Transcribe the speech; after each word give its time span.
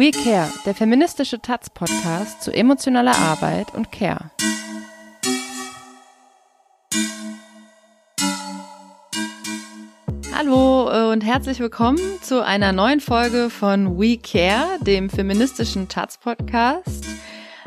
We 0.00 0.12
Care, 0.12 0.48
der 0.64 0.74
feministische 0.74 1.42
Taz-Podcast 1.42 2.40
zu 2.42 2.50
emotionaler 2.50 3.14
Arbeit 3.18 3.74
und 3.74 3.92
Care. 3.92 4.30
Hallo 10.34 10.88
äh, 10.90 11.12
und 11.12 11.20
herzlich 11.20 11.60
willkommen 11.60 12.00
zu 12.22 12.42
einer 12.42 12.72
neuen 12.72 13.00
Folge 13.00 13.50
von 13.50 14.00
We 14.00 14.16
Care, 14.16 14.78
dem 14.80 15.10
feministischen 15.10 15.86
Taz-Podcast. 15.88 17.04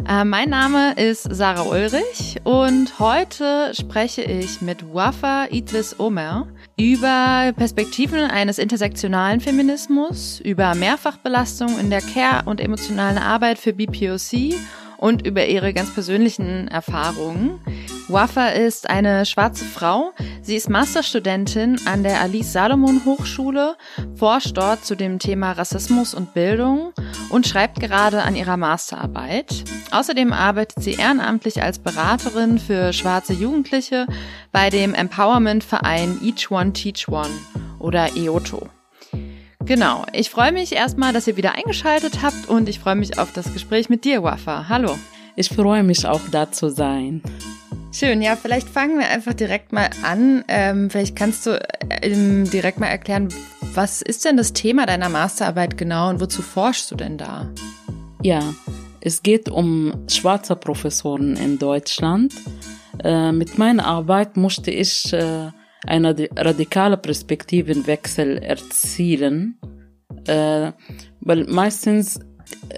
Äh, 0.10 0.26
mein 0.26 0.50
Name 0.50 0.94
ist 0.94 1.28
Sarah 1.30 1.70
Ulrich 1.70 2.42
und 2.46 2.98
heute 2.98 3.76
spreche 3.76 4.24
ich 4.24 4.60
mit 4.60 4.92
Wafa 4.92 5.46
Idris 5.52 6.00
Omer 6.00 6.48
über 6.78 7.54
Perspektiven 7.56 8.20
eines 8.20 8.58
intersektionalen 8.58 9.40
Feminismus, 9.40 10.40
über 10.40 10.74
Mehrfachbelastung 10.76 11.80
in 11.80 11.90
der 11.90 12.02
Care- 12.02 12.44
und 12.46 12.60
emotionalen 12.60 13.18
Arbeit 13.18 13.60
für 13.60 13.74
BPOC 13.74 14.56
und 14.98 15.26
über 15.26 15.46
ihre 15.46 15.74
ganz 15.74 15.94
persönlichen 15.94 16.68
Erfahrungen. 16.68 17.60
Wafa 18.14 18.50
ist 18.50 18.92
eine 18.92 19.26
schwarze 19.26 19.66
Frau. 19.66 20.12
Sie 20.44 20.56
ist 20.56 20.70
Masterstudentin 20.70 21.80
an 21.86 22.04
der 22.04 22.22
Alice 22.22 22.54
Salomon 22.54 23.02
Hochschule, 23.06 23.76
forscht 24.16 24.56
dort 24.56 24.86
zu 24.86 24.96
dem 24.96 25.18
Thema 25.18 25.54
Rassismus 25.54 26.14
und 26.14 26.36
Bildung 26.36 26.94
und 27.32 27.48
schreibt 27.48 27.80
gerade 27.80 28.22
an 28.22 28.36
ihrer 28.36 28.56
Masterarbeit. 28.56 29.64
Außerdem 29.90 30.32
arbeitet 30.32 30.84
sie 30.84 30.94
ehrenamtlich 30.94 31.64
als 31.64 31.80
Beraterin 31.80 32.60
für 32.60 32.94
schwarze 32.94 33.34
Jugendliche 33.34 34.06
bei 34.52 34.70
dem 34.70 34.94
Empowerment-Verein 34.94 36.20
Each 36.22 36.52
One 36.52 36.72
Teach 36.74 37.10
One 37.10 37.34
oder 37.80 38.16
EOTO. 38.16 38.70
Genau, 39.66 40.06
ich 40.14 40.30
freue 40.30 40.52
mich 40.52 40.74
erstmal, 40.74 41.14
dass 41.14 41.26
ihr 41.26 41.36
wieder 41.36 41.56
eingeschaltet 41.56 42.22
habt 42.22 42.48
und 42.48 42.70
ich 42.70 42.78
freue 42.78 42.96
mich 42.96 43.18
auf 43.18 43.34
das 43.34 43.52
Gespräch 43.52 43.90
mit 43.90 44.06
dir, 44.06 44.22
Wafa. 44.22 44.70
Hallo. 44.70 44.96
Ich 45.36 45.50
freue 45.50 45.82
mich 45.82 46.06
auch 46.06 46.22
da 46.30 46.52
zu 46.52 46.70
sein. 46.70 47.24
Schön, 47.94 48.24
ja, 48.24 48.36
vielleicht 48.36 48.68
fangen 48.68 48.98
wir 48.98 49.08
einfach 49.08 49.36
direkt 49.36 49.72
mal 49.72 49.88
an. 50.02 50.44
Ähm, 50.48 50.90
vielleicht 50.90 51.16
kannst 51.16 51.46
du 51.46 51.62
ähm, 52.02 52.50
direkt 52.50 52.80
mal 52.80 52.88
erklären, 52.88 53.30
was 53.76 54.02
ist 54.02 54.26
denn 54.26 54.36
das 54.36 54.52
Thema 54.52 54.88
deiner 54.88 55.10
Masterarbeit 55.10 55.78
genau 55.78 56.10
und 56.10 56.20
wozu 56.20 56.42
forschst 56.42 56.90
du 56.90 56.96
denn 56.96 57.20
da? 57.20 57.48
Ja, 58.24 58.42
es 59.00 59.22
geht 59.22 59.48
um 59.48 59.94
schwarze 60.10 60.56
Professoren 60.56 61.36
in 61.36 61.60
Deutschland. 61.60 62.34
Äh, 63.04 63.32
mit 63.32 63.60
meiner 63.60 63.86
Arbeit 63.86 64.38
musste 64.38 64.72
ich 64.72 65.14
äh, 65.14 65.52
einen 65.86 66.28
radikalen 66.36 67.00
Perspektivenwechsel 67.00 68.40
erzielen, 68.40 69.60
äh, 70.26 70.72
weil 71.22 71.46
meistens 71.46 72.20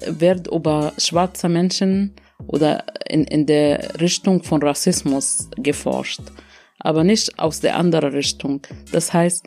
wird 0.08 0.48
über 0.48 0.92
schwarze 0.98 1.48
Menschen 1.48 2.16
oder 2.48 2.86
in, 3.08 3.24
in 3.26 3.46
der 3.46 4.00
Richtung 4.00 4.44
von 4.44 4.62
Rassismus 4.62 5.50
geforscht, 5.58 6.22
aber 6.80 7.04
nicht 7.04 7.38
aus 7.40 7.60
der 7.60 7.76
anderen 7.78 8.14
Richtung. 8.14 8.62
Das 8.92 9.14
heißt, 9.14 9.46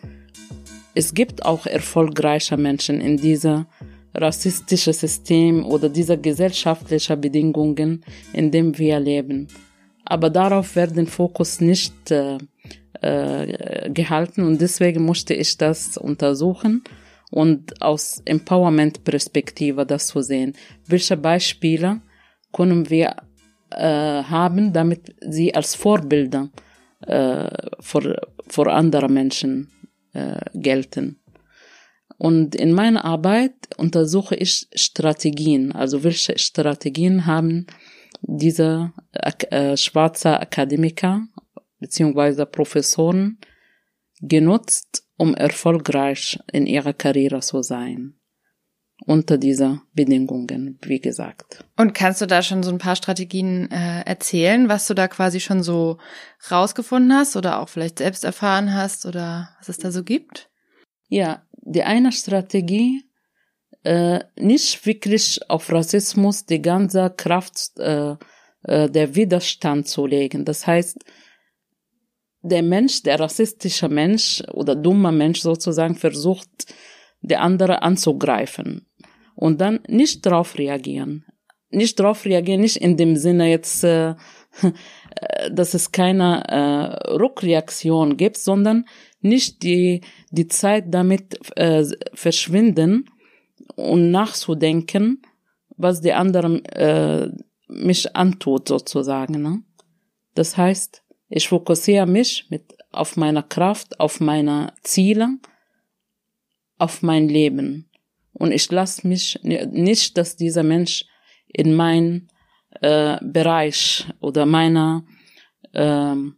es 0.94 1.14
gibt 1.14 1.44
auch 1.44 1.66
erfolgreiche 1.66 2.56
Menschen 2.56 3.00
in 3.00 3.16
dieser 3.16 3.66
rassistischen 4.14 4.92
System 4.92 5.64
oder 5.64 5.88
dieser 5.88 6.16
gesellschaftlichen 6.16 7.20
Bedingungen, 7.20 8.04
in 8.32 8.50
dem 8.50 8.76
wir 8.78 8.98
leben. 8.98 9.48
Aber 10.04 10.30
darauf 10.30 10.74
wird 10.74 10.96
der 10.96 11.06
Fokus 11.06 11.60
nicht 11.60 12.10
äh, 12.10 12.38
äh, 13.00 13.90
gehalten 13.90 14.42
und 14.42 14.60
deswegen 14.60 15.04
musste 15.04 15.34
ich 15.34 15.56
das 15.56 15.96
untersuchen 15.98 16.82
und 17.30 17.80
aus 17.82 18.22
Empowerment-Perspektive 18.24 19.84
das 19.84 20.08
zu 20.08 20.22
sehen. 20.22 20.54
Welche 20.86 21.16
Beispiele 21.16 22.00
können 22.52 22.90
wir 22.90 23.16
äh, 23.70 24.22
haben, 24.22 24.72
damit 24.72 25.14
sie 25.20 25.54
als 25.54 25.74
Vorbilder 25.74 26.50
äh, 27.06 27.48
für, 27.80 28.20
für 28.48 28.72
andere 28.72 29.08
Menschen 29.08 29.70
äh, 30.12 30.40
gelten. 30.54 31.20
Und 32.16 32.56
in 32.56 32.72
meiner 32.72 33.04
Arbeit 33.04 33.54
untersuche 33.76 34.34
ich 34.34 34.66
Strategien, 34.74 35.72
also 35.72 36.02
welche 36.02 36.38
Strategien 36.38 37.26
haben 37.26 37.66
diese 38.22 38.92
äh, 39.12 39.76
schwarze 39.76 40.40
Akademiker 40.40 41.28
beziehungsweise 41.78 42.44
Professoren 42.46 43.38
genutzt, 44.20 45.04
um 45.16 45.36
erfolgreich 45.36 46.40
in 46.52 46.66
ihrer 46.66 46.92
Karriere 46.92 47.38
zu 47.38 47.62
sein 47.62 48.17
unter 49.06 49.38
dieser 49.38 49.82
Bedingungen, 49.94 50.78
wie 50.82 51.00
gesagt. 51.00 51.64
Und 51.76 51.94
kannst 51.94 52.20
du 52.20 52.26
da 52.26 52.42
schon 52.42 52.62
so 52.62 52.70
ein 52.70 52.78
paar 52.78 52.96
Strategien 52.96 53.70
äh, 53.70 54.02
erzählen, 54.02 54.68
was 54.68 54.86
du 54.86 54.94
da 54.94 55.08
quasi 55.08 55.40
schon 55.40 55.62
so 55.62 55.98
rausgefunden 56.50 57.12
hast 57.14 57.36
oder 57.36 57.60
auch 57.60 57.68
vielleicht 57.68 57.98
selbst 57.98 58.24
erfahren 58.24 58.74
hast 58.74 59.06
oder 59.06 59.50
was 59.58 59.68
es 59.68 59.78
da 59.78 59.90
so 59.90 60.02
gibt? 60.02 60.50
Ja, 61.08 61.42
die 61.52 61.84
eine 61.84 62.12
Strategie, 62.12 63.04
äh, 63.84 64.20
nicht 64.36 64.84
wirklich 64.84 65.40
auf 65.48 65.72
Rassismus 65.72 66.44
die 66.44 66.60
ganze 66.60 67.12
Kraft 67.16 67.78
äh, 67.78 68.16
äh, 68.64 68.90
der 68.90 69.14
Widerstand 69.14 69.86
zu 69.86 70.06
legen. 70.06 70.44
Das 70.44 70.66
heißt, 70.66 70.98
der 72.42 72.62
Mensch, 72.62 73.02
der 73.02 73.20
rassistische 73.20 73.88
Mensch 73.88 74.42
oder 74.52 74.74
dumme 74.74 75.12
Mensch 75.12 75.40
sozusagen 75.40 75.94
versucht, 75.94 76.74
der 77.20 77.42
andere 77.42 77.82
anzugreifen 77.82 78.86
und 79.34 79.60
dann 79.60 79.80
nicht 79.88 80.26
darauf 80.26 80.58
reagieren. 80.58 81.24
Nicht 81.70 82.00
darauf 82.00 82.24
reagieren, 82.24 82.60
nicht 82.60 82.76
in 82.76 82.96
dem 82.96 83.16
Sinne 83.16 83.50
jetzt, 83.50 83.84
äh, 83.84 84.14
dass 85.52 85.74
es 85.74 85.92
keine 85.92 86.48
äh, 86.48 87.10
Rückreaktion 87.12 88.16
gibt, 88.16 88.38
sondern 88.38 88.86
nicht 89.20 89.62
die, 89.62 90.00
die 90.30 90.48
Zeit 90.48 90.86
damit 90.88 91.38
äh, 91.56 91.84
verschwinden 92.14 93.10
und 93.76 94.10
nachzudenken, 94.10 95.22
was 95.76 96.00
die 96.00 96.12
anderen 96.12 96.64
äh, 96.66 97.28
mich 97.68 98.16
antut 98.16 98.68
sozusagen. 98.68 99.42
Ne? 99.42 99.62
Das 100.34 100.56
heißt, 100.56 101.02
ich 101.28 101.48
fokussiere 101.48 102.06
mich 102.06 102.46
mit 102.50 102.74
auf 102.90 103.16
meiner 103.16 103.42
Kraft, 103.42 104.00
auf 104.00 104.20
meine 104.20 104.72
Ziele, 104.82 105.38
auf 106.78 107.02
mein 107.02 107.28
Leben 107.28 107.88
und 108.38 108.52
ich 108.52 108.70
lasse 108.70 109.06
mich 109.06 109.38
nicht, 109.42 110.16
dass 110.16 110.36
dieser 110.36 110.62
Mensch 110.62 111.04
in 111.48 111.74
mein 111.74 112.28
äh, 112.80 113.18
Bereich 113.20 114.06
oder 114.20 114.46
meiner, 114.46 115.04
ähm, 115.74 116.36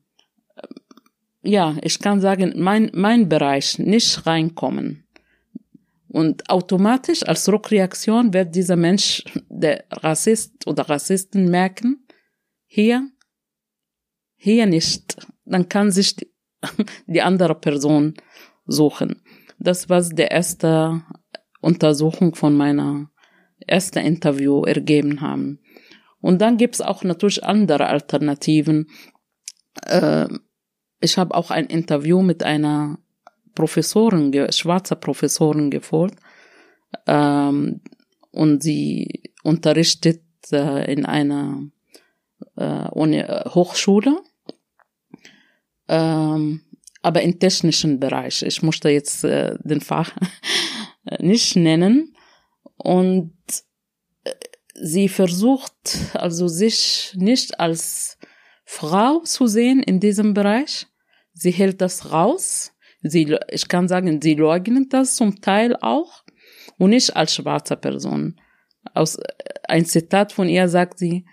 ja, 1.43 1.77
ich 1.83 1.99
kann 1.99 2.21
sagen, 2.21 2.55
mein, 2.56 2.91
mein 2.95 3.29
Bereich 3.29 3.79
nicht 3.79 4.27
reinkommen. 4.27 5.06
Und 6.09 6.49
automatisch 6.50 7.23
als 7.23 7.49
Rückreaktion 7.49 8.33
wird 8.33 8.55
dieser 8.55 8.77
Mensch, 8.77 9.23
der 9.49 9.84
Rassist 9.91 10.67
oder 10.67 10.89
Rassisten 10.89 11.50
merken, 11.50 12.06
hier, 12.67 13.09
hier 14.37 14.67
nicht. 14.67 15.17
Dann 15.45 15.69
kann 15.69 15.91
sich 15.91 16.17
die, 16.17 16.33
die 17.06 17.23
andere 17.23 17.55
Person 17.55 18.15
suchen. 18.67 19.23
Das 19.60 19.88
war 19.88 20.03
der 20.03 20.31
erste 20.31 21.03
Untersuchung 21.60 22.34
von 22.34 22.56
meiner 22.56 23.10
ersten 23.66 23.98
Interview 23.98 24.65
ergeben 24.65 25.21
haben. 25.21 25.60
Und 26.21 26.41
dann 26.41 26.56
gibt's 26.56 26.81
auch 26.81 27.04
natürlich 27.04 27.44
andere 27.44 27.87
Alternativen. 27.87 28.88
Äh, 29.87 30.29
ich 31.00 31.19
habe 31.19 31.35
auch 31.35 31.50
ein 31.50 31.67
Interview 31.67 32.23
mit 32.23 32.43
einer 32.43 32.99
Professorin, 33.55 34.32
schwarzer 34.50 34.96
Professorin 34.96 35.70
geführt. 35.70 36.14
Ähm, 37.06 37.82
und 38.31 38.62
sie 38.62 39.32
unterrichtet 39.43 40.23
äh, 40.52 40.90
in 40.90 41.05
einer 41.05 41.62
äh, 42.56 42.88
Hochschule, 42.88 44.23
ähm, 45.88 46.62
aber 47.02 47.23
im 47.23 47.38
technischen 47.38 47.99
Bereich. 48.00 48.43
Ich 48.43 48.62
musste 48.62 48.91
jetzt 48.91 49.25
äh, 49.25 49.56
den 49.62 49.81
Fach 49.81 50.12
nicht 51.20 51.56
nennen. 51.56 52.14
Und 52.76 53.35
äh, 54.25 54.32
sie 54.75 55.08
versucht 55.08 55.99
also 56.14 56.49
sich 56.49 57.12
nicht 57.17 57.58
als 57.58 58.19
Frau 58.64 59.20
zu 59.20 59.47
sehen 59.47 59.82
in 59.82 60.00
diesem 60.00 60.35
Bereich. 60.35 60.87
Sie 61.32 61.50
hält 61.50 61.81
das 61.81 62.12
raus. 62.12 62.73
Sie, 63.02 63.37
ich 63.50 63.69
kann 63.69 63.88
sagen, 63.88 64.20
sie 64.20 64.35
leugnet 64.35 64.93
das 64.93 65.17
zum 65.17 65.41
Teil 65.41 65.76
auch 65.81 66.25
und 66.79 66.91
nicht 66.91 67.17
als 67.17 67.35
schwarze 67.35 67.76
Person. 67.76 68.38
Aus 68.94 69.17
äh, 69.17 69.25
ein 69.69 69.87
Zitat 69.87 70.32
von 70.32 70.49
ihr 70.49 70.69
sagt 70.69 70.99
sie, 70.99 71.25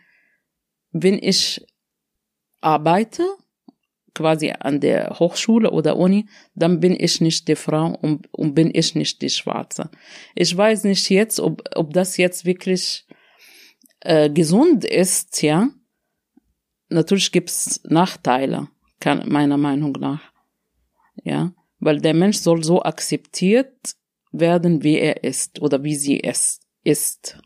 wenn 0.92 1.20
ich 1.22 1.66
arbeite, 2.62 3.24
quasi 4.18 4.52
an 4.60 4.80
der 4.80 5.20
Hochschule 5.20 5.70
oder 5.70 5.96
Uni, 5.96 6.26
dann 6.56 6.80
bin 6.80 6.96
ich 7.00 7.22
nicht 7.22 7.48
die 7.48 7.56
Frau 7.56 7.96
und, 8.02 8.34
und 8.34 8.56
bin 8.56 8.72
ich 8.74 8.96
nicht 8.96 9.22
die 9.22 9.30
Schwarze. 9.30 9.92
Ich 10.34 10.58
weiß 10.58 10.86
nicht 10.86 11.08
jetzt, 11.10 11.40
ob, 11.40 11.62
ob 11.76 11.94
das 11.94 12.18
jetzt 12.18 12.44
wirklich 12.44 13.06
äh, 14.02 14.30
gesund 14.32 14.86
ist, 14.86 15.44
ja. 15.44 15.70
Natürlich 16.90 17.32
gibt's 17.32 17.82
Nachteile, 17.84 18.70
kann, 19.00 19.30
meiner 19.30 19.58
Meinung 19.58 19.92
nach. 20.00 20.22
Ja, 21.24 21.52
weil 21.80 22.00
der 22.00 22.16
Mensch 22.16 22.38
soll 22.38 22.64
so 22.64 22.82
akzeptiert 22.82 23.96
werden, 24.32 24.84
wie 24.84 24.98
er 24.98 25.24
ist 25.24 25.62
oder 25.62 25.84
wie 25.84 25.96
sie 25.96 26.24
es 26.24 26.60
ist. 26.84 27.40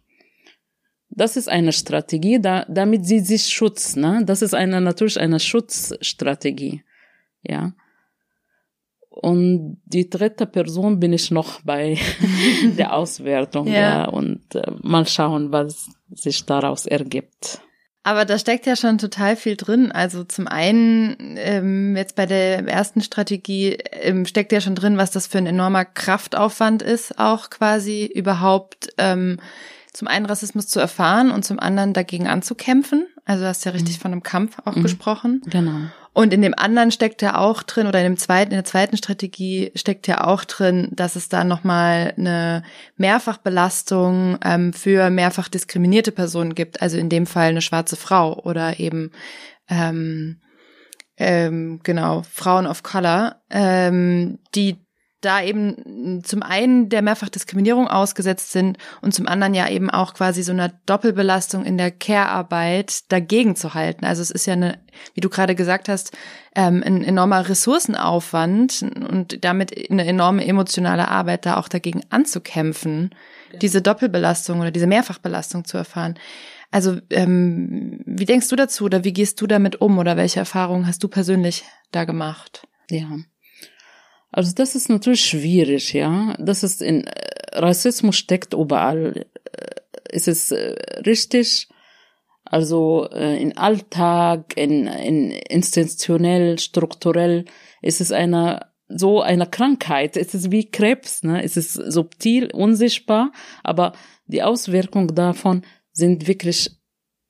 Das 1.14 1.36
ist 1.36 1.50
eine 1.50 1.74
Strategie, 1.74 2.40
da, 2.40 2.66
damit 2.70 3.06
sie 3.06 3.20
sich 3.20 3.44
schützt. 3.44 3.98
Ne? 3.98 4.24
Das 4.26 4.42
ist 4.42 4.54
eine, 4.54 4.80
natürlich 4.80 5.20
eine 5.20 5.40
Schutzstrategie. 5.40 6.84
Ja. 7.44 7.74
Und 9.10 9.82
die 9.86 10.10
dritte 10.10 10.46
Person 10.46 11.00
bin 11.00 11.12
ich 11.12 11.32
noch 11.32 11.62
bei 11.64 11.98
der 12.78 12.96
Auswertung. 12.96 13.68
ja. 13.68 13.74
ja. 13.74 14.06
Und 14.06 14.56
äh, 14.56 14.72
mal 14.82 15.06
schauen, 15.06 15.52
was 15.52 15.90
sich 16.10 16.46
daraus 16.46 16.86
ergibt. 16.86 17.62
Aber 18.04 18.26
da 18.26 18.40
steckt 18.40 18.66
ja 18.66 18.76
schon 18.76 18.98
total 18.98 19.36
viel 19.36 19.56
drin. 19.56 19.92
Also 19.92 20.24
zum 20.24 20.48
einen, 20.48 21.36
ähm, 21.38 21.96
jetzt 21.96 22.16
bei 22.16 22.26
der 22.26 22.68
ersten 22.68 23.02
Strategie 23.02 23.78
ähm, 23.92 24.26
steckt 24.26 24.52
ja 24.52 24.62
schon 24.62 24.74
drin, 24.74 24.98
was 24.98 25.12
das 25.12 25.28
für 25.28 25.38
ein 25.38 25.46
enormer 25.46 25.86
Kraftaufwand 25.86 26.82
ist, 26.82 27.20
auch 27.20 27.52
quasi 27.52 28.06
überhaupt 28.06 28.90
ähm, 28.98 29.38
zum 29.92 30.08
einen 30.08 30.26
Rassismus 30.26 30.68
zu 30.68 30.80
erfahren 30.80 31.32
und 31.32 31.44
zum 31.44 31.60
anderen 31.60 31.94
dagegen 31.94 32.28
anzukämpfen. 32.28 33.08
Also 33.26 33.44
du 33.44 33.50
hast 33.50 33.66
ja 33.66 33.72
richtig 33.72 33.98
mhm. 33.98 34.02
von 34.02 34.12
einem 34.12 34.24
Kampf 34.24 34.58
auch 34.66 34.76
mhm. 34.76 34.84
gesprochen. 34.84 35.42
Genau. 35.46 35.90
Und 36.14 36.34
in 36.34 36.42
dem 36.42 36.54
anderen 36.58 36.92
steckt 36.92 37.22
ja 37.22 37.38
auch 37.38 37.64
drin, 37.64 37.88
oder 37.88 38.00
in 38.00 38.06
dem 38.06 38.18
zweiten, 38.18 38.52
in 38.52 38.58
der 38.58 38.66
zweiten 38.66 38.98
Strategie 38.98 39.72
steckt 39.76 40.08
ja 40.08 40.26
auch 40.26 40.44
drin, 40.44 40.90
dass 40.92 41.16
es 41.16 41.30
da 41.30 41.46
nochmal 41.46 42.14
eine 42.18 42.64
Mehrfachbelastung 42.98 44.38
ähm, 44.44 44.74
für 44.74 45.10
mehrfach 45.10 45.48
diskriminierte 45.48 46.12
Personen 46.12 46.54
gibt. 46.54 46.82
Also 46.82 46.98
in 46.98 47.08
dem 47.08 47.26
Fall 47.26 47.50
eine 47.50 47.62
schwarze 47.62 47.96
Frau 47.96 48.38
oder 48.44 48.80
eben 48.80 49.12
ähm, 49.70 50.42
ähm, 51.16 51.80
genau 51.84 52.24
Frauen 52.30 52.68
of 52.68 52.84
Color, 52.84 53.42
ähm, 53.50 54.40
die 54.54 54.86
da 55.22 55.42
eben 55.42 56.24
zum 56.24 56.44
einen 56.44 56.90
der 56.90 57.02
Mehrfachdiskriminierung 57.02 57.88
ausgesetzt 57.88 58.52
sind 58.52 58.78
und 59.02 59.14
zum 59.14 59.28
anderen 59.28 59.54
ja 59.54 59.70
eben 59.70 59.90
auch 59.90 60.16
quasi 60.16 60.42
so 60.42 60.52
einer 60.52 60.70
Doppelbelastung 60.88 61.64
in 61.64 61.78
der 61.78 61.92
Care-Arbeit 61.92 63.12
dagegen 63.12 63.56
zu 63.56 63.74
halten. 63.74 64.04
Also 64.04 64.22
es 64.24 64.32
ist 64.32 64.48
ja 64.48 64.54
eine, 64.54 64.80
wie 65.14 65.22
du 65.22 65.30
gerade 65.30 65.56
gesagt 65.56 65.90
hast, 65.90 66.12
ähm, 66.56 66.84
ein 66.86 67.04
enormer 67.04 67.48
Ressourcenaufwand 67.48 68.84
und 69.10 69.44
damit 69.46 69.90
eine 69.90 70.06
enorme 70.06 70.46
emotionale 70.46 71.08
Arbeit, 71.08 71.46
da 71.46 71.58
auch 71.58 71.68
dagegen 71.68 72.02
anzukämpfen, 72.10 73.14
ja. 73.54 73.60
diese 73.60 73.82
Doppelbelastung 73.82 74.60
oder 74.60 74.72
diese 74.72 74.88
Mehrfachbelastung 74.88 75.66
zu 75.66 75.78
erfahren. 75.78 76.16
Also 76.72 76.98
ähm, 77.10 78.02
wie 78.06 78.26
denkst 78.26 78.48
du 78.48 78.56
dazu 78.56 78.86
oder 78.86 79.04
wie 79.04 79.14
gehst 79.14 79.40
du 79.42 79.48
damit 79.48 79.82
um 79.82 80.00
oder 80.00 80.18
welche 80.18 80.40
Erfahrungen 80.40 80.88
hast 80.88 81.04
du 81.04 81.10
persönlich 81.10 81.64
da 81.92 82.06
gemacht? 82.06 82.68
Ja, 82.90 83.08
also 84.32 84.54
das 84.56 84.76
ist 84.76 84.90
natürlich 84.90 85.26
schwierig, 85.26 85.94
ja. 85.94 86.36
Das 86.40 86.64
ist 86.64 86.82
in 86.82 87.06
äh, 87.06 87.12
Rassismus 87.54 88.16
steckt 88.16 88.54
überall. 88.54 89.26
Äh, 89.52 90.16
ist 90.16 90.28
es 90.28 90.52
äh, 90.52 90.76
richtig? 91.06 91.70
Also 92.44 93.08
in 93.08 93.56
Alltag, 93.58 94.58
in, 94.58 94.86
in 94.86 95.32
institutionell, 95.32 96.60
strukturell 96.60 97.46
ist 97.82 98.02
es 98.02 98.12
eine 98.12 98.72
so 98.90 99.22
eine 99.22 99.48
Krankheit. 99.48 100.18
Es 100.18 100.34
ist 100.34 100.52
wie 100.52 100.70
Krebs, 100.70 101.24
ne? 101.24 101.44
Es 101.44 101.56
ist 101.56 101.74
subtil, 101.74 102.52
unsichtbar, 102.52 103.32
aber 103.64 103.94
die 104.26 104.44
Auswirkungen 104.44 105.16
davon 105.16 105.64
sind 105.94 106.28
wirklich 106.28 106.72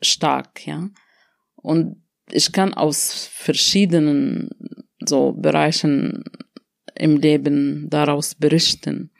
stark, 0.01 0.65
ja. 0.65 0.89
Und 1.56 2.03
ich 2.31 2.51
kann 2.51 2.74
aus 2.74 3.30
verschiedenen 3.31 4.50
so 5.06 5.33
Bereichen 5.33 6.24
im 7.01 7.18
Leben 7.18 7.89
daraus 7.89 8.36
berichten. 8.36 9.12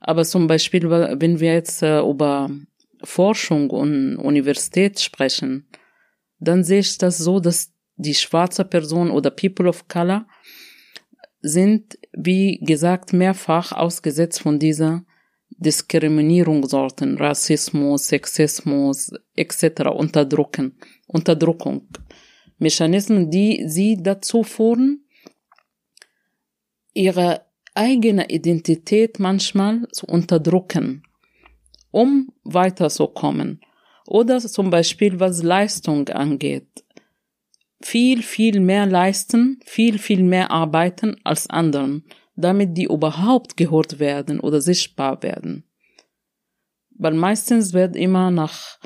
Aber 0.00 0.24
zum 0.24 0.46
Beispiel, 0.46 0.88
wenn 0.90 1.40
wir 1.40 1.54
jetzt 1.54 1.82
äh, 1.82 2.00
über 2.00 2.50
Forschung 3.04 3.70
und 3.70 4.16
Universität 4.16 5.00
sprechen, 5.00 5.66
dann 6.38 6.64
sehe 6.64 6.80
ich 6.80 6.98
das 6.98 7.18
so, 7.18 7.40
dass 7.40 7.72
die 7.96 8.14
schwarze 8.14 8.64
Person 8.64 9.10
oder 9.10 9.30
People 9.30 9.68
of 9.68 9.86
Color 9.86 10.26
sind, 11.40 11.98
wie 12.12 12.58
gesagt, 12.60 13.12
mehrfach 13.12 13.72
ausgesetzt 13.72 14.40
von 14.40 14.58
dieser 14.58 15.04
Diskriminierungssorten, 15.50 17.16
Rassismus, 17.18 18.08
Sexismus 18.08 19.12
etc. 19.36 19.82
Unterdrücken, 19.94 20.76
Unterdrückung. 21.06 21.88
Mechanismen, 22.58 23.30
die 23.30 23.64
sie 23.66 23.98
dazu 24.00 24.42
führen, 24.42 25.01
ihre 26.94 27.42
eigene 27.74 28.28
Identität 28.28 29.18
manchmal 29.18 29.86
zu 29.92 30.06
unterdrücken, 30.06 31.02
um 31.90 32.32
weiterzukommen. 32.44 33.60
Oder 34.06 34.40
zum 34.40 34.70
Beispiel 34.70 35.20
was 35.20 35.42
Leistung 35.42 36.08
angeht. 36.08 36.84
Viel, 37.80 38.22
viel 38.22 38.60
mehr 38.60 38.86
leisten, 38.86 39.60
viel, 39.64 39.98
viel 39.98 40.22
mehr 40.22 40.50
arbeiten 40.50 41.16
als 41.24 41.48
anderen, 41.48 42.04
damit 42.36 42.76
die 42.76 42.84
überhaupt 42.84 43.56
gehört 43.56 43.98
werden 43.98 44.40
oder 44.40 44.60
sichtbar 44.60 45.22
werden. 45.22 45.64
Weil 46.90 47.14
meistens 47.14 47.72
wird 47.72 47.96
immer 47.96 48.30
nach 48.30 48.78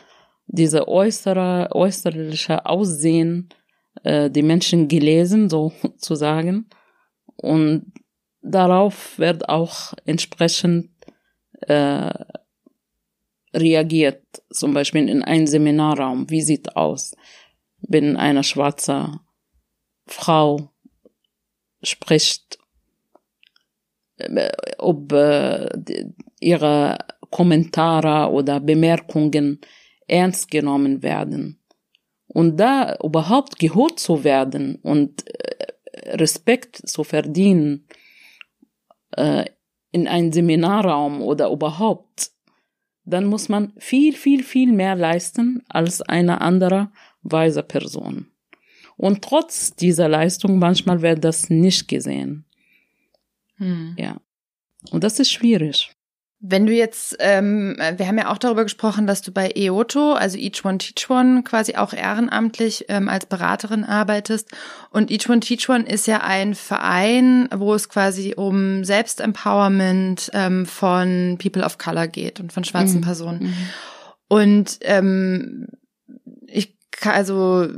dieser 0.46 0.88
äußere, 0.88 1.70
äußerliche 1.72 2.64
Aussehen 2.66 3.48
äh, 4.04 4.30
die 4.30 4.42
Menschen 4.42 4.88
gelesen, 4.88 5.50
so 5.50 5.72
zu 5.98 6.14
sagen. 6.14 6.66
Und 7.36 7.92
darauf 8.42 9.18
wird 9.18 9.48
auch 9.48 9.94
entsprechend 10.04 10.90
äh, 11.62 12.10
reagiert. 13.54 14.22
Zum 14.50 14.74
Beispiel 14.74 15.08
in 15.08 15.22
einem 15.22 15.46
Seminarraum. 15.46 16.30
Wie 16.30 16.42
sieht 16.42 16.76
aus, 16.76 17.14
wenn 17.80 18.16
eine 18.16 18.44
schwarze 18.44 19.20
Frau 20.06 20.70
spricht, 21.82 22.58
äh, 24.16 24.50
ob 24.78 25.12
äh, 25.12 25.68
ihre 26.40 26.98
Kommentare 27.30 28.32
oder 28.32 28.60
Bemerkungen 28.60 29.60
ernst 30.06 30.50
genommen 30.50 31.02
werden. 31.02 31.60
Und 32.28 32.58
da 32.58 32.96
überhaupt 33.02 33.58
gehört 33.58 33.98
zu 33.98 34.24
werden 34.24 34.76
und 34.82 35.26
äh, 35.26 35.66
Respekt 36.04 36.76
zu 36.76 37.04
verdienen 37.04 37.86
äh, 39.12 39.44
in 39.92 40.08
einen 40.08 40.32
Seminarraum 40.32 41.22
oder 41.22 41.50
überhaupt, 41.50 42.30
dann 43.04 43.26
muss 43.26 43.48
man 43.48 43.72
viel, 43.78 44.12
viel, 44.12 44.42
viel 44.42 44.72
mehr 44.72 44.96
leisten 44.96 45.62
als 45.68 46.02
eine 46.02 46.40
andere 46.40 46.90
weise 47.22 47.62
Person. 47.62 48.26
Und 48.96 49.22
trotz 49.22 49.74
dieser 49.74 50.08
Leistung 50.08 50.58
manchmal 50.58 51.02
wird 51.02 51.22
das 51.24 51.50
nicht 51.50 51.88
gesehen. 51.88 52.44
Hm. 53.56 53.94
Ja. 53.98 54.20
Und 54.90 55.04
das 55.04 55.20
ist 55.20 55.30
schwierig. 55.30 55.95
Wenn 56.38 56.66
du 56.66 56.72
jetzt, 56.72 57.16
ähm, 57.18 57.76
wir 57.96 58.06
haben 58.06 58.18
ja 58.18 58.30
auch 58.30 58.38
darüber 58.38 58.62
gesprochen, 58.62 59.06
dass 59.06 59.22
du 59.22 59.32
bei 59.32 59.52
EOTO, 59.54 60.12
also 60.12 60.36
Each 60.36 60.64
One 60.64 60.78
Teach 60.78 61.08
One, 61.08 61.42
quasi 61.42 61.76
auch 61.76 61.94
ehrenamtlich 61.94 62.84
ähm, 62.88 63.08
als 63.08 63.24
Beraterin 63.24 63.84
arbeitest. 63.84 64.50
Und 64.90 65.10
Each 65.10 65.28
One 65.30 65.40
Teach 65.40 65.68
One 65.68 65.84
ist 65.84 66.06
ja 66.06 66.20
ein 66.20 66.54
Verein, 66.54 67.48
wo 67.54 67.74
es 67.74 67.88
quasi 67.88 68.34
um 68.36 68.84
Selbstempowerment 68.84 70.30
ähm, 70.34 70.66
von 70.66 71.38
People 71.40 71.64
of 71.64 71.78
Color 71.78 72.08
geht 72.08 72.38
und 72.38 72.52
von 72.52 72.64
schwarzen 72.64 72.98
mhm. 72.98 73.04
Personen. 73.04 73.42
Mhm. 73.42 73.56
Und 74.28 74.78
ähm, 74.82 75.68
ich 76.46 76.76
also 77.02 77.68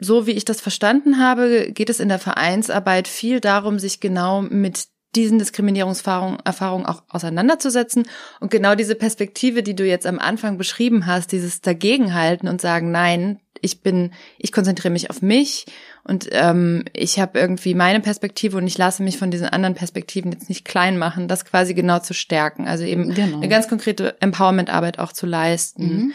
so 0.00 0.26
wie 0.26 0.32
ich 0.32 0.44
das 0.44 0.60
verstanden 0.60 1.18
habe, 1.18 1.72
geht 1.72 1.90
es 1.90 2.00
in 2.00 2.08
der 2.08 2.18
Vereinsarbeit 2.18 3.08
viel 3.08 3.40
darum, 3.40 3.78
sich 3.78 4.00
genau 4.00 4.42
mit 4.42 4.88
diesen 5.16 5.38
Diskriminierungserfahrungen 5.38 6.86
auch 6.86 7.02
auseinanderzusetzen 7.08 8.06
und 8.40 8.50
genau 8.50 8.74
diese 8.74 8.94
Perspektive, 8.94 9.62
die 9.62 9.74
du 9.74 9.86
jetzt 9.86 10.06
am 10.06 10.18
Anfang 10.18 10.58
beschrieben 10.58 11.06
hast, 11.06 11.32
dieses 11.32 11.60
Dagegenhalten 11.60 12.48
und 12.48 12.60
sagen, 12.60 12.90
nein, 12.90 13.40
ich 13.62 13.82
bin, 13.82 14.12
ich 14.38 14.52
konzentriere 14.52 14.92
mich 14.92 15.10
auf 15.10 15.22
mich 15.22 15.66
und 16.04 16.28
ähm, 16.32 16.84
ich 16.92 17.18
habe 17.18 17.38
irgendwie 17.38 17.74
meine 17.74 18.00
Perspektive 18.00 18.58
und 18.58 18.66
ich 18.66 18.78
lasse 18.78 19.02
mich 19.02 19.18
von 19.18 19.30
diesen 19.30 19.48
anderen 19.48 19.74
Perspektiven 19.74 20.32
jetzt 20.32 20.48
nicht 20.48 20.64
klein 20.64 20.98
machen, 20.98 21.28
das 21.28 21.44
quasi 21.44 21.74
genau 21.74 21.98
zu 21.98 22.14
stärken, 22.14 22.68
also 22.68 22.84
eben 22.84 23.14
genau. 23.14 23.38
eine 23.38 23.48
ganz 23.48 23.68
konkrete 23.68 24.20
Empowerment-Arbeit 24.20 24.98
auch 24.98 25.12
zu 25.12 25.26
leisten. 25.26 25.84
Mhm. 25.86 26.12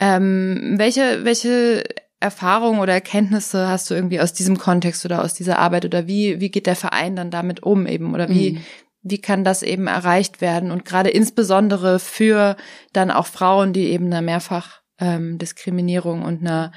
Ähm, 0.00 0.74
welche, 0.78 1.24
welche 1.24 1.84
Erfahrungen 2.20 2.80
oder 2.80 2.92
Erkenntnisse 2.92 3.68
hast 3.68 3.90
du 3.90 3.94
irgendwie 3.94 4.20
aus 4.20 4.34
diesem 4.34 4.58
Kontext 4.58 5.04
oder 5.06 5.24
aus 5.24 5.32
dieser 5.32 5.58
Arbeit 5.58 5.86
oder 5.86 6.06
wie, 6.06 6.38
wie 6.38 6.50
geht 6.50 6.66
der 6.66 6.76
Verein 6.76 7.16
dann 7.16 7.30
damit 7.30 7.62
um 7.62 7.86
eben 7.86 8.14
oder 8.14 8.28
wie, 8.28 8.52
mhm. 8.52 8.58
wie 9.02 9.20
kann 9.20 9.42
das 9.42 9.62
eben 9.62 9.86
erreicht 9.86 10.42
werden 10.42 10.70
und 10.70 10.84
gerade 10.84 11.08
insbesondere 11.08 11.98
für 11.98 12.56
dann 12.92 13.10
auch 13.10 13.26
Frauen, 13.26 13.72
die 13.72 13.86
eben 13.86 14.06
einer 14.06 14.20
mehrfach 14.20 14.82
ähm, 14.98 15.38
Diskriminierung 15.38 16.22
und 16.22 16.42
einer 16.42 16.72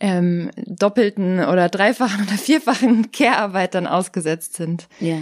ähm, 0.00 0.50
doppelten 0.56 1.44
oder 1.44 1.68
dreifachen 1.68 2.22
oder 2.26 2.38
vierfachen 2.38 3.12
Care-Arbeit 3.12 3.74
dann 3.74 3.86
ausgesetzt 3.86 4.54
sind. 4.54 4.88
Ja. 4.98 5.18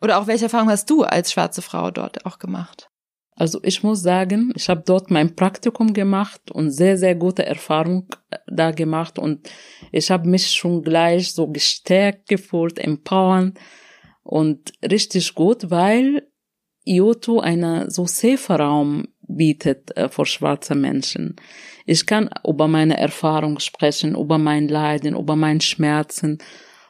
Oder 0.00 0.18
auch 0.18 0.26
welche 0.26 0.44
Erfahrung 0.46 0.68
hast 0.68 0.90
du 0.90 1.04
als 1.04 1.32
schwarze 1.32 1.62
Frau 1.62 1.92
dort 1.92 2.26
auch 2.26 2.38
gemacht? 2.38 2.90
Also 3.36 3.60
ich 3.62 3.82
muss 3.82 4.00
sagen, 4.00 4.52
ich 4.56 4.68
habe 4.70 4.82
dort 4.84 5.10
mein 5.10 5.36
Praktikum 5.36 5.92
gemacht 5.92 6.50
und 6.50 6.70
sehr, 6.70 6.96
sehr 6.96 7.14
gute 7.14 7.44
Erfahrung 7.44 8.08
äh, 8.30 8.38
da 8.46 8.70
gemacht 8.70 9.18
und 9.18 9.48
ich 9.92 10.10
habe 10.10 10.26
mich 10.26 10.50
schon 10.50 10.82
gleich 10.82 11.34
so 11.34 11.46
gestärkt 11.46 12.28
gefühlt, 12.28 12.78
empowern 12.78 13.52
und 14.22 14.72
richtig 14.82 15.34
gut, 15.34 15.70
weil 15.70 16.26
IOTO 16.86 17.40
einen 17.40 17.90
so 17.90 18.06
safe 18.06 18.54
Raum 18.54 19.08
bietet 19.28 19.94
äh, 19.98 20.08
für 20.08 20.24
schwarze 20.24 20.74
Menschen. 20.74 21.36
Ich 21.84 22.06
kann 22.06 22.30
über 22.48 22.68
meine 22.68 22.96
Erfahrung 22.96 23.58
sprechen, 23.58 24.16
über 24.16 24.38
mein 24.38 24.66
Leiden, 24.68 25.14
über 25.14 25.36
meine 25.36 25.60
Schmerzen 25.60 26.38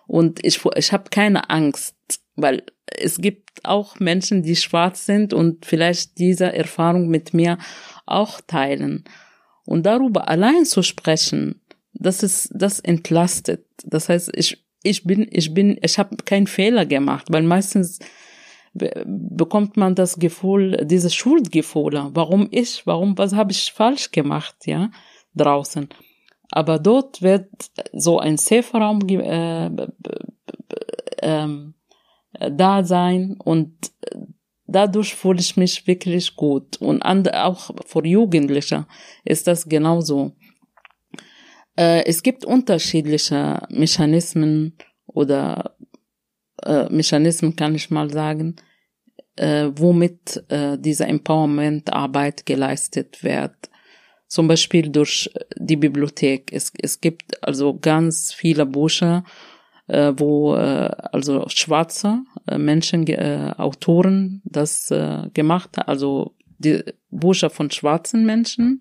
und 0.06 0.44
ich, 0.46 0.60
ich 0.76 0.92
habe 0.92 1.10
keine 1.10 1.50
Angst, 1.50 1.96
weil 2.36 2.62
es 2.86 3.18
gibt 3.18 3.64
auch 3.64 3.98
Menschen, 3.98 4.42
die 4.42 4.56
schwarz 4.56 5.06
sind 5.06 5.32
und 5.32 5.66
vielleicht 5.66 6.18
diese 6.18 6.52
Erfahrung 6.52 7.08
mit 7.08 7.34
mir 7.34 7.58
auch 8.06 8.40
teilen. 8.40 9.04
Und 9.64 9.84
darüber 9.84 10.28
allein 10.28 10.64
zu 10.64 10.82
sprechen, 10.82 11.60
das 11.92 12.22
ist, 12.22 12.50
das 12.54 12.78
entlastet. 12.80 13.66
Das 13.84 14.08
heißt, 14.08 14.30
ich, 14.34 14.64
ich 14.82 15.04
bin, 15.04 15.26
ich 15.30 15.52
bin, 15.52 15.78
ich 15.82 15.98
habe 15.98 16.16
keinen 16.24 16.46
Fehler 16.46 16.86
gemacht, 16.86 17.26
weil 17.30 17.42
meistens 17.42 17.98
bekommt 18.74 19.76
man 19.76 19.94
das 19.94 20.18
Gefühl, 20.18 20.84
diese 20.84 21.10
Schuldgefühle. 21.10 22.10
Warum 22.12 22.48
ich? 22.50 22.86
Warum? 22.86 23.16
Was 23.16 23.34
habe 23.34 23.52
ich 23.52 23.72
falsch 23.72 24.10
gemacht? 24.10 24.54
Ja, 24.66 24.90
draußen. 25.34 25.88
Aber 26.50 26.78
dort 26.78 27.22
wird 27.22 27.48
so 27.92 28.18
ein 28.18 28.36
Safe 28.36 28.76
Raum 28.76 29.00
äh, 29.08 29.70
ähm, 31.22 31.74
da 32.50 32.84
sein 32.84 33.36
und 33.38 33.92
dadurch 34.66 35.14
fühle 35.14 35.40
ich 35.40 35.56
mich 35.56 35.86
wirklich 35.86 36.36
gut. 36.36 36.76
Und 36.78 37.02
auch 37.02 37.70
für 37.86 38.06
Jugendliche 38.06 38.86
ist 39.24 39.46
das 39.46 39.68
genauso. 39.68 40.32
Äh, 41.76 42.04
es 42.06 42.22
gibt 42.22 42.44
unterschiedliche 42.44 43.62
Mechanismen 43.70 44.76
oder 45.06 45.76
äh, 46.62 46.88
Mechanismen, 46.90 47.54
kann 47.54 47.74
ich 47.74 47.90
mal 47.90 48.10
sagen, 48.10 48.56
äh, 49.36 49.68
womit 49.76 50.44
diese 50.78 51.04
Empowerment-Arbeit 51.04 52.46
geleistet 52.46 53.22
wird. 53.22 53.70
Zum 54.28 54.48
Beispiel 54.48 54.88
durch 54.88 55.30
die 55.56 55.76
Bibliothek. 55.76 56.52
Es, 56.52 56.72
es 56.80 57.00
gibt 57.00 57.42
also 57.44 57.78
ganz 57.78 58.32
viele 58.32 58.66
Bücher, 58.66 59.24
äh, 59.88 60.12
wo 60.16 60.54
äh, 60.54 60.90
also 61.12 61.44
schwarze 61.48 62.22
äh, 62.46 62.58
Menschen, 62.58 63.06
äh, 63.06 63.52
Autoren 63.56 64.42
das 64.44 64.90
äh, 64.90 65.28
gemacht 65.32 65.76
haben, 65.76 65.88
also 65.88 66.34
die 66.58 66.82
Bücher 67.10 67.50
von 67.50 67.70
schwarzen 67.70 68.24
Menschen, 68.24 68.80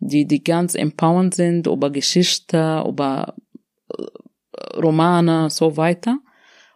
die, 0.00 0.26
die 0.26 0.42
ganz 0.42 0.74
empowernd 0.74 1.34
sind 1.34 1.66
über 1.66 1.90
Geschichte, 1.90 2.84
über 2.86 3.34
äh, 3.90 4.76
Romane, 4.76 5.50
so 5.50 5.76
weiter. 5.76 6.18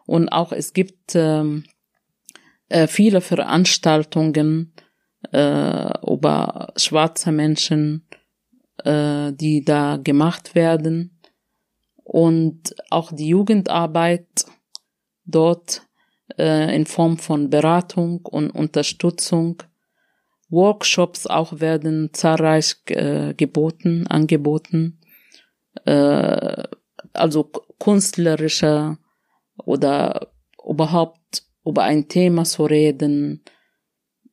Und 0.06 0.28
auch 0.28 0.52
es 0.52 0.72
gibt 0.72 1.14
ähm, 1.14 1.64
äh, 2.68 2.86
viele 2.86 3.20
Veranstaltungen 3.20 4.74
äh, 5.32 5.90
über 6.06 6.72
schwarze 6.76 7.32
Menschen, 7.32 8.06
äh, 8.84 9.32
die 9.32 9.64
da 9.64 9.96
gemacht 9.96 10.54
werden 10.54 11.11
und 12.04 12.74
auch 12.90 13.12
die 13.12 13.28
Jugendarbeit 13.28 14.44
dort 15.24 15.82
äh, 16.38 16.74
in 16.74 16.86
Form 16.86 17.18
von 17.18 17.50
Beratung 17.50 18.20
und 18.24 18.50
Unterstützung. 18.50 19.62
Workshops 20.48 21.26
auch 21.26 21.60
werden 21.60 22.10
zahlreich 22.12 22.76
äh, 22.86 23.34
geboten, 23.34 24.06
angeboten. 24.06 25.00
Äh, 25.84 26.64
also 27.14 27.50
künstlerische 27.78 28.98
oder 29.56 30.32
überhaupt 30.66 31.44
über 31.64 31.84
ein 31.84 32.08
Thema 32.08 32.44
zu 32.44 32.64
reden. 32.64 33.42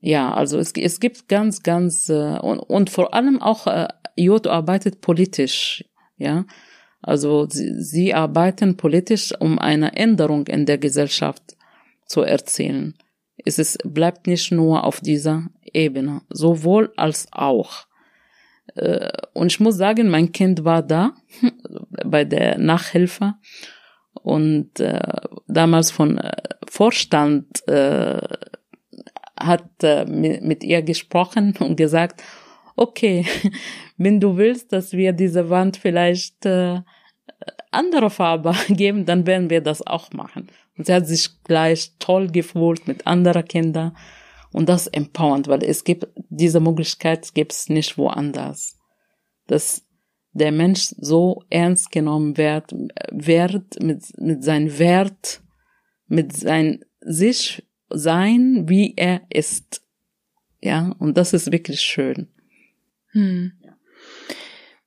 Ja, 0.02 0.34
also 0.34 0.58
es, 0.58 0.74
es 0.74 1.00
gibt 1.00 1.28
ganz, 1.28 1.64
ganz 1.64 2.10
äh, 2.10 2.40
und, 2.40 2.60
und 2.60 2.90
vor 2.90 3.14
allem 3.14 3.42
auch 3.42 3.68
äh, 3.68 3.88
Jodo 4.16 4.50
arbeitet 4.50 5.02
politisch, 5.02 5.86
ja. 6.18 6.46
Also 7.02 7.48
sie, 7.50 7.82
sie 7.82 8.14
arbeiten 8.14 8.78
politisch, 8.78 9.34
um 9.40 9.58
eine 9.60 9.96
Änderung 9.96 10.48
in 10.48 10.66
der 10.66 10.78
Gesellschaft 10.78 11.44
zu 12.06 12.22
erzielen. 12.22 12.96
Es 13.46 13.58
ist, 13.58 13.80
bleibt 13.86 14.28
nicht 14.28 14.52
nur 14.52 14.84
auf 14.84 15.00
dieser 15.00 15.50
Ebene, 15.64 16.22
sowohl 16.30 16.92
als 16.98 17.28
auch. 17.32 17.86
Äh, 18.76 19.10
und 19.34 19.48
ich 19.52 19.60
muss 19.60 19.78
sagen, 19.78 20.10
mein 20.10 20.32
Kind 20.32 20.66
war 20.66 20.84
da 20.84 21.14
bei 22.06 22.26
der 22.26 22.58
Nachhilfe 22.58 23.36
und 24.14 24.80
äh, 24.80 25.00
damals 25.48 25.92
von 25.92 26.18
äh, 26.18 26.32
Vorstand 26.70 27.68
äh, 27.68 28.22
hat 29.40 29.84
äh, 29.84 30.06
mit 30.06 30.64
ihr 30.64 30.82
gesprochen 30.82 31.56
und 31.60 31.78
gesagt, 31.78 32.22
okay, 32.76 33.26
wenn 34.00 34.20
du 34.20 34.38
willst, 34.38 34.72
dass 34.72 34.94
wir 34.94 35.14
diese 35.14 35.50
Wand 35.50 35.78
vielleicht 35.78 36.46
äh, 36.46 36.82
andere 37.70 38.10
Farbe 38.10 38.56
geben, 38.70 39.06
dann 39.06 39.28
werden 39.28 39.50
wir 39.50 39.62
das 39.62 39.86
auch 39.86 40.12
machen. 40.14 40.48
Und 40.78 40.88
sie 40.88 40.94
hat 40.94 41.06
sich 41.06 41.30
gleich 41.44 41.92
toll 42.00 42.32
gefühlt 42.32 42.88
mit 42.88 43.06
anderen 43.06 43.46
Kindern 43.46 43.96
und 44.52 44.70
das 44.70 44.88
empowernd, 44.88 45.48
weil 45.48 45.64
es 45.64 45.84
gibt 45.84 46.08
diese 46.30 46.60
Möglichkeit 46.60 47.34
gibt 47.36 47.52
es 47.52 47.70
nicht 47.70 47.98
woanders, 47.98 48.80
dass 49.48 49.86
der 50.32 50.52
Mensch 50.52 50.96
so 50.98 51.44
ernst 51.50 51.92
genommen 51.92 52.38
wird, 52.38 52.74
wird 53.12 53.84
mit 53.84 54.18
mit 54.18 54.44
seinem 54.44 54.80
Wert, 54.80 55.42
mit 56.08 56.36
sein 56.36 56.86
sich 57.02 57.64
sein, 57.90 58.66
wie 58.68 58.94
er 58.96 59.22
ist, 59.30 59.82
ja, 60.62 60.96
und 61.00 61.18
das 61.18 61.34
ist 61.34 61.52
wirklich 61.52 61.82
schön. 61.82 62.28
Hm. 63.12 63.54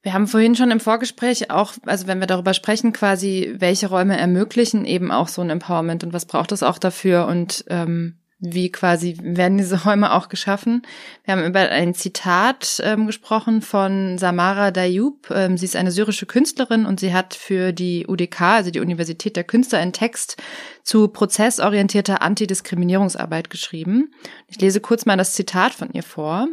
Wir 0.02 0.14
haben 0.14 0.26
vorhin 0.26 0.56
schon 0.56 0.72
im 0.72 0.80
Vorgespräch 0.80 1.50
auch, 1.50 1.74
also 1.86 2.08
wenn 2.08 2.18
wir 2.18 2.26
darüber 2.26 2.54
sprechen, 2.54 2.92
quasi, 2.92 3.54
welche 3.58 3.88
Räume 3.88 4.18
ermöglichen 4.18 4.84
eben 4.84 5.12
auch 5.12 5.28
so 5.28 5.42
ein 5.42 5.50
Empowerment 5.50 6.02
und 6.02 6.12
was 6.12 6.26
braucht 6.26 6.50
es 6.50 6.64
auch 6.64 6.78
dafür 6.78 7.26
und 7.28 7.64
ähm, 7.68 8.16
wie 8.44 8.72
quasi 8.72 9.16
werden 9.22 9.56
diese 9.56 9.84
Räume 9.84 10.12
auch 10.12 10.28
geschaffen. 10.28 10.82
Wir 11.24 11.34
haben 11.34 11.44
über 11.44 11.60
ein 11.60 11.94
Zitat 11.94 12.82
ähm, 12.84 13.06
gesprochen 13.06 13.62
von 13.62 14.18
Samara 14.18 14.72
Dayub. 14.72 15.30
Ähm, 15.30 15.56
sie 15.56 15.66
ist 15.66 15.76
eine 15.76 15.92
syrische 15.92 16.26
Künstlerin 16.26 16.84
und 16.84 16.98
sie 16.98 17.14
hat 17.14 17.34
für 17.34 17.70
die 17.72 18.04
UDK, 18.08 18.40
also 18.40 18.72
die 18.72 18.80
Universität 18.80 19.36
der 19.36 19.44
Künstler, 19.44 19.78
einen 19.78 19.92
Text 19.92 20.42
zu 20.82 21.06
prozessorientierter 21.06 22.20
Antidiskriminierungsarbeit 22.20 23.48
geschrieben. 23.48 24.12
Ich 24.48 24.60
lese 24.60 24.80
kurz 24.80 25.06
mal 25.06 25.16
das 25.16 25.34
Zitat 25.34 25.72
von 25.72 25.92
ihr 25.92 26.02
vor. 26.02 26.48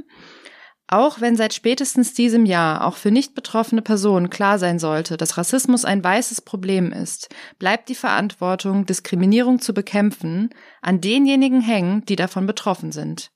Auch 0.91 1.21
wenn 1.21 1.35
seit 1.35 1.53
spätestens 1.53 2.15
diesem 2.15 2.47
Jahr 2.47 2.83
auch 2.83 2.95
für 2.95 3.11
nicht 3.11 3.35
betroffene 3.35 3.83
Personen 3.83 4.31
klar 4.31 4.57
sein 4.57 4.79
sollte, 4.79 5.17
dass 5.17 5.37
Rassismus 5.37 5.85
ein 5.85 6.03
weißes 6.03 6.41
Problem 6.41 6.91
ist, 6.91 7.29
bleibt 7.59 7.89
die 7.89 7.95
Verantwortung, 7.95 8.87
Diskriminierung 8.87 9.59
zu 9.59 9.75
bekämpfen, 9.75 10.49
an 10.81 10.99
denjenigen 10.99 11.61
hängen, 11.61 12.03
die 12.05 12.15
davon 12.15 12.47
betroffen 12.47 12.91
sind. 12.91 13.29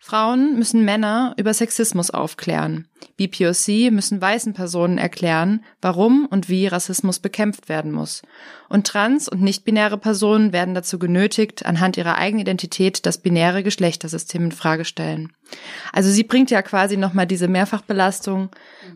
Frauen 0.00 0.58
müssen 0.58 0.84
Männer 0.84 1.34
über 1.36 1.54
Sexismus 1.54 2.10
aufklären. 2.10 2.88
BPOC 3.16 3.90
müssen 3.92 4.20
weißen 4.20 4.52
Personen 4.52 4.98
erklären, 4.98 5.64
warum 5.80 6.26
und 6.26 6.48
wie 6.48 6.66
Rassismus 6.66 7.18
bekämpft 7.18 7.68
werden 7.68 7.92
muss. 7.92 8.22
Und 8.68 8.86
trans- 8.86 9.28
und 9.28 9.42
nicht-binäre 9.42 9.96
Personen 9.96 10.52
werden 10.52 10.74
dazu 10.74 10.98
genötigt, 10.98 11.64
anhand 11.64 11.96
ihrer 11.96 12.18
eigenen 12.18 12.42
Identität 12.42 13.06
das 13.06 13.18
binäre 13.18 13.62
Geschlechtersystem 13.62 14.44
in 14.44 14.52
Frage 14.52 14.84
stellen. 14.84 15.32
Also 15.92 16.10
sie 16.10 16.24
bringt 16.24 16.50
ja 16.50 16.60
quasi 16.62 16.96
nochmal 16.96 17.26
diese 17.26 17.46
Mehrfachbelastung 17.46 18.50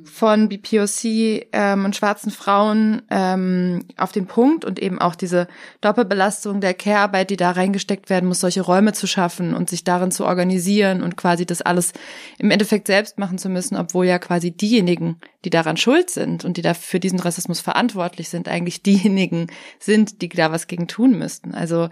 von 0.04 0.48
BPOC 0.48 1.46
ähm, 1.52 1.84
und 1.84 1.94
schwarzen 1.94 2.32
Frauen 2.32 3.02
ähm, 3.10 3.84
auf 3.96 4.10
den 4.10 4.26
Punkt 4.26 4.64
und 4.64 4.80
eben 4.80 5.00
auch 5.00 5.14
diese 5.14 5.46
Doppelbelastung 5.80 6.60
der 6.60 6.74
Care-Arbeit, 6.74 7.30
die 7.30 7.36
da 7.36 7.52
reingesteckt 7.52 8.10
werden 8.10 8.28
muss, 8.28 8.40
solche 8.40 8.62
Räume 8.62 8.92
zu 8.92 9.06
schaffen 9.06 9.54
und 9.54 9.70
sich 9.70 9.84
darin 9.84 10.10
zu 10.10 10.24
organisieren 10.24 11.02
und 11.02 11.16
quasi 11.16 11.46
das 11.46 11.62
alles 11.62 11.92
im 12.38 12.50
Endeffekt 12.50 12.88
selbst 12.88 13.18
machen 13.18 13.38
zu 13.38 13.48
müssen, 13.48 13.76
obwohl 13.90 14.06
ja 14.06 14.18
quasi 14.18 14.50
diejenigen, 14.50 15.16
die 15.44 15.50
daran 15.50 15.76
schuld 15.76 16.10
sind 16.10 16.44
und 16.44 16.56
die 16.56 16.62
da 16.62 16.74
für 16.74 17.00
diesen 17.00 17.20
Rassismus 17.20 17.60
verantwortlich 17.60 18.28
sind, 18.28 18.48
eigentlich 18.48 18.82
diejenigen 18.84 19.48
sind, 19.78 20.22
die 20.22 20.28
da 20.28 20.52
was 20.52 20.66
gegen 20.66 20.88
tun 20.88 21.18
müssten. 21.18 21.54
Also 21.54 21.88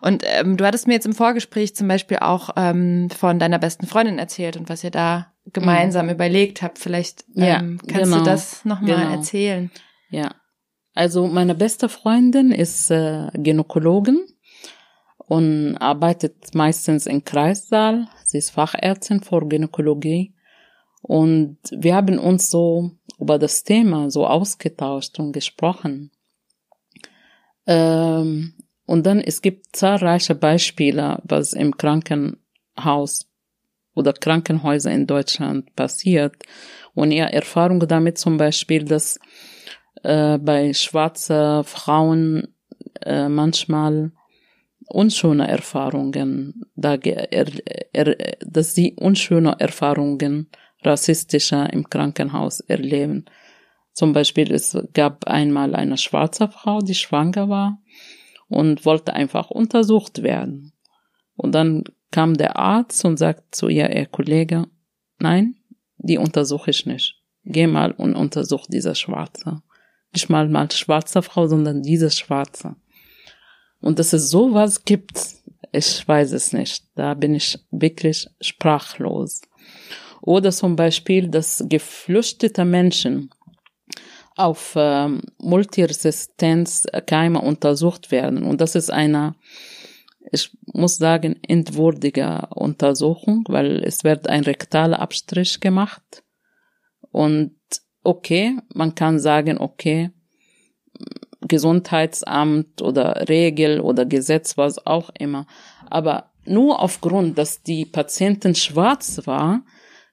und 0.00 0.22
ähm, 0.26 0.56
du 0.56 0.66
hattest 0.66 0.86
mir 0.86 0.94
jetzt 0.94 1.06
im 1.06 1.14
Vorgespräch 1.14 1.74
zum 1.74 1.88
Beispiel 1.88 2.18
auch 2.18 2.50
ähm, 2.56 3.08
von 3.10 3.38
deiner 3.38 3.58
besten 3.58 3.86
Freundin 3.86 4.18
erzählt 4.18 4.56
und 4.56 4.68
was 4.68 4.84
ihr 4.84 4.90
da 4.90 5.32
gemeinsam 5.52 6.06
mhm. 6.06 6.12
überlegt 6.12 6.62
habt. 6.62 6.78
Vielleicht 6.78 7.24
ähm, 7.36 7.44
ja, 7.44 7.58
kannst 7.92 8.12
genau, 8.12 8.18
du 8.18 8.24
das 8.24 8.64
nochmal 8.64 8.96
genau. 8.96 9.12
erzählen. 9.12 9.70
Ja, 10.10 10.34
also 10.94 11.26
meine 11.26 11.54
beste 11.54 11.88
Freundin 11.88 12.52
ist 12.52 12.90
äh, 12.90 13.28
Gynäkologin 13.34 14.24
und 15.18 15.76
arbeitet 15.78 16.54
meistens 16.54 17.06
im 17.06 17.24
Kreissaal. 17.24 18.08
Sie 18.24 18.38
ist 18.38 18.50
Fachärztin 18.50 19.20
für 19.20 19.46
Gynäkologie. 19.46 20.35
Und 21.06 21.58
wir 21.70 21.94
haben 21.94 22.18
uns 22.18 22.50
so 22.50 22.90
über 23.20 23.38
das 23.38 23.62
Thema 23.62 24.10
so 24.10 24.26
ausgetauscht 24.26 25.20
und 25.20 25.30
gesprochen. 25.30 26.10
Ähm, 27.64 28.54
und 28.86 29.06
dann, 29.06 29.20
es 29.20 29.40
gibt 29.40 29.76
zahlreiche 29.76 30.34
Beispiele, 30.34 31.22
was 31.22 31.52
im 31.52 31.76
Krankenhaus 31.76 33.30
oder 33.94 34.12
Krankenhäuser 34.14 34.90
in 34.90 35.06
Deutschland 35.06 35.76
passiert. 35.76 36.34
Und 36.94 37.12
ihre 37.12 37.32
Erfahrung 37.32 37.78
damit 37.86 38.18
zum 38.18 38.36
Beispiel, 38.36 38.84
dass 38.84 39.20
äh, 40.02 40.38
bei 40.38 40.74
schwarzen 40.74 41.62
Frauen 41.62 42.48
äh, 43.02 43.28
manchmal 43.28 44.10
unschöne 44.88 45.46
Erfahrungen, 45.46 46.64
da, 46.74 46.96
er, 46.96 47.48
er, 47.92 48.36
dass 48.40 48.74
sie 48.74 48.94
unschöne 48.94 49.54
Erfahrungen 49.60 50.48
rassistischer 50.86 51.72
im 51.72 51.88
Krankenhaus 51.90 52.60
erleben. 52.60 53.26
Zum 53.92 54.12
Beispiel, 54.12 54.52
es 54.52 54.76
gab 54.92 55.26
einmal 55.26 55.74
eine 55.74 55.98
schwarze 55.98 56.48
Frau, 56.48 56.80
die 56.80 56.94
schwanger 56.94 57.48
war 57.48 57.82
und 58.48 58.84
wollte 58.84 59.14
einfach 59.14 59.50
untersucht 59.50 60.22
werden. 60.22 60.72
Und 61.36 61.52
dann 61.54 61.84
kam 62.10 62.34
der 62.34 62.56
Arzt 62.56 63.04
und 63.04 63.18
sagt 63.18 63.54
zu 63.54 63.68
ihr, 63.68 63.94
ihr 63.94 64.06
Kollege, 64.06 64.66
nein, 65.18 65.56
die 65.98 66.18
untersuche 66.18 66.70
ich 66.70 66.86
nicht. 66.86 67.22
Geh 67.44 67.66
mal 67.66 67.92
und 67.92 68.16
untersuch 68.16 68.66
diese 68.66 68.94
Schwarze. 68.94 69.62
Nicht 70.12 70.28
mal 70.28 70.48
mal 70.48 70.70
schwarze 70.70 71.22
Frau, 71.22 71.46
sondern 71.46 71.82
diese 71.82 72.10
Schwarze. 72.10 72.76
Und 73.80 73.98
dass 73.98 74.12
es 74.12 74.30
sowas 74.30 74.84
gibt, 74.84 75.20
ich 75.72 76.06
weiß 76.06 76.32
es 76.32 76.52
nicht. 76.52 76.84
Da 76.94 77.14
bin 77.14 77.34
ich 77.34 77.58
wirklich 77.70 78.26
sprachlos. 78.40 79.42
Oder 80.26 80.50
zum 80.50 80.74
Beispiel, 80.74 81.28
dass 81.28 81.64
geflüchtete 81.68 82.64
Menschen 82.64 83.30
auf 84.34 84.74
ähm, 84.76 85.22
Multiresistenzkeime 85.38 87.40
untersucht 87.40 88.10
werden. 88.10 88.42
Und 88.42 88.60
das 88.60 88.74
ist 88.74 88.90
eine, 88.90 89.36
ich 90.32 90.50
muss 90.74 90.96
sagen, 90.96 91.36
entwürdige 91.46 92.48
Untersuchung, 92.50 93.44
weil 93.46 93.84
es 93.84 94.02
wird 94.02 94.28
ein 94.28 94.42
rektaler 94.42 94.98
Abstrich 94.98 95.60
gemacht. 95.60 96.24
Und 97.12 97.54
okay, 98.02 98.58
man 98.74 98.96
kann 98.96 99.20
sagen, 99.20 99.58
okay, 99.58 100.10
Gesundheitsamt 101.42 102.82
oder 102.82 103.28
Regel 103.28 103.78
oder 103.78 104.04
Gesetz, 104.04 104.58
was 104.58 104.84
auch 104.84 105.10
immer. 105.16 105.46
Aber 105.88 106.32
nur 106.44 106.82
aufgrund, 106.82 107.38
dass 107.38 107.62
die 107.62 107.84
Patientin 107.84 108.56
schwarz 108.56 109.20
war, 109.26 109.62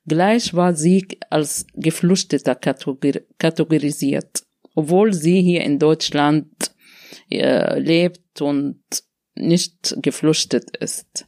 gleich 0.06 0.54
war 0.54 0.74
sie 0.76 1.08
als 1.30 1.66
Geflüchteter 1.74 2.56
kategorisiert, 2.56 4.44
obwohl 4.76 5.14
sie 5.14 5.42
hier 5.42 5.64
in 5.64 5.80
Deutschland 5.80 6.48
äh, 7.30 7.80
lebt 7.80 8.42
und 8.42 8.82
nicht 9.36 9.96
geflüchtet 10.02 10.78
ist. 10.78 11.28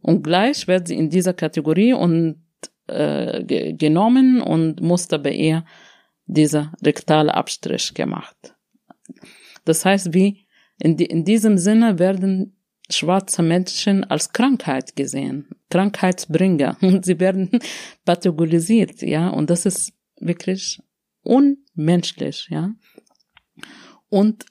Und 0.00 0.22
gleich 0.22 0.68
wird 0.68 0.88
sie 0.88 0.94
in 0.94 1.10
dieser 1.10 1.34
Kategorie 1.34 1.92
und 1.92 2.42
äh, 2.86 3.72
genommen 3.74 4.40
und 4.40 4.80
musste 4.80 5.18
bei 5.18 5.32
ihr 5.32 5.64
dieser 6.26 6.72
rektale 6.82 7.34
Abstrich 7.34 7.94
gemacht. 7.94 8.54
Das 9.64 9.84
heißt, 9.84 10.14
wie 10.14 10.46
in, 10.78 10.96
die, 10.96 11.06
in 11.06 11.24
diesem 11.24 11.58
Sinne 11.58 11.98
werden 11.98 12.55
schwarze 12.90 13.42
Menschen 13.42 14.04
als 14.04 14.32
Krankheit 14.32 14.96
gesehen, 14.96 15.48
Krankheitsbringer 15.70 16.76
und 16.82 17.04
sie 17.04 17.18
werden 17.20 17.50
pathologisiert, 18.04 19.02
ja, 19.02 19.28
und 19.28 19.50
das 19.50 19.66
ist 19.66 19.92
wirklich 20.18 20.80
unmenschlich, 21.22 22.48
ja. 22.50 22.74
Und 24.08 24.46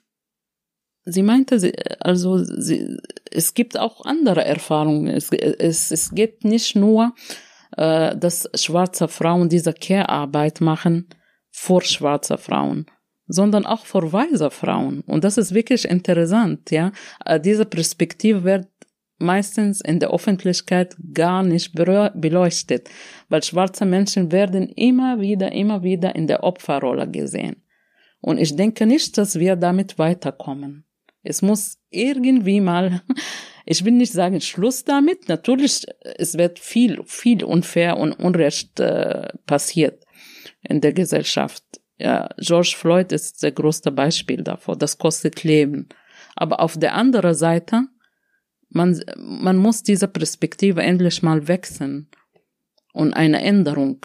sie 1.04 1.22
meinte, 1.22 1.72
also 2.00 2.38
sie, 2.44 2.98
es 3.30 3.54
gibt 3.54 3.78
auch 3.78 4.04
andere 4.04 4.44
Erfahrungen. 4.44 5.08
Es, 5.08 5.30
es, 5.32 5.90
es 5.90 6.10
geht 6.10 6.44
nicht 6.44 6.76
nur, 6.76 7.14
äh, 7.76 8.16
dass 8.16 8.50
schwarze 8.54 9.08
Frauen 9.08 9.48
diese 9.48 9.72
Care-Arbeit 9.72 10.60
machen 10.60 11.08
vor 11.50 11.82
schwarze 11.82 12.36
Frauen 12.36 12.86
sondern 13.28 13.66
auch 13.66 13.86
vor 13.86 14.12
weiser 14.12 14.50
Frauen. 14.50 15.00
Und 15.06 15.24
das 15.24 15.38
ist 15.38 15.54
wirklich 15.54 15.84
interessant, 15.84 16.70
ja. 16.70 16.92
Äh, 17.24 17.40
diese 17.40 17.64
Perspektive 17.64 18.44
wird 18.44 18.68
meistens 19.18 19.80
in 19.80 19.98
der 19.98 20.10
Öffentlichkeit 20.10 20.96
gar 21.14 21.42
nicht 21.42 21.72
beleuchtet, 21.74 22.88
weil 23.28 23.42
schwarze 23.42 23.86
Menschen 23.86 24.30
werden 24.30 24.68
immer 24.68 25.20
wieder, 25.20 25.52
immer 25.52 25.82
wieder 25.82 26.14
in 26.14 26.26
der 26.26 26.44
Opferrolle 26.44 27.10
gesehen. 27.10 27.62
Und 28.20 28.38
ich 28.38 28.54
denke 28.56 28.86
nicht, 28.86 29.16
dass 29.18 29.38
wir 29.38 29.56
damit 29.56 29.98
weiterkommen. 29.98 30.84
Es 31.22 31.42
muss 31.42 31.78
irgendwie 31.90 32.60
mal, 32.60 33.02
ich 33.64 33.84
will 33.84 33.92
nicht 33.92 34.12
sagen 34.12 34.40
Schluss 34.40 34.84
damit. 34.84 35.28
Natürlich, 35.28 35.86
es 36.02 36.36
wird 36.36 36.58
viel, 36.58 37.02
viel 37.04 37.44
unfair 37.44 37.96
und 37.96 38.12
Unrecht 38.12 38.80
äh, 38.80 39.28
passiert 39.46 40.04
in 40.62 40.80
der 40.80 40.92
Gesellschaft. 40.92 41.64
Ja, 41.98 42.28
George 42.38 42.74
Floyd 42.76 43.12
ist 43.12 43.42
der 43.42 43.52
größte 43.52 43.90
Beispiel 43.90 44.42
davor. 44.42 44.76
Das 44.76 44.98
kostet 44.98 45.44
Leben. 45.44 45.88
Aber 46.34 46.60
auf 46.60 46.78
der 46.78 46.94
anderen 46.94 47.34
Seite, 47.34 47.86
man, 48.68 49.00
man 49.16 49.56
muss 49.56 49.82
diese 49.82 50.08
Perspektive 50.08 50.82
endlich 50.82 51.22
mal 51.22 51.48
wechseln 51.48 52.08
und 52.92 53.14
eine 53.14 53.42
Änderung. 53.42 54.04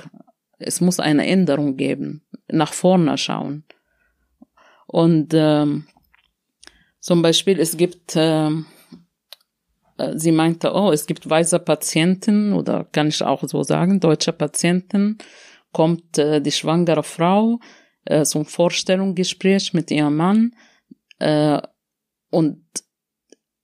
Es 0.58 0.80
muss 0.80 1.00
eine 1.00 1.28
Änderung 1.28 1.76
geben. 1.76 2.24
Nach 2.48 2.72
vorne 2.72 3.18
schauen. 3.18 3.66
Und 4.88 5.34
ähm, 5.34 5.88
zum 7.00 7.22
Beispiel, 7.22 7.60
es 7.60 7.76
gibt, 7.78 8.14
ähm, 8.16 8.66
äh, 9.98 10.18
sie 10.18 10.32
meinte, 10.32 10.74
oh, 10.74 10.92
es 10.92 11.06
gibt 11.06 11.30
weiße 11.30 11.60
Patienten 11.60 12.54
oder 12.54 12.86
kann 12.92 13.08
ich 13.08 13.24
auch 13.24 13.44
so 13.48 13.64
sagen, 13.64 14.00
deutsche 14.00 14.34
Patienten, 14.34 15.18
kommt 15.72 16.18
äh, 16.18 16.42
die 16.42 16.52
schwangere 16.52 17.04
Frau, 17.04 17.60
äh, 18.06 18.26
so 18.26 18.40
ein 18.40 18.46
Vorstellungsgespräch 18.46 19.74
mit 19.74 19.92
ihrem 19.92 20.16
Mann 20.18 20.56
äh, 21.20 21.62
und 22.30 22.64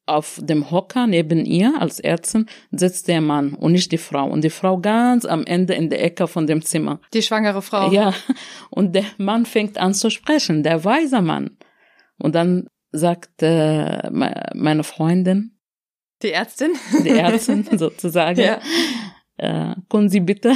auf 0.05 0.39
dem 0.41 0.71
Hocker 0.71 1.05
neben 1.05 1.45
ihr 1.45 1.73
als 1.79 1.99
Ärztin 1.99 2.45
sitzt 2.71 3.09
der 3.09 3.19
Mann 3.19 3.53
und 3.53 3.73
nicht 3.73 3.91
die 3.91 3.97
Frau. 3.97 4.25
Und 4.25 4.41
die 4.41 4.49
Frau 4.49 4.77
ganz 4.79 5.25
am 5.25 5.45
Ende 5.45 5.73
in 5.73 5.89
der 5.89 6.01
Ecke 6.01 6.27
von 6.27 6.47
dem 6.47 6.61
Zimmer. 6.61 7.01
Die 7.13 7.21
schwangere 7.21 7.61
Frau. 7.61 7.91
Ja. 7.91 8.13
Und 8.69 8.95
der 8.95 9.03
Mann 9.17 9.45
fängt 9.45 9.77
an 9.77 9.93
zu 9.93 10.09
sprechen, 10.09 10.63
der 10.63 10.85
weise 10.85 11.21
Mann. 11.21 11.57
Und 12.17 12.35
dann 12.35 12.67
sagt 12.91 13.43
äh, 13.43 14.09
meine 14.09 14.85
Freundin. 14.85 15.59
Die 16.23 16.31
Ärztin? 16.31 16.71
Die 17.03 17.09
Ärztin 17.09 17.67
sozusagen. 17.77 18.39
Ja 18.39 18.61
äh, 19.37 19.75
können 19.89 20.09
Sie 20.09 20.19
bitte 20.19 20.53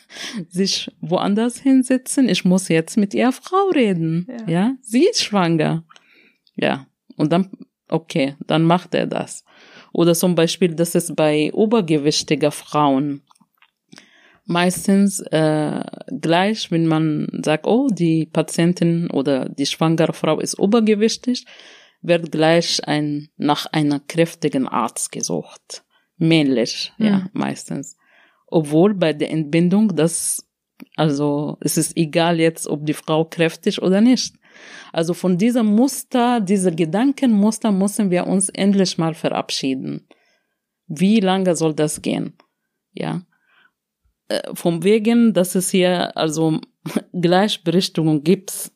sich 0.48 0.90
woanders 1.00 1.58
hinsetzen? 1.58 2.28
Ich 2.28 2.44
muss 2.44 2.68
jetzt 2.68 2.96
mit 2.96 3.14
Ihrer 3.14 3.32
Frau 3.32 3.70
reden. 3.74 4.26
Ja. 4.28 4.52
ja, 4.52 4.74
sie 4.82 5.06
ist 5.06 5.22
schwanger. 5.22 5.84
Ja, 6.56 6.86
und 7.16 7.32
dann, 7.32 7.50
okay, 7.88 8.36
dann 8.46 8.64
macht 8.64 8.94
er 8.94 9.06
das. 9.06 9.44
Oder 9.92 10.14
zum 10.14 10.34
Beispiel, 10.34 10.74
dass 10.74 10.94
es 10.94 11.14
bei 11.14 11.52
obergewichtiger 11.52 12.50
Frauen 12.50 13.22
meistens 14.46 15.20
äh, 15.20 15.82
gleich, 16.20 16.70
wenn 16.70 16.86
man 16.86 17.28
sagt, 17.44 17.66
oh, 17.66 17.88
die 17.90 18.26
Patientin 18.26 19.10
oder 19.10 19.48
die 19.48 19.66
schwangere 19.66 20.12
Frau 20.12 20.40
ist 20.40 20.58
obergewichtig, 20.58 21.46
wird 22.02 22.30
gleich 22.30 22.86
ein, 22.86 23.28
nach 23.36 23.66
einer 23.66 24.00
kräftigen 24.00 24.68
Arzt 24.68 25.12
gesucht. 25.12 25.84
Männlich, 26.16 26.92
mhm. 26.98 27.06
ja, 27.06 27.28
meistens 27.32 27.96
obwohl 28.54 28.94
bei 28.94 29.12
der 29.12 29.32
Entbindung 29.32 29.96
das, 29.96 30.48
also 30.94 31.58
es 31.60 31.76
ist 31.76 31.96
egal 31.96 32.38
jetzt, 32.38 32.68
ob 32.68 32.86
die 32.86 32.94
Frau 32.94 33.24
kräftig 33.24 33.82
oder 33.82 34.00
nicht. 34.00 34.36
Also 34.92 35.12
von 35.12 35.36
diesem 35.38 35.66
Muster, 35.66 36.40
dieser 36.40 36.70
Gedankenmuster 36.70 37.72
müssen 37.72 38.12
wir 38.12 38.28
uns 38.28 38.48
endlich 38.50 38.96
mal 38.96 39.14
verabschieden. 39.14 40.06
Wie 40.86 41.18
lange 41.18 41.56
soll 41.56 41.74
das 41.74 42.00
gehen? 42.00 42.34
Ja. 42.92 43.22
äh, 44.28 44.54
vom 44.54 44.84
Wegen, 44.84 45.34
dass 45.34 45.56
es 45.56 45.70
hier 45.70 46.16
also 46.16 46.60
Gleichberechtigung 47.12 48.22
gibt. 48.22 48.70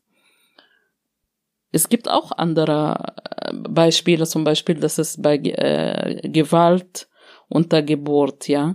Es 1.70 1.88
gibt 1.88 2.10
auch 2.10 2.32
andere 2.32 3.14
äh, 3.30 3.52
Beispiele, 3.54 4.26
zum 4.26 4.42
Beispiel, 4.42 4.74
dass 4.74 4.98
es 4.98 5.22
bei 5.22 5.36
äh, 5.36 6.28
Gewalt 6.28 7.08
unter 7.48 7.80
Geburt, 7.82 8.48
ja, 8.48 8.74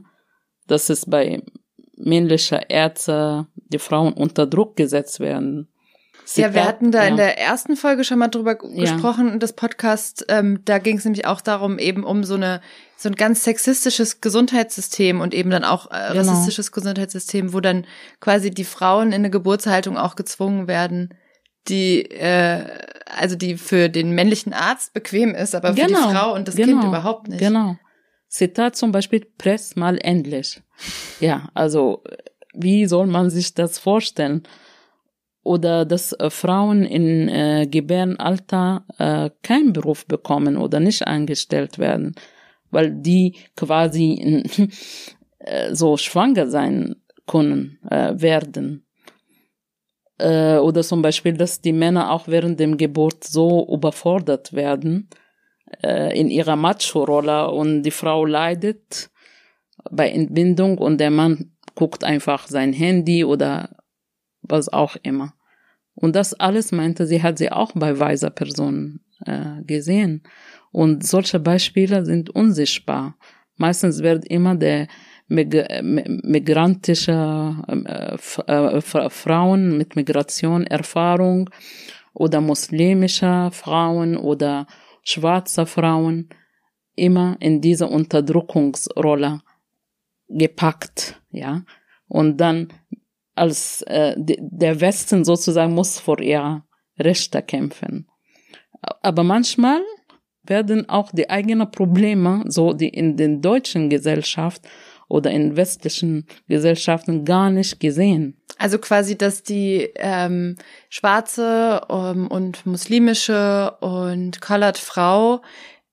dass 0.68 0.90
es 0.90 1.06
bei 1.06 1.42
männlicher 1.96 2.70
Ärzte 2.70 3.48
die 3.56 3.80
Frauen 3.80 4.14
unter 4.14 4.48
Druck 4.48 4.76
gesetzt 4.76 5.20
werden. 5.20 5.68
Sie 6.26 6.42
ja, 6.42 6.54
wir 6.54 6.66
hatten 6.66 6.92
da 6.92 7.04
ja. 7.04 7.10
in 7.10 7.18
der 7.18 7.38
ersten 7.38 7.76
Folge 7.76 8.04
schon 8.04 8.20
mal 8.20 8.30
drüber 8.30 8.58
ja. 8.74 8.82
gesprochen, 8.82 9.40
das 9.40 9.54
Podcast, 9.54 10.26
ähm, 10.30 10.62
da 10.64 10.78
ging 10.78 10.98
es 10.98 11.04
nämlich 11.04 11.26
auch 11.26 11.42
darum, 11.42 11.80
eben 11.80 12.04
um 12.04 12.24
so 12.24 12.36
eine 12.36 12.62
so 12.96 13.10
ein 13.10 13.16
ganz 13.16 13.44
sexistisches 13.44 14.22
Gesundheitssystem 14.22 15.20
und 15.20 15.34
eben 15.34 15.50
dann 15.50 15.66
auch 15.66 15.92
äh, 15.92 16.14
genau. 16.14 16.20
rassistisches 16.20 16.72
Gesundheitssystem, 16.72 17.52
wo 17.52 17.60
dann 17.60 17.86
quasi 18.22 18.50
die 18.50 18.64
Frauen 18.64 19.08
in 19.08 19.16
eine 19.16 19.30
Geburtshaltung 19.30 19.98
auch 19.98 20.16
gezwungen 20.16 20.68
werden, 20.70 21.14
die 21.68 22.10
äh, 22.12 22.64
also 23.06 23.36
die 23.36 23.58
für 23.58 23.90
den 23.90 24.12
männlichen 24.16 24.54
Arzt 24.54 24.94
bequem 24.94 25.36
ist, 25.36 25.54
aber 25.54 25.74
genau. 25.74 25.82
für 25.82 25.88
die 25.88 25.94
genau. 25.96 26.10
Frau 26.12 26.34
und 26.34 26.48
das 26.48 26.56
genau. 26.56 26.68
Kind 26.68 26.84
überhaupt 26.86 27.28
nicht. 27.28 27.40
Genau. 27.40 27.76
Zitat 28.34 28.76
zum 28.76 28.92
Beispiel, 28.92 29.28
press 29.38 29.76
mal 29.76 30.00
endlich. 30.02 30.60
Ja, 31.20 31.50
also 31.54 32.04
wie 32.56 32.88
soll 32.88 33.06
man 33.06 33.30
sich 33.30 33.54
das 33.54 33.78
vorstellen? 33.78 34.42
Oder 35.44 35.86
dass 35.86 36.14
äh, 36.14 36.32
Frauen 36.32 36.84
in 36.84 37.30
äh, 37.30 37.68
Gebärenalter 37.70 38.86
äh, 38.98 39.30
keinen 39.44 39.72
Beruf 39.72 40.08
bekommen 40.08 40.58
oder 40.58 40.80
nicht 40.80 41.06
angestellt 41.06 41.78
werden, 41.78 42.16
weil 42.72 42.90
die 42.90 43.36
quasi 43.56 44.44
äh, 45.38 45.76
so 45.76 45.98
schwanger 45.98 46.48
sein 46.48 46.96
können, 47.28 47.78
äh, 47.92 48.14
werden. 48.16 48.88
Äh, 50.18 50.58
oder 50.58 50.82
zum 50.82 51.04
Beispiel, 51.04 51.34
dass 51.34 51.62
die 51.62 51.74
Männer 51.74 52.12
auch 52.12 52.28
während 52.28 52.60
dem 52.60 52.78
Geburt 52.78 53.26
so 53.26 53.68
überfordert 53.72 54.54
werden 54.54 55.10
äh, 55.82 56.18
in 56.18 56.30
ihrer 56.30 56.56
Macho-Rolle 56.56 57.50
und 57.52 57.84
die 57.84 57.92
Frau 57.92 58.26
leidet 58.26 59.10
bei 59.92 60.10
Entbindung 60.10 60.78
und 60.78 61.00
der 61.00 61.12
Mann 61.12 61.52
guckt 61.76 62.04
einfach 62.04 62.48
sein 62.48 62.74
Handy 62.74 63.24
oder 63.24 63.76
was 64.42 64.70
auch 64.70 64.96
immer. 65.04 65.34
Und 65.96 66.16
das 66.16 66.34
alles 66.34 66.72
meinte 66.72 67.06
sie, 67.06 67.22
hat 67.22 67.38
sie 67.38 67.52
auch 67.52 67.72
bei 67.76 68.00
weiser 68.00 68.30
Personen 68.30 69.02
äh, 69.26 69.62
gesehen. 69.64 70.24
Und 70.72 71.06
solche 71.06 71.40
Beispiele 71.40 72.04
sind 72.06 72.30
unsichtbar. 72.32 73.16
Meistens 73.58 74.02
wird 74.02 74.26
immer 74.26 74.56
der 74.56 74.88
Mig 75.28 75.54
migrantische 75.80 77.56
äh, 77.68 78.16
äh, 78.52 79.10
Frauen 79.10 79.78
mit 79.78 79.96
Migrationerfahrung 79.96 81.50
oder 82.14 82.42
muslimische 82.42 83.50
Frauen 83.52 84.18
oder 84.18 84.68
schwarze 85.04 85.66
Frauen 85.66 86.30
immer 86.96 87.38
in 87.40 87.62
diese 87.62 87.88
Unterdrückungsrolle 87.88 89.42
gepackt, 90.28 91.22
ja. 91.32 91.64
Und 92.08 92.38
dann 92.38 92.72
als 93.36 93.82
äh, 93.84 94.16
der 94.18 94.80
Westen 94.80 95.26
sozusagen 95.26 95.74
muss 95.74 96.00
vor 96.00 96.20
ihrer 96.20 96.66
Rechte 97.00 97.42
kämpfen. 97.42 98.08
Aber 99.02 99.24
manchmal 99.24 99.82
werden 100.44 100.90
auch 100.90 101.12
die 101.12 101.30
eigenen 101.30 101.72
Probleme, 101.72 102.44
so 102.48 102.74
die 102.74 102.90
in 102.90 103.18
den 103.18 103.42
deutschen 103.42 103.90
Gesellschaft 103.90 104.68
oder 105.08 105.32
in 105.32 105.56
westlichen 105.56 106.26
Gesellschaften 106.48 107.26
gar 107.26 107.50
nicht 107.50 107.80
gesehen. 107.80 108.38
Also 108.58 108.78
quasi, 108.78 109.18
dass 109.18 109.44
die 109.44 109.90
ähm, 109.96 110.56
schwarze 110.90 111.82
ähm, 111.90 112.28
und 112.28 112.66
muslimische 112.66 113.72
und 113.82 114.42
colored 114.42 114.78
Frau 114.78 115.42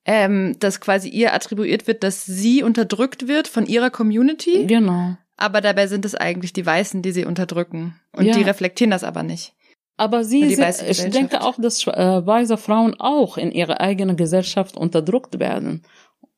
ähm, 0.05 0.57
dass 0.59 0.81
quasi 0.81 1.09
ihr 1.09 1.35
attribuiert 1.35 1.87
wird, 1.87 2.03
dass 2.03 2.25
sie 2.25 2.63
unterdrückt 2.63 3.29
wird 3.29 3.49
von 3.49 3.67
ihrer 3.67 3.91
Community. 3.91 4.67
Genau. 4.67 5.17
Aber 5.37 5.61
dabei 5.61 5.87
sind 5.87 6.05
es 6.05 6.15
eigentlich 6.15 6.53
die 6.53 6.67
Weißen, 6.67 7.03
die 7.03 7.13
sie 7.13 7.25
unterdrücken. 7.25 7.95
Und 8.13 8.27
ja. 8.27 8.35
die 8.35 8.43
reflektieren 8.43 8.91
das 8.91 9.05
aber 9.05 9.23
nicht. 9.23 9.55
Aber 9.97 10.25
sie, 10.25 10.55
sind, 10.55 10.83
ich 10.89 11.11
denke 11.11 11.43
auch, 11.43 11.57
dass 11.59 11.87
äh, 11.87 12.27
weiße 12.27 12.57
Frauen 12.57 12.99
auch 12.99 13.37
in 13.37 13.53
ihrer 13.53 13.81
eigenen 13.81 14.17
Gesellschaft 14.17 14.77
unterdrückt 14.77 15.39
werden. 15.39 15.83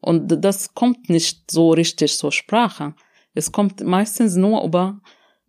Und 0.03 0.45
das 0.45 0.75
kommt 0.75 1.09
nicht 1.09 1.51
so 1.51 1.71
richtig 1.71 2.19
zur 2.19 2.33
Sprache. 2.33 2.95
Es 3.35 3.51
kommt 3.51 3.83
meistens 3.83 4.37
nur 4.37 4.63
über 4.65 5.01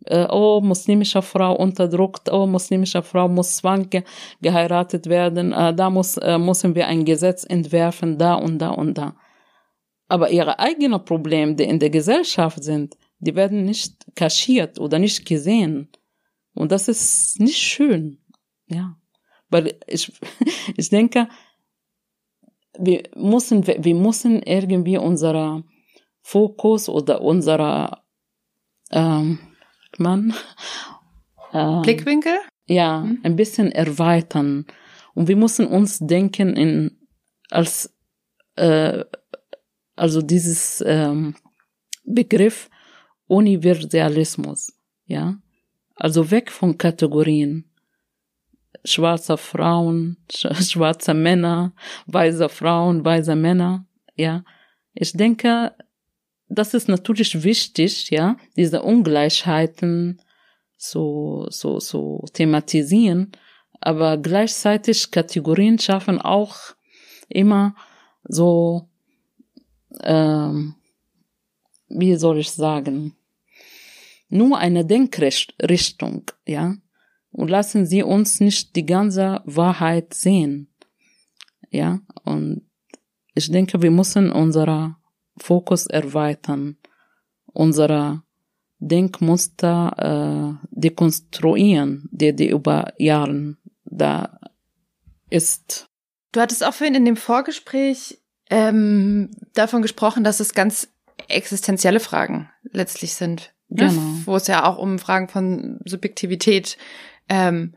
äh, 0.06 0.26
oh, 0.30 0.60
muslimische 0.60 1.22
Frau 1.22 1.54
unterdrückt, 1.56 2.30
oh, 2.30 2.46
muslimische 2.46 3.02
Frau 3.02 3.28
muss 3.28 3.56
zwang 3.56 3.90
geheiratet 4.40 5.06
werden, 5.06 5.52
äh, 5.52 5.74
da 5.74 5.90
muss, 5.90 6.16
äh, 6.18 6.38
müssen 6.38 6.74
wir 6.74 6.86
ein 6.86 7.04
Gesetz 7.04 7.44
entwerfen, 7.44 8.18
da 8.18 8.34
und 8.34 8.58
da 8.58 8.70
und 8.70 8.94
da. 8.96 9.16
Aber 10.08 10.30
ihre 10.30 10.58
eigenen 10.58 11.04
Probleme, 11.04 11.54
die 11.54 11.64
in 11.64 11.78
der 11.78 11.90
Gesellschaft 11.90 12.62
sind, 12.62 12.96
die 13.18 13.34
werden 13.34 13.64
nicht 13.64 13.94
kaschiert 14.14 14.78
oder 14.78 14.98
nicht 14.98 15.26
gesehen. 15.26 15.88
Und 16.54 16.70
das 16.70 16.88
ist 16.88 17.40
nicht 17.40 17.58
schön. 17.58 18.18
Ja. 18.66 18.96
Weil 19.48 19.74
ich, 19.86 20.12
ich 20.76 20.90
denke, 20.90 21.28
wir 22.78 23.02
müssen, 23.14 23.66
wir 23.66 23.94
müssen 23.94 24.42
irgendwie 24.42 24.98
unser 24.98 25.62
Fokus 26.20 26.88
oder 26.88 27.20
unser, 27.20 28.02
ähm, 28.90 29.38
man. 29.98 30.34
Ähm, 31.56 31.82
Blickwinkel? 31.82 32.36
Ja, 32.66 33.02
mhm. 33.02 33.20
ein 33.22 33.36
bisschen 33.36 33.70
erweitern. 33.70 34.66
Und 35.14 35.28
wir 35.28 35.36
müssen 35.36 35.68
uns 35.68 36.00
denken 36.00 36.56
in, 36.56 36.98
als, 37.48 37.94
äh, 38.56 39.04
also 39.94 40.20
dieses 40.20 40.82
ähm, 40.84 41.36
Begriff 42.04 42.68
Universalismus, 43.28 44.72
ja. 45.06 45.38
Also 45.94 46.30
weg 46.32 46.50
von 46.50 46.76
Kategorien. 46.76 47.70
Schwarzer 48.84 49.38
Frauen, 49.38 50.16
schwarze 50.30 51.14
Männer, 51.14 51.72
weiße 52.06 52.48
Frauen, 52.48 53.04
weiße 53.04 53.34
Männer, 53.34 53.86
ja. 54.14 54.44
Ich 54.94 55.12
denke, 55.12 55.74
das 56.48 56.74
ist 56.74 56.88
natürlich 56.88 57.42
wichtig, 57.42 58.10
ja, 58.10 58.36
diese 58.56 58.82
Ungleichheiten 58.82 60.20
so, 60.76 61.46
so, 61.48 61.80
so 61.80 62.24
thematisieren, 62.32 63.32
aber 63.80 64.18
gleichzeitig 64.18 65.10
Kategorien 65.10 65.78
schaffen 65.78 66.20
auch 66.20 66.56
immer 67.28 67.74
so, 68.24 68.88
ähm, 70.02 70.74
wie 71.88 72.16
soll 72.16 72.38
ich 72.38 72.50
sagen, 72.50 73.16
nur 74.28 74.58
eine 74.58 74.84
Denkrichtung, 74.84 76.30
ja, 76.46 76.76
und 77.34 77.50
lassen 77.50 77.84
sie 77.84 78.02
uns 78.02 78.40
nicht 78.40 78.76
die 78.76 78.86
ganze 78.86 79.42
Wahrheit 79.44 80.14
sehen, 80.14 80.74
ja, 81.70 81.98
und 82.24 82.62
ich 83.34 83.50
denke, 83.50 83.82
wir 83.82 83.90
müssen 83.90 84.30
unserer 84.30 84.96
Fokus 85.36 85.86
erweitern, 85.86 86.76
unsere 87.46 88.22
Denkmuster 88.78 90.60
äh, 90.60 90.66
dekonstruieren, 90.70 92.08
die, 92.12 92.34
die 92.34 92.48
über 92.48 92.92
Jahren 92.98 93.58
da 93.84 94.38
ist. 95.30 95.88
Du 96.30 96.40
hattest 96.40 96.64
auch 96.64 96.74
vorhin 96.74 96.94
in 96.94 97.04
dem 97.04 97.16
Vorgespräch 97.16 98.20
ähm, 98.50 99.30
davon 99.54 99.82
gesprochen, 99.82 100.22
dass 100.22 100.38
es 100.38 100.54
ganz 100.54 100.88
existenzielle 101.28 102.00
Fragen 102.00 102.50
letztlich 102.70 103.14
sind. 103.14 103.52
Ne? 103.68 103.88
Genau. 103.88 104.02
Wo 104.26 104.36
es 104.36 104.46
ja 104.46 104.64
auch 104.64 104.78
um 104.78 104.98
Fragen 104.98 105.28
von 105.28 105.80
Subjektivität 105.84 106.76
ähm, 107.28 107.74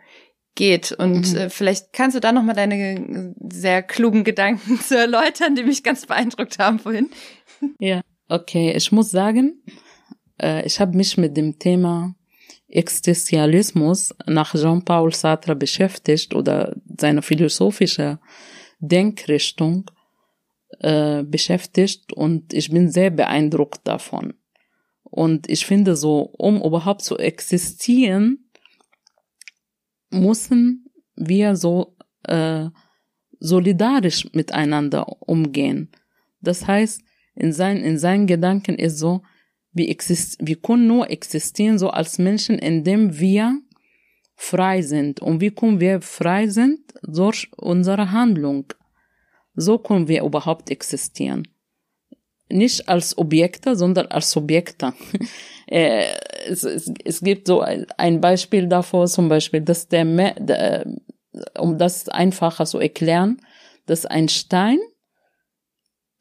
geht. 0.55 0.91
Und 0.91 1.31
mhm. 1.31 1.38
äh, 1.38 1.49
vielleicht 1.49 1.93
kannst 1.93 2.15
du 2.17 2.19
da 2.19 2.31
nochmal 2.33 2.55
deine 2.55 3.33
sehr 3.49 3.83
klugen 3.83 4.23
Gedanken 4.23 4.79
zu 4.81 4.97
erläutern, 4.97 5.55
die 5.55 5.63
mich 5.63 5.83
ganz 5.83 6.05
beeindruckt 6.05 6.60
haben 6.60 6.79
vorhin. 6.79 7.10
Ja, 7.79 8.01
okay. 8.27 8.73
Ich 8.75 8.91
muss 8.91 9.12
sagen, 9.12 9.63
äh, 10.41 10.65
ich 10.65 10.79
habe 10.79 10.97
mich 10.97 11.17
mit 11.17 11.38
dem 11.38 11.57
Thema 11.60 12.15
Existenzialismus 12.67 14.13
nach 14.25 14.53
Jean-Paul 14.53 15.13
Sartre 15.13 15.55
beschäftigt 15.55 16.36
oder 16.36 16.75
seine 16.99 17.21
philosophische 17.21 18.19
Denkrichtung 18.79 19.89
äh, 20.79 21.23
beschäftigt 21.23 22.12
und 22.13 22.53
ich 22.53 22.69
bin 22.69 22.91
sehr 22.91 23.10
beeindruckt 23.10 23.88
davon. 23.88 24.33
Und 25.03 25.49
ich 25.49 25.65
finde 25.65 25.95
so, 25.95 26.19
um 26.19 26.62
überhaupt 26.62 27.01
zu 27.01 27.17
existieren, 27.17 28.46
müssen 30.09 30.85
wir 31.15 31.55
so 31.55 31.95
äh, 32.23 32.69
solidarisch 33.39 34.31
miteinander 34.33 35.05
umgehen. 35.21 35.91
Das 36.41 36.67
heißt, 36.67 37.01
in, 37.35 37.53
sein, 37.53 37.77
in 37.77 37.97
seinen 37.97 38.27
Gedanken 38.27 38.75
ist 38.75 38.97
so, 38.97 39.21
wir, 39.73 39.89
exist 39.89 40.37
wir 40.41 40.55
können 40.55 40.87
nur 40.87 41.09
existieren 41.09 41.77
so 41.77 41.89
als 41.89 42.17
Menschen, 42.17 42.57
indem 42.57 43.19
wir 43.19 43.59
frei 44.35 44.81
sind. 44.81 45.19
Und 45.19 45.41
wie 45.41 45.51
können 45.51 45.79
wir 45.79 46.01
frei 46.01 46.47
sind? 46.47 46.79
Durch 47.03 47.49
unsere 47.55 48.11
Handlung. 48.11 48.73
So 49.55 49.77
können 49.77 50.07
wir 50.07 50.23
überhaupt 50.23 50.69
existieren. 50.69 51.47
Nicht 52.49 52.88
als 52.88 53.17
Objekte, 53.17 53.75
sondern 53.75 54.07
als 54.07 54.31
Subjekte. 54.31 54.93
Äh, 55.69 56.05
es, 56.47 56.63
es, 56.63 56.89
es 57.03 57.19
gibt 57.19 57.45
so 57.45 57.60
ein 57.60 58.21
Beispiel 58.21 58.67
davor, 58.67 59.05
zum 59.07 59.27
Beispiel, 59.27 59.60
dass 59.60 59.89
der, 59.89 60.05
der 60.39 60.86
um 61.60 61.77
das 61.77 62.07
einfacher 62.07 62.65
zu 62.65 62.79
erklären, 62.79 63.41
dass 63.86 64.05
ein 64.05 64.29
Stein 64.29 64.79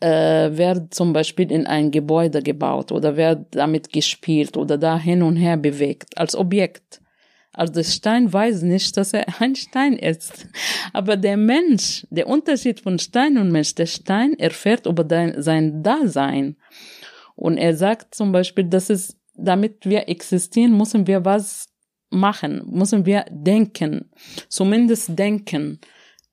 äh, 0.00 0.56
wird 0.56 0.94
zum 0.94 1.12
Beispiel 1.12 1.50
in 1.50 1.66
ein 1.66 1.90
Gebäude 1.90 2.42
gebaut 2.42 2.92
oder 2.92 3.16
wird 3.16 3.54
damit 3.54 3.92
gespielt 3.92 4.56
oder 4.56 4.78
da 4.78 4.98
hin 4.98 5.22
und 5.22 5.36
her 5.36 5.56
bewegt 5.56 6.18
als 6.18 6.36
Objekt. 6.36 7.00
Also 7.56 7.72
der 7.72 7.84
Stein 7.84 8.30
weiß 8.30 8.62
nicht, 8.62 8.96
dass 8.98 9.14
er 9.14 9.24
ein 9.40 9.56
Stein 9.56 9.94
ist. 9.94 10.46
Aber 10.92 11.16
der 11.16 11.38
Mensch, 11.38 12.06
der 12.10 12.28
Unterschied 12.28 12.80
von 12.80 12.98
Stein 12.98 13.38
und 13.38 13.50
Mensch, 13.50 13.74
der 13.74 13.86
Stein 13.86 14.38
erfährt 14.38 14.84
über 14.86 15.04
sein 15.38 15.82
Dasein. 15.82 16.56
Und 17.34 17.56
er 17.56 17.74
sagt 17.74 18.14
zum 18.14 18.30
Beispiel, 18.30 18.64
dass 18.64 18.90
es, 18.90 19.16
damit 19.34 19.86
wir 19.86 20.06
existieren, 20.08 20.76
müssen 20.76 21.06
wir 21.06 21.24
was 21.24 21.68
machen, 22.10 22.62
müssen 22.70 23.06
wir 23.06 23.24
denken, 23.30 24.10
zumindest 24.48 25.18
denken, 25.18 25.80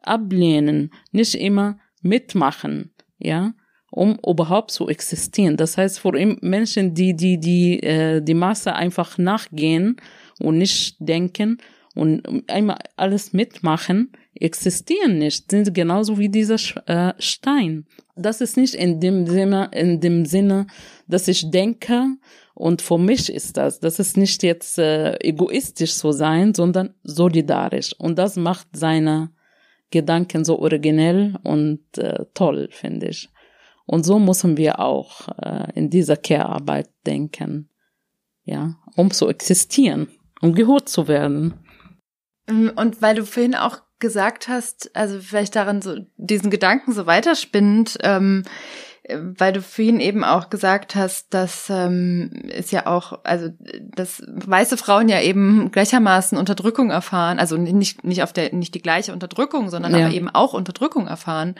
ablehnen, 0.02 0.92
nicht 1.12 1.36
immer 1.36 1.80
mitmachen, 2.02 2.94
ja, 3.18 3.54
um 3.92 4.20
überhaupt 4.28 4.72
zu 4.72 4.90
existieren. 4.90 5.56
Das 5.56 5.78
heißt, 5.78 6.00
vor 6.00 6.16
allem 6.16 6.38
Menschen, 6.42 6.94
die 6.94 7.16
die 7.16 7.40
die 7.40 7.80
äh, 7.82 8.22
die 8.22 8.34
Masse 8.34 8.76
einfach 8.76 9.18
nachgehen 9.18 9.98
und 10.40 10.58
nicht 10.58 10.98
denken 11.00 11.60
und 11.96 12.50
einmal 12.50 12.80
alles 12.96 13.34
mitmachen, 13.34 14.12
existieren 14.34 15.20
nicht, 15.20 15.52
sind 15.52 15.74
genauso 15.74 16.18
wie 16.18 16.30
dieser 16.30 16.58
äh, 16.88 17.14
Stein. 17.20 17.86
Das 18.16 18.42
ist 18.42 18.58
nicht 18.58 18.74
in 18.74 19.00
dem 19.00 19.28
Sinne, 19.28 19.70
in 19.74 20.00
dem 20.00 20.26
Sinne, 20.26 20.68
dass 21.08 21.28
ich 21.28 21.50
denke 21.52 22.18
und 22.54 22.82
für 22.82 22.98
mich 22.98 23.32
ist 23.34 23.58
das, 23.58 23.80
das 23.80 24.00
ist 24.00 24.16
nicht 24.18 24.44
jetzt 24.44 24.78
äh, 24.78 25.16
egoistisch 25.20 25.96
zu 25.96 26.12
sein, 26.12 26.54
sondern 26.54 26.94
solidarisch. 27.04 27.94
Und 27.98 28.18
das 28.20 28.36
macht 28.36 28.68
seine 28.74 29.32
Gedanken 29.90 30.46
so 30.46 30.60
originell 30.60 31.36
und 31.44 31.82
äh, 31.98 32.26
toll, 32.34 32.70
finde 32.72 33.08
ich. 33.08 33.30
Und 33.86 34.06
so 34.06 34.20
müssen 34.20 34.56
wir 34.58 34.80
auch 34.80 35.28
äh, 35.42 35.72
in 35.76 35.90
dieser 35.90 36.16
Care-Arbeit 36.16 36.90
denken, 37.06 37.70
ja, 38.46 38.76
um 38.96 39.12
zu 39.12 39.28
existieren, 39.30 40.08
um 40.44 40.54
gehört 40.54 40.90
zu 40.90 41.08
werden. 41.08 41.54
Mm, 42.50 42.70
und 42.76 43.02
weil 43.02 43.16
du 43.16 43.26
vorhin 43.26 43.56
auch 43.56 43.80
gesagt 44.00 44.50
hast, 44.50 44.94
also 44.96 45.20
vielleicht 45.20 45.56
daran 45.56 45.82
so 45.82 45.96
diesen 46.18 46.52
Gedanken 46.52 46.92
so 46.92 47.06
weiterspinnend, 47.06 47.98
ähm, 48.02 48.44
weil 49.10 49.54
du 49.54 49.62
vorhin 49.62 50.00
eben 50.02 50.24
auch 50.24 50.50
gesagt 50.50 50.96
hast, 50.96 51.34
dass 51.34 51.70
ähm, 51.70 52.32
ist 52.48 52.72
ja 52.72 52.88
auch, 52.88 53.20
also 53.24 53.50
dass 53.82 54.22
weiße 54.28 54.78
Frauen 54.78 55.08
ja 55.08 55.22
eben 55.22 55.72
gleichermaßen 55.72 56.38
Unterdrückung 56.38 56.90
erfahren, 56.90 57.40
also 57.40 57.56
nicht 57.58 58.04
nicht 58.04 58.24
auf 58.24 58.34
der 58.34 58.54
nicht 58.54 58.76
die 58.76 58.82
gleiche 58.82 59.14
Unterdrückung, 59.14 59.70
sondern 59.70 59.96
ja. 59.96 60.06
aber 60.06 60.14
eben 60.14 60.30
auch 60.30 60.54
Unterdrückung 60.54 61.08
erfahren. 61.08 61.56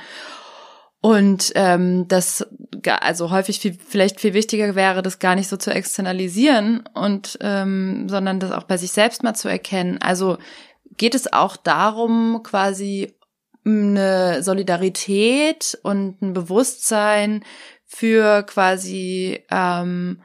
Und 1.06 1.52
ähm, 1.56 2.08
das 2.08 2.48
also 2.88 3.30
häufig 3.30 3.60
viel, 3.60 3.78
vielleicht 3.86 4.22
viel 4.22 4.34
wichtiger 4.34 4.74
wäre, 4.74 5.02
das 5.02 5.20
gar 5.20 5.36
nicht 5.36 5.50
so 5.50 5.58
zu 5.58 5.70
externalisieren 5.70 6.86
und 6.94 7.38
ähm, 7.42 8.08
sondern 8.08 8.40
das 8.40 8.54
auch 8.54 8.64
bei 8.64 8.78
sich 8.78 8.94
selbst 8.94 9.22
mal 9.22 9.34
zu 9.34 9.50
erkennen. 9.50 9.98
Also 10.02 10.38
geht 10.96 11.14
es 11.14 11.34
auch 11.34 11.58
darum, 11.58 12.40
quasi 12.42 13.16
eine 13.66 14.44
Solidarität 14.44 15.78
und 15.84 16.22
ein 16.22 16.32
Bewusstsein 16.32 17.44
für 17.86 18.44
quasi 18.44 19.44
ähm, 19.52 20.22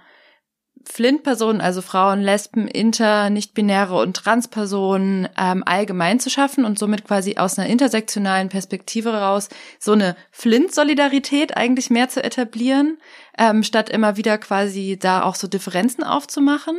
Flint-Personen, 0.91 1.61
also 1.61 1.83
Frauen, 1.83 2.23
Lesben, 2.23 2.67
Inter, 2.67 3.29
nicht-binäre 3.29 3.95
und 4.01 4.17
Trans-Personen 4.17 5.29
ähm, 5.39 5.63
allgemein 5.67 6.19
zu 6.19 6.31
schaffen 6.31 6.65
und 6.65 6.79
somit 6.79 7.05
quasi 7.05 7.37
aus 7.37 7.59
einer 7.59 7.69
intersektionalen 7.69 8.49
Perspektive 8.49 9.13
raus 9.13 9.51
so 9.79 9.93
eine 9.93 10.17
Flint-Solidarität 10.31 11.57
eigentlich 11.57 11.91
mehr 11.91 12.09
zu 12.09 12.25
etablieren, 12.25 12.99
ähm, 13.37 13.63
statt 13.63 13.91
immer 13.91 14.17
wieder 14.17 14.39
quasi 14.39 14.99
da 14.99 15.23
auch 15.23 15.35
so 15.35 15.47
Differenzen 15.47 16.05
aufzumachen? 16.05 16.79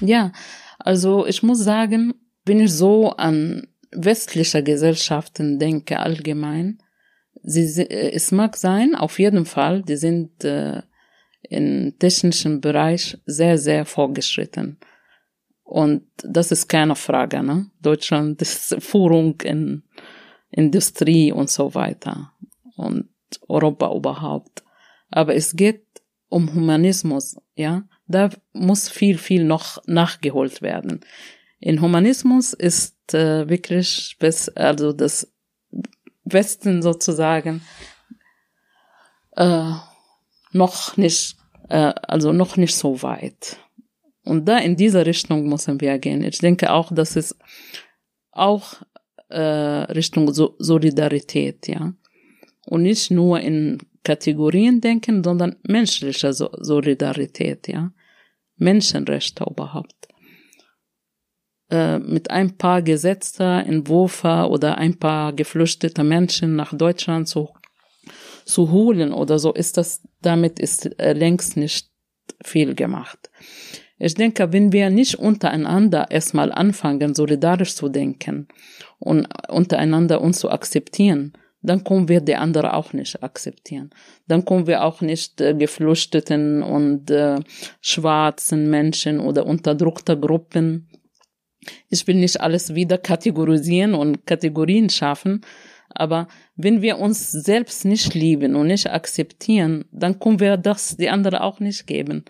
Ja, 0.00 0.32
also 0.78 1.26
ich 1.26 1.42
muss 1.42 1.58
sagen, 1.60 2.14
bin 2.44 2.60
ich 2.60 2.72
so 2.72 3.10
an 3.10 3.68
westliche 3.90 4.62
Gesellschaften 4.62 5.58
denke 5.58 5.98
allgemein, 5.98 6.78
sie, 7.42 7.64
äh, 7.82 8.12
es 8.14 8.32
mag 8.32 8.56
sein, 8.56 8.94
auf 8.94 9.18
jeden 9.18 9.46
Fall, 9.46 9.82
die 9.82 9.96
sind 9.96 10.44
äh, 10.44 10.82
im 11.42 11.98
technischen 11.98 12.60
Bereich 12.60 13.18
sehr, 13.26 13.58
sehr 13.58 13.84
vorgeschritten. 13.84 14.78
Und 15.64 16.02
das 16.24 16.50
ist 16.50 16.68
keine 16.68 16.96
Frage, 16.96 17.42
ne? 17.42 17.70
Deutschland 17.80 18.42
ist 18.42 18.76
Führung 18.80 19.40
in 19.42 19.82
Industrie 20.50 21.32
und 21.32 21.48
so 21.48 21.74
weiter. 21.74 22.32
Und 22.76 23.08
Europa 23.48 23.94
überhaupt. 23.94 24.64
Aber 25.10 25.34
es 25.34 25.54
geht 25.54 25.84
um 26.28 26.52
Humanismus, 26.54 27.36
ja? 27.54 27.84
Da 28.06 28.30
muss 28.52 28.88
viel, 28.88 29.18
viel 29.18 29.44
noch 29.44 29.80
nachgeholt 29.86 30.62
werden. 30.62 31.00
In 31.60 31.80
Humanismus 31.80 32.52
ist 32.52 33.14
äh, 33.14 33.48
wirklich 33.48 34.16
also 34.56 34.92
das 34.92 35.32
Westen 36.24 36.82
sozusagen 36.82 37.62
äh, 39.36 39.72
noch 40.52 40.96
nicht, 40.96 41.36
äh, 41.68 41.92
also 42.02 42.32
noch 42.32 42.56
nicht 42.56 42.74
so 42.74 43.02
weit. 43.02 43.58
Und 44.24 44.46
da 44.46 44.58
in 44.58 44.76
diese 44.76 45.06
Richtung 45.06 45.48
müssen 45.48 45.80
wir 45.80 45.98
gehen. 45.98 46.22
Ich 46.22 46.38
denke 46.38 46.72
auch, 46.72 46.92
dass 46.92 47.16
es 47.16 47.36
auch 48.32 48.74
äh, 49.28 49.40
Richtung 49.40 50.32
so 50.32 50.56
Solidarität, 50.58 51.68
ja. 51.68 51.94
Und 52.66 52.82
nicht 52.82 53.10
nur 53.10 53.40
in 53.40 53.78
Kategorien 54.04 54.80
denken, 54.80 55.24
sondern 55.24 55.56
menschliche 55.62 56.32
so 56.32 56.50
Solidarität, 56.58 57.68
ja. 57.68 57.92
Menschenrechte 58.56 59.44
überhaupt. 59.44 60.08
Äh, 61.70 61.98
mit 62.00 62.30
ein 62.30 62.56
paar 62.58 62.82
gesetzter 62.82 63.64
Entwürfe 63.64 64.48
oder 64.50 64.76
ein 64.76 64.98
paar 64.98 65.32
geflüchtete 65.32 66.04
Menschen 66.04 66.56
nach 66.56 66.74
Deutschland 66.76 67.28
zu, 67.28 67.48
zu 68.44 68.70
holen 68.70 69.12
oder 69.12 69.38
so 69.38 69.52
ist 69.52 69.76
das, 69.76 70.02
damit 70.22 70.58
ist 70.58 70.98
äh, 71.00 71.12
längst 71.12 71.56
nicht 71.56 71.90
viel 72.42 72.74
gemacht. 72.74 73.30
Ich 73.98 74.14
denke, 74.14 74.52
wenn 74.52 74.72
wir 74.72 74.88
nicht 74.88 75.16
untereinander 75.16 76.10
erstmal 76.10 76.52
anfangen, 76.52 77.14
solidarisch 77.14 77.74
zu 77.74 77.88
denken 77.88 78.48
und 78.98 79.28
untereinander 79.50 80.22
uns 80.22 80.38
zu 80.38 80.50
akzeptieren, 80.50 81.34
dann 81.62 81.84
können 81.84 82.08
wir 82.08 82.22
die 82.22 82.36
andere 82.36 82.72
auch 82.72 82.94
nicht 82.94 83.22
akzeptieren. 83.22 83.90
Dann 84.26 84.46
können 84.46 84.66
wir 84.66 84.84
auch 84.84 85.02
nicht 85.02 85.42
äh, 85.42 85.54
geflüchteten 85.54 86.62
und 86.62 87.10
äh, 87.10 87.40
schwarzen 87.82 88.70
Menschen 88.70 89.20
oder 89.20 89.44
unterdrückte 89.44 90.18
Gruppen 90.18 90.88
ich 91.88 92.06
will 92.06 92.16
nicht 92.16 92.40
alles 92.40 92.74
wieder 92.74 92.98
kategorisieren 92.98 93.94
und 93.94 94.26
Kategorien 94.26 94.88
schaffen, 94.88 95.42
aber 95.94 96.28
wenn 96.56 96.82
wir 96.82 96.98
uns 96.98 97.30
selbst 97.30 97.84
nicht 97.84 98.14
lieben 98.14 98.54
und 98.54 98.68
nicht 98.68 98.90
akzeptieren, 98.90 99.84
dann 99.92 100.18
können 100.18 100.40
wir 100.40 100.56
das 100.56 100.96
die 100.96 101.08
andere 101.08 101.42
auch 101.42 101.60
nicht 101.60 101.86
geben. 101.86 102.24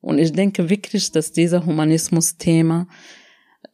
Und 0.00 0.18
ich 0.18 0.32
denke 0.32 0.70
wirklich, 0.70 1.12
dass 1.12 1.32
dieser 1.32 1.66
Humanismus-Thema 1.66 2.88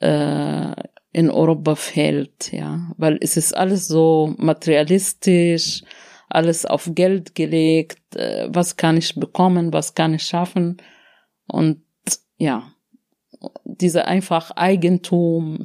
äh, 0.00 0.72
in 1.12 1.30
Europa 1.30 1.74
fehlt, 1.74 2.52
ja, 2.52 2.92
weil 2.96 3.18
es 3.20 3.36
ist 3.36 3.54
alles 3.54 3.86
so 3.86 4.34
materialistisch, 4.38 5.82
alles 6.28 6.64
auf 6.64 6.90
Geld 6.94 7.34
gelegt, 7.34 8.16
äh, 8.16 8.48
was 8.48 8.76
kann 8.76 8.96
ich 8.96 9.14
bekommen, 9.14 9.72
was 9.72 9.94
kann 9.94 10.14
ich 10.14 10.22
schaffen. 10.22 10.78
Und 11.46 11.82
ja, 12.38 12.71
diese 13.64 14.06
einfach 14.06 14.50
Eigentum, 14.52 15.64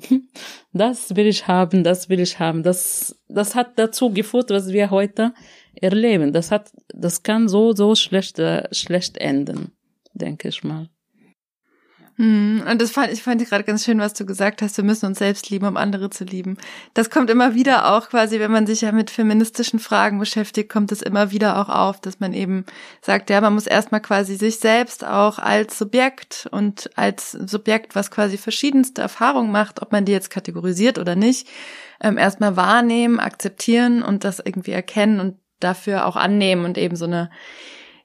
das 0.74 1.16
will 1.16 1.28
ich 1.28 1.48
haben, 1.48 1.84
das 1.84 2.10
will 2.10 2.20
ich 2.20 2.40
haben, 2.40 2.64
das, 2.64 3.20
das 3.28 3.56
hat 3.56 3.78
dazu 3.78 4.12
geführt, 4.12 4.50
was 4.50 4.70
wir 4.70 4.90
heute 4.90 5.34
erleben. 5.76 6.34
Das 6.34 6.52
hat, 6.52 6.72
das 6.94 7.24
kann 7.24 7.48
so, 7.48 7.74
so 7.74 7.96
schlecht, 7.96 8.40
äh, 8.40 8.68
schlecht 8.74 9.18
enden, 9.18 9.72
denke 10.14 10.50
ich 10.50 10.64
mal. 10.64 10.90
Hm, 12.18 12.64
und 12.68 12.82
das 12.82 12.90
fand 12.90 13.14
ich 13.14 13.22
fand 13.22 13.44
ich 13.44 13.50
gerade 13.50 13.64
ganz 13.64 13.86
schön, 13.86 14.00
was 14.00 14.16
du 14.16 14.26
gesagt 14.26 14.64
hast. 14.64 14.76
Wir 14.78 14.84
müssen 14.84 15.06
uns 15.06 15.20
selbst 15.20 15.52
lieben, 15.52 15.68
um 15.68 15.78
andere 15.78 16.10
zu 16.10 16.24
lieben. 16.24 16.58
Das 16.96 17.12
kommt 17.12 17.30
immer 17.30 17.54
wieder 17.54 17.94
auch 17.94 18.10
quasi, 18.10 18.40
wenn 18.40 18.50
man 18.50 18.66
sich 18.66 18.82
ja 18.82 18.92
mit 18.92 19.12
feministischen 19.12 19.78
Fragen 19.78 20.18
beschäftigt, 20.18 20.72
kommt 20.72 20.92
es 20.92 21.04
immer 21.04 21.30
wieder 21.30 21.62
auch 21.62 21.70
auf, 21.70 22.02
dass 22.02 22.20
man 22.20 22.34
eben 22.34 22.66
sagt, 23.02 23.30
ja, 23.30 23.40
man 23.40 23.54
muss 23.54 23.68
erstmal 23.68 24.02
quasi 24.02 24.36
sich 24.36 24.58
selbst 24.58 25.06
auch 25.06 25.38
als 25.38 25.78
Subjekt 25.78 26.48
und 26.50 26.90
als 26.96 27.34
Subjekt, 27.34 27.94
was 27.94 28.10
quasi 28.10 28.38
verschiedenste 28.38 29.04
Erfahrungen 29.04 29.52
macht, 29.52 29.84
ob 29.84 29.92
man 29.92 30.06
die 30.06 30.12
jetzt 30.12 30.32
kategorisiert 30.32 30.98
oder 30.98 31.16
nicht, 31.16 31.48
ähm, 32.02 32.18
erstmal 32.18 32.56
wahrnehmen, 32.56 33.20
akzeptieren 33.20 34.02
und 34.02 34.24
das 34.24 34.40
irgendwie 34.40 34.72
erkennen 34.72 35.20
und 35.20 35.36
dafür 35.60 36.08
auch 36.08 36.16
annehmen 36.16 36.66
und 36.66 36.80
eben 36.80 36.96
so 36.96 37.06
eine 37.06 37.30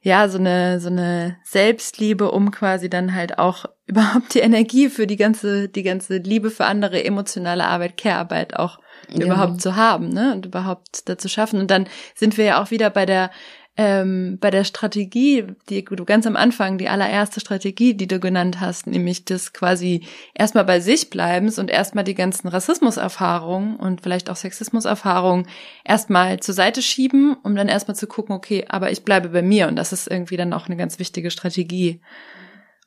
ja, 0.03 0.29
so 0.29 0.39
eine, 0.39 0.81
so 0.81 0.89
eine 0.89 1.37
Selbstliebe, 1.45 2.31
um 2.33 2.51
quasi 2.51 2.91
dann 2.91 3.15
halt 3.15 3.39
auch 3.39 3.67
überhaupt 3.93 4.35
die 4.35 4.41
Energie 4.41 4.89
für 4.89 5.07
die 5.07 5.17
ganze, 5.17 5.69
die 5.69 5.83
ganze 5.83 6.17
Liebe 6.17 6.51
für 6.51 6.65
andere, 6.65 7.05
emotionale 7.05 7.65
Arbeit, 7.65 7.97
Care-Arbeit 7.97 8.57
auch 8.57 8.79
ja. 9.09 9.27
überhaupt 9.27 9.61
zu 9.61 9.77
haben, 9.77 10.09
ne? 10.09 10.33
Und 10.33 10.47
überhaupt 10.47 11.09
dazu 11.09 11.29
schaffen. 11.29 11.61
Und 11.61 11.71
dann 11.71 11.87
sind 12.15 12.39
wir 12.39 12.45
ja 12.45 12.63
auch 12.63 12.71
wieder 12.71 12.91
bei 12.91 13.07
der 13.07 13.31
ähm, 13.75 14.37
bei 14.39 14.51
der 14.51 14.65
Strategie, 14.65 15.47
die 15.71 15.83
du 15.83 16.05
ganz 16.05 16.27
am 16.27 16.37
Anfang, 16.37 16.77
die 16.77 16.91
allererste 16.91 17.41
Strategie, 17.41 17.95
die 17.95 18.07
du 18.07 18.21
genannt 18.21 18.61
hast, 18.61 18.87
nämlich 18.87 19.25
das 19.25 19.55
quasi 19.55 20.07
erstmal 20.35 20.65
bei 20.65 20.81
sich 20.81 21.09
bleibens 21.09 21.59
und 21.59 21.71
erstmal 21.71 22.05
die 22.05 22.15
ganzen 22.15 22.49
Rassismuserfahrungen 22.49 23.77
und 23.77 24.03
vielleicht 24.03 24.29
auch 24.29 24.37
Sexismuserfahrungen 24.37 25.47
erstmal 25.85 26.41
zur 26.41 26.55
Seite 26.55 26.83
schieben, 26.83 27.35
um 27.43 27.57
dann 27.57 27.69
erstmal 27.69 27.97
zu 27.97 28.07
gucken, 28.07 28.37
okay, 28.37 28.67
aber 28.69 28.91
ich 28.91 29.05
bleibe 29.05 29.31
bei 29.31 29.43
mir 29.43 29.69
und 29.69 29.77
das 29.77 29.95
ist 29.95 30.07
irgendwie 30.07 30.37
dann 30.37 30.53
auch 30.53 30.67
eine 30.67 30.77
ganz 30.77 30.99
wichtige 30.99 31.31
Strategie, 31.31 32.03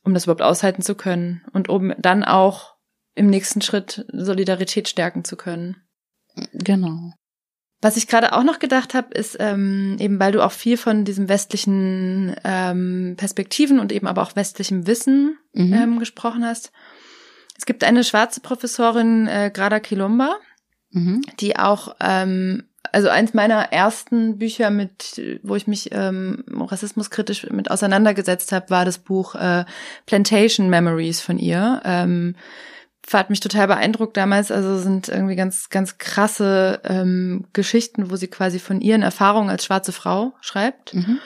um 0.05 0.13
das 0.13 0.23
überhaupt 0.23 0.41
aushalten 0.41 0.81
zu 0.81 0.95
können 0.95 1.43
und 1.51 1.67
um 1.67 1.93
dann 1.97 2.23
auch 2.23 2.75
im 3.15 3.27
nächsten 3.27 3.61
Schritt 3.61 4.05
Solidarität 4.11 4.87
stärken 4.87 5.23
zu 5.23 5.35
können. 5.35 5.77
Genau. 6.53 7.13
Was 7.81 7.97
ich 7.97 8.07
gerade 8.07 8.33
auch 8.33 8.43
noch 8.43 8.59
gedacht 8.59 8.93
habe, 8.93 9.13
ist 9.13 9.37
ähm, 9.39 9.97
eben, 9.99 10.19
weil 10.19 10.31
du 10.31 10.43
auch 10.43 10.51
viel 10.51 10.77
von 10.77 11.05
diesem 11.05 11.29
westlichen 11.29 12.35
ähm, 12.43 13.15
Perspektiven 13.17 13.79
und 13.79 13.91
eben 13.91 14.07
aber 14.07 14.21
auch 14.21 14.35
westlichem 14.35 14.87
Wissen 14.87 15.37
mhm. 15.53 15.73
ähm, 15.73 15.99
gesprochen 15.99 16.45
hast. 16.45 16.71
Es 17.57 17.65
gibt 17.65 17.83
eine 17.83 18.03
schwarze 18.03 18.41
Professorin, 18.41 19.27
äh, 19.27 19.51
Grada 19.53 19.79
Kilumba, 19.79 20.35
mhm. 20.91 21.21
die 21.39 21.57
auch, 21.57 21.95
ähm, 21.99 22.63
also 22.91 23.10
eins 23.10 23.34
meiner 23.34 23.71
ersten 23.71 24.38
Bücher, 24.38 24.69
mit, 24.69 25.21
wo 25.43 25.56
ich 25.56 25.67
mich 25.67 25.89
ähm, 25.91 26.43
rassismuskritisch 26.48 27.50
mit 27.50 27.71
auseinandergesetzt 27.71 28.52
habe, 28.52 28.69
war 28.69 28.86
das 28.86 28.98
Buch 28.98 29.36
äh, 29.36 29.65
Plantation 30.06 30.69
Memories 30.69 31.21
von 31.21 31.38
ihr. 31.38 31.82
Ähm, 31.86 32.36
hat 33.13 33.30
mich 33.30 33.39
total 33.39 33.67
beeindruckt 33.67 34.17
damals. 34.17 34.52
Also 34.52 34.78
sind 34.78 35.10
irgendwie 35.10 35.36
ganz, 35.36 35.69
ganz 35.69 35.98
krasse 35.98 36.82
ähm, 36.84 37.45
Geschichten, 37.54 38.10
wo 38.10 38.15
sie 38.15 38.28
quasi 38.28 38.60
von 38.60 38.82
ihren 38.82 39.04
Erfahrungen 39.04 39.50
als 39.50 39.65
schwarze 39.65 39.91
Frau 39.91 40.34
schreibt. 40.41 40.93
Mhm. 40.93 41.19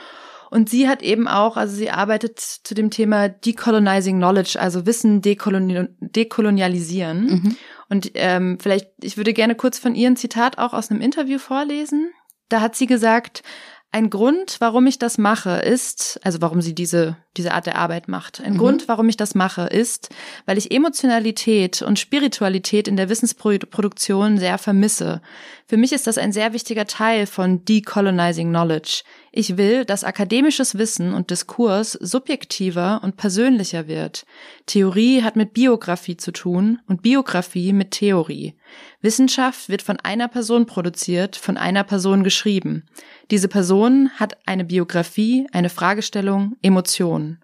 Und 0.49 0.69
sie 0.69 0.87
hat 0.89 1.03
eben 1.03 1.27
auch, 1.27 1.57
also 1.57 1.75
sie 1.75 1.91
arbeitet 1.91 2.39
zu 2.39 2.73
dem 2.73 2.89
Thema 2.89 3.29
Decolonizing 3.29 4.17
Knowledge, 4.17 4.59
also 4.59 4.85
Wissen 4.85 5.21
dekoloni 5.21 5.87
dekolonialisieren. 5.99 7.25
Mhm. 7.25 7.55
Und 7.89 8.11
ähm, 8.13 8.57
vielleicht, 8.61 8.91
ich 9.01 9.17
würde 9.17 9.33
gerne 9.33 9.55
kurz 9.55 9.79
von 9.79 9.95
ihrem 9.95 10.15
Zitat 10.15 10.57
auch 10.57 10.73
aus 10.73 10.91
einem 10.91 11.01
Interview 11.01 11.39
vorlesen. 11.39 12.11
Da 12.47 12.61
hat 12.61 12.75
sie 12.75 12.85
gesagt, 12.85 13.43
ein 13.91 14.11
Grund, 14.11 14.57
warum 14.59 14.85
ich 14.85 14.99
das 14.99 15.17
mache, 15.17 15.57
ist, 15.57 16.19
also 16.23 16.41
warum 16.41 16.61
sie 16.61 16.75
diese, 16.75 17.17
diese 17.37 17.53
Art 17.53 17.65
der 17.65 17.75
Arbeit 17.75 18.07
macht. 18.07 18.39
Ein 18.39 18.53
mhm. 18.53 18.57
Grund, 18.59 18.87
warum 18.87 19.09
ich 19.09 19.17
das 19.17 19.33
mache, 19.33 19.63
ist, 19.63 20.09
weil 20.45 20.59
ich 20.59 20.71
Emotionalität 20.71 21.81
und 21.81 21.97
Spiritualität 21.97 22.87
in 22.87 22.97
der 22.97 23.09
Wissensproduktion 23.09 24.37
sehr 24.37 24.59
vermisse. 24.59 25.23
Für 25.65 25.77
mich 25.77 25.91
ist 25.91 26.05
das 26.05 26.19
ein 26.19 26.31
sehr 26.31 26.53
wichtiger 26.53 26.85
Teil 26.85 27.25
von 27.25 27.65
Decolonizing 27.65 28.49
Knowledge. 28.49 29.01
Ich 29.31 29.57
will, 29.57 29.85
dass 29.85 30.03
akademisches 30.03 30.77
Wissen 30.77 31.13
und 31.13 31.29
Diskurs 31.29 31.93
subjektiver 31.93 33.01
und 33.03 33.15
persönlicher 33.15 33.87
wird. 33.87 34.25
Theorie 34.65 35.21
hat 35.21 35.35
mit 35.35 35.53
Biografie 35.53 36.17
zu 36.17 36.31
tun 36.31 36.79
und 36.87 37.01
Biografie 37.01 37.73
mit 37.73 37.91
Theorie. 37.91 38.55
Wissenschaft 39.01 39.69
wird 39.69 39.81
von 39.81 39.99
einer 39.99 40.27
Person 40.27 40.65
produziert, 40.65 41.35
von 41.35 41.57
einer 41.57 41.83
Person 41.83 42.23
geschrieben. 42.23 42.85
Diese 43.29 43.47
Person 43.47 44.09
hat 44.15 44.37
eine 44.47 44.65
Biografie, 44.65 45.47
eine 45.51 45.69
Fragestellung, 45.69 46.55
Emotionen. 46.61 47.43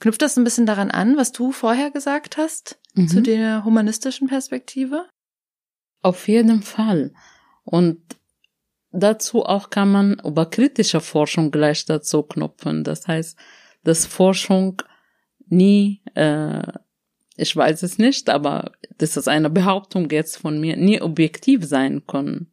Knüpft 0.00 0.22
das 0.22 0.36
ein 0.36 0.44
bisschen 0.44 0.66
daran 0.66 0.90
an, 0.90 1.16
was 1.16 1.32
du 1.32 1.52
vorher 1.52 1.90
gesagt 1.90 2.36
hast, 2.36 2.78
mhm. 2.94 3.08
zu 3.08 3.22
der 3.22 3.64
humanistischen 3.64 4.28
Perspektive? 4.28 5.06
Auf 6.02 6.28
jeden 6.28 6.62
Fall. 6.62 7.12
Und 7.62 8.00
dazu 8.94 9.44
auch 9.44 9.70
kann 9.70 9.92
man 9.92 10.20
über 10.24 10.46
kritische 10.46 11.00
Forschung 11.00 11.50
gleich 11.50 11.84
dazu 11.84 12.22
knüpfen. 12.22 12.84
Das 12.84 13.06
heißt, 13.06 13.38
dass 13.82 14.06
Forschung 14.06 14.82
nie, 15.48 16.00
äh, 16.14 16.62
ich 17.36 17.54
weiß 17.54 17.82
es 17.82 17.98
nicht, 17.98 18.30
aber 18.30 18.72
das 18.98 19.16
ist 19.16 19.28
eine 19.28 19.50
Behauptung 19.50 20.08
jetzt 20.10 20.36
von 20.38 20.60
mir, 20.60 20.76
nie 20.76 21.00
objektiv 21.00 21.64
sein 21.64 22.06
kann. 22.06 22.46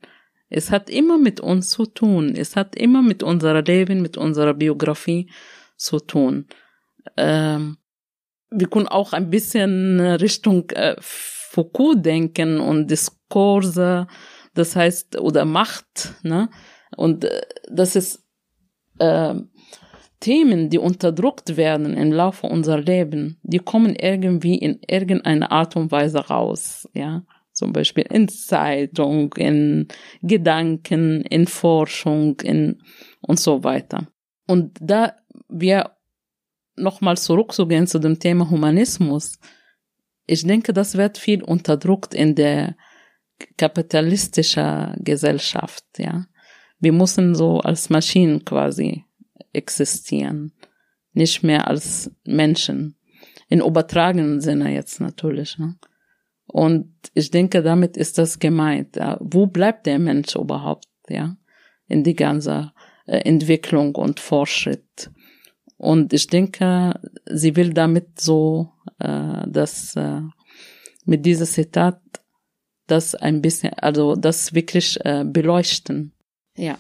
Es 0.50 0.70
hat 0.70 0.90
immer 0.90 1.18
mit 1.18 1.40
uns 1.40 1.70
zu 1.70 1.86
tun. 1.86 2.36
Es 2.36 2.56
hat 2.56 2.76
immer 2.76 3.02
mit 3.02 3.24
unserer 3.24 3.62
Leben, 3.62 4.02
mit 4.02 4.18
unserer 4.18 4.54
Biografie 4.54 5.32
zu 5.78 6.00
tun. 6.00 6.48
Ähm, 7.16 7.78
wir 8.50 8.68
können 8.68 8.90
auch 8.90 9.14
ein 9.14 9.30
bisschen 9.30 10.00
Richtung 10.00 10.70
äh, 10.72 10.98
Foucault 11.00 12.06
denken 12.06 12.60
und 12.60 12.92
Diskurse 12.92 14.08
das 14.54 14.76
heißt, 14.76 15.20
oder 15.20 15.46
Macht, 15.46 16.16
ne? 16.24 16.50
Und 16.98 17.26
äh, 17.26 17.42
das 17.70 17.96
ist 17.96 18.24
äh, 19.00 19.36
Themen, 20.20 20.70
die 20.70 20.78
unterdrückt 20.78 21.58
werden 21.58 21.96
im 21.98 22.12
Laufe 22.12 22.48
unserer 22.48 22.80
Leben, 22.80 23.40
die 23.44 23.60
kommen 23.60 23.96
irgendwie 23.96 24.56
in 24.56 24.80
irgendeiner 24.88 25.52
Art 25.52 25.76
und 25.76 25.92
Weise 25.92 26.20
raus, 26.20 26.88
ja. 26.94 27.24
Zum 27.54 27.74
Beispiel 27.74 28.06
in 28.10 28.30
Zeitung, 28.30 29.34
in 29.36 29.90
Gedanken, 30.22 31.22
in 31.22 31.48
Forschung, 31.48 32.40
in 32.40 32.82
und 33.22 33.40
so 33.40 33.64
weiter. 33.64 34.08
Und 34.48 34.78
da 34.80 35.16
wir 35.50 35.92
nochmal 36.76 37.18
zurückzugehen 37.18 37.88
zu 37.88 38.00
dem 38.00 38.20
Thema 38.20 38.50
Humanismus, 38.50 39.38
ich 40.26 40.48
denke, 40.48 40.72
das 40.72 40.96
wird 40.96 41.18
viel 41.18 41.44
unterdrückt 41.44 42.14
in 42.14 42.36
der 42.36 42.76
kapitalistischer 43.58 44.96
Gesellschaft, 45.00 45.86
ja. 45.98 46.26
Wir 46.80 46.94
müssen 46.94 47.36
so 47.36 47.60
als 47.60 47.90
Maschinen 47.92 48.44
quasi 48.44 49.06
existieren, 49.54 50.52
nicht 51.14 51.44
mehr 51.44 51.68
als 51.68 52.12
Menschen. 52.26 52.96
In 53.50 53.62
übertragenen 53.62 54.42
Sinne 54.42 54.74
jetzt 54.74 55.00
natürlich. 55.00 55.60
Ne? 55.60 55.76
Und 56.48 56.94
ich 57.14 57.30
denke, 57.30 57.62
damit 57.62 57.98
ist 57.98 58.18
das 58.18 58.40
gemeint. 58.40 58.96
Ja. 58.96 59.18
Wo 59.22 59.46
bleibt 59.46 59.86
der 59.86 60.00
Mensch 60.00 60.36
überhaupt, 60.36 60.88
ja, 61.08 61.36
in 61.88 62.04
die 62.04 62.16
ganze 62.16 62.72
äh, 63.06 63.18
Entwicklung 63.20 63.96
und 63.96 64.20
Fortschritt? 64.20 65.12
Und 65.78 66.14
ich 66.14 66.28
denke, 66.28 67.00
sie 67.26 67.56
will 67.56 67.74
damit 67.74 68.20
so, 68.20 68.72
äh, 69.00 69.48
dass 69.48 69.96
äh, 69.96 70.22
mit 71.06 71.26
diesem 71.26 71.46
Zitat 71.46 72.02
das 72.88 73.16
ein 73.16 73.42
bisschen, 73.42 73.74
also 73.74 74.16
das 74.16 74.54
wirklich 74.54 75.00
äh, 75.06 75.24
beleuchten. 75.26 76.14
Ja. 76.58 76.78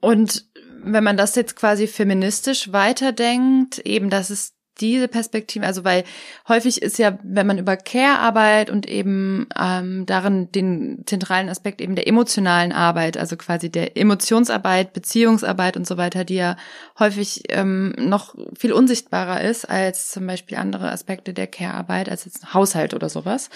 Und 0.00 0.46
wenn 0.82 1.04
man 1.04 1.16
das 1.16 1.34
jetzt 1.34 1.56
quasi 1.56 1.86
feministisch 1.86 2.72
weiterdenkt, 2.72 3.78
eben, 3.80 4.10
dass 4.10 4.30
es 4.30 4.54
diese 4.80 5.06
Perspektive, 5.06 5.66
also 5.66 5.84
weil 5.84 6.04
häufig 6.48 6.82
ist 6.82 6.98
ja, 6.98 7.18
wenn 7.22 7.46
man 7.46 7.58
über 7.58 7.76
Care-Arbeit 7.76 8.70
und 8.70 8.88
eben 8.88 9.46
ähm, 9.56 10.04
darin 10.06 10.50
den 10.50 11.04
zentralen 11.06 11.48
Aspekt 11.48 11.80
eben 11.80 11.94
der 11.94 12.08
emotionalen 12.08 12.72
Arbeit, 12.72 13.16
also 13.16 13.36
quasi 13.36 13.70
der 13.70 13.96
Emotionsarbeit, 13.96 14.92
Beziehungsarbeit 14.92 15.76
und 15.76 15.86
so 15.86 15.96
weiter, 15.96 16.24
die 16.24 16.34
ja 16.34 16.56
häufig 16.98 17.44
ähm, 17.50 17.94
noch 17.96 18.34
viel 18.58 18.72
unsichtbarer 18.72 19.42
ist 19.42 19.64
als 19.64 20.10
zum 20.10 20.26
Beispiel 20.26 20.58
andere 20.58 20.90
Aspekte 20.90 21.34
der 21.34 21.46
Care-Arbeit, 21.46 22.08
als 22.08 22.24
jetzt 22.24 22.52
Haushalt 22.52 22.94
oder 22.94 23.08
sowas, 23.08 23.50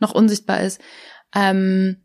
noch 0.00 0.12
unsichtbar 0.12 0.60
ist. 0.60 0.80
Ähm, 1.34 1.96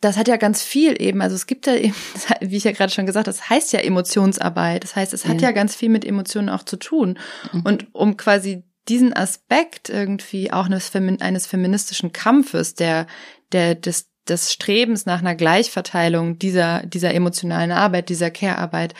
das 0.00 0.18
hat 0.18 0.28
ja 0.28 0.36
ganz 0.36 0.62
viel 0.62 1.00
eben, 1.00 1.22
also 1.22 1.34
es 1.34 1.46
gibt 1.46 1.66
ja 1.66 1.74
eben, 1.74 1.94
wie 2.40 2.56
ich 2.56 2.64
ja 2.64 2.72
gerade 2.72 2.92
schon 2.92 3.06
gesagt, 3.06 3.26
das 3.26 3.48
heißt 3.48 3.72
ja 3.72 3.80
Emotionsarbeit. 3.80 4.84
Das 4.84 4.96
heißt, 4.96 5.14
es 5.14 5.26
hat 5.26 5.40
ja, 5.40 5.48
ja 5.48 5.52
ganz 5.52 5.74
viel 5.74 5.88
mit 5.88 6.04
Emotionen 6.04 6.50
auch 6.50 6.64
zu 6.64 6.76
tun. 6.76 7.18
Mhm. 7.52 7.62
Und 7.62 7.86
um 7.94 8.16
quasi 8.16 8.64
diesen 8.88 9.14
Aspekt 9.14 9.88
irgendwie 9.88 10.52
auch 10.52 10.66
eines, 10.66 10.94
eines 10.94 11.46
feministischen 11.46 12.12
Kampfes, 12.12 12.74
der, 12.74 13.06
der, 13.52 13.74
des, 13.74 14.10
des 14.28 14.52
Strebens 14.52 15.06
nach 15.06 15.20
einer 15.20 15.34
Gleichverteilung 15.34 16.38
dieser, 16.38 16.84
dieser 16.84 17.14
emotionalen 17.14 17.72
Arbeit, 17.72 18.10
dieser 18.10 18.30
Care-Arbeit, 18.30 18.94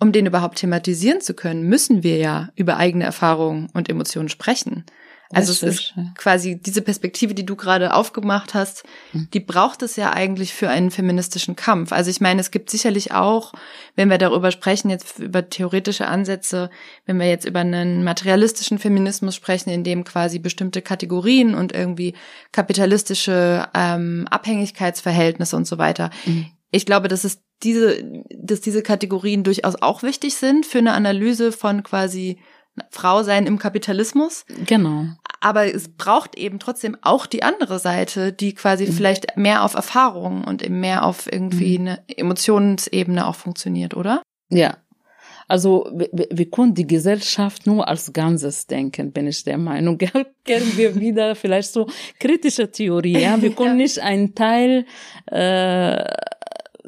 um 0.00 0.12
den 0.12 0.26
überhaupt 0.26 0.58
thematisieren 0.58 1.20
zu 1.20 1.34
können, 1.34 1.64
müssen 1.64 2.02
wir 2.02 2.16
ja 2.18 2.50
über 2.56 2.76
eigene 2.76 3.04
Erfahrungen 3.04 3.68
und 3.74 3.88
Emotionen 3.88 4.28
sprechen. 4.28 4.84
Also 5.30 5.52
Richtig, 5.52 5.68
es 5.68 5.74
ist 5.80 5.92
ja. 5.94 6.04
quasi 6.16 6.58
diese 6.58 6.80
Perspektive, 6.80 7.34
die 7.34 7.44
du 7.44 7.54
gerade 7.54 7.92
aufgemacht 7.92 8.54
hast, 8.54 8.84
hm. 9.12 9.28
die 9.34 9.40
braucht 9.40 9.82
es 9.82 9.96
ja 9.96 10.12
eigentlich 10.12 10.54
für 10.54 10.70
einen 10.70 10.90
feministischen 10.90 11.54
Kampf. 11.54 11.92
Also 11.92 12.10
ich 12.10 12.22
meine, 12.22 12.40
es 12.40 12.50
gibt 12.50 12.70
sicherlich 12.70 13.12
auch, 13.12 13.52
wenn 13.94 14.08
wir 14.08 14.16
darüber 14.16 14.50
sprechen, 14.50 14.88
jetzt 14.88 15.18
über 15.18 15.50
theoretische 15.50 16.06
Ansätze, 16.06 16.70
wenn 17.04 17.18
wir 17.18 17.28
jetzt 17.28 17.44
über 17.44 17.60
einen 17.60 18.04
materialistischen 18.04 18.78
Feminismus 18.78 19.34
sprechen, 19.34 19.68
in 19.68 19.84
dem 19.84 20.04
quasi 20.04 20.38
bestimmte 20.38 20.80
Kategorien 20.80 21.54
und 21.54 21.72
irgendwie 21.72 22.14
kapitalistische 22.52 23.68
ähm, 23.74 24.26
Abhängigkeitsverhältnisse 24.30 25.56
und 25.56 25.66
so 25.66 25.76
weiter. 25.76 26.08
Mhm. 26.24 26.46
Ich 26.70 26.86
glaube, 26.86 27.08
dass 27.08 27.24
es 27.24 27.42
diese, 27.62 28.02
dass 28.30 28.60
diese 28.60 28.82
Kategorien 28.82 29.42
durchaus 29.42 29.74
auch 29.76 30.02
wichtig 30.02 30.36
sind 30.36 30.64
für 30.64 30.78
eine 30.78 30.92
Analyse 30.92 31.52
von 31.52 31.82
quasi 31.82 32.38
Frau 32.90 33.22
sein 33.22 33.46
im 33.46 33.58
Kapitalismus. 33.58 34.44
Genau. 34.66 35.06
Aber 35.40 35.72
es 35.72 35.88
braucht 35.88 36.36
eben 36.36 36.58
trotzdem 36.58 36.96
auch 37.00 37.26
die 37.26 37.42
andere 37.42 37.78
Seite, 37.78 38.32
die 38.32 38.54
quasi 38.54 38.86
mhm. 38.86 38.92
vielleicht 38.92 39.36
mehr 39.36 39.64
auf 39.64 39.74
Erfahrung 39.74 40.44
und 40.44 40.62
eben 40.62 40.80
mehr 40.80 41.04
auf 41.04 41.30
irgendwie 41.30 41.78
mhm. 41.78 41.86
eine 41.86 42.02
Emotionsebene 42.08 43.26
auch 43.26 43.36
funktioniert, 43.36 43.94
oder? 43.94 44.22
Ja. 44.50 44.76
Also 45.48 45.90
wir, 45.94 46.28
wir 46.30 46.50
können 46.50 46.74
die 46.74 46.86
Gesellschaft 46.86 47.66
nur 47.66 47.88
als 47.88 48.12
Ganzes 48.12 48.66
denken, 48.66 49.12
bin 49.12 49.26
ich 49.26 49.44
der 49.44 49.56
Meinung. 49.56 49.96
Kennen 50.44 50.76
wir 50.76 50.94
wieder 50.94 51.34
vielleicht 51.34 51.72
so 51.72 51.88
kritische 52.20 52.70
Theorie. 52.70 53.18
Ja? 53.18 53.40
Wir 53.40 53.54
können 53.54 53.78
nicht 53.78 53.98
einen 54.00 54.34
Teil 54.34 54.84
äh, 55.26 56.04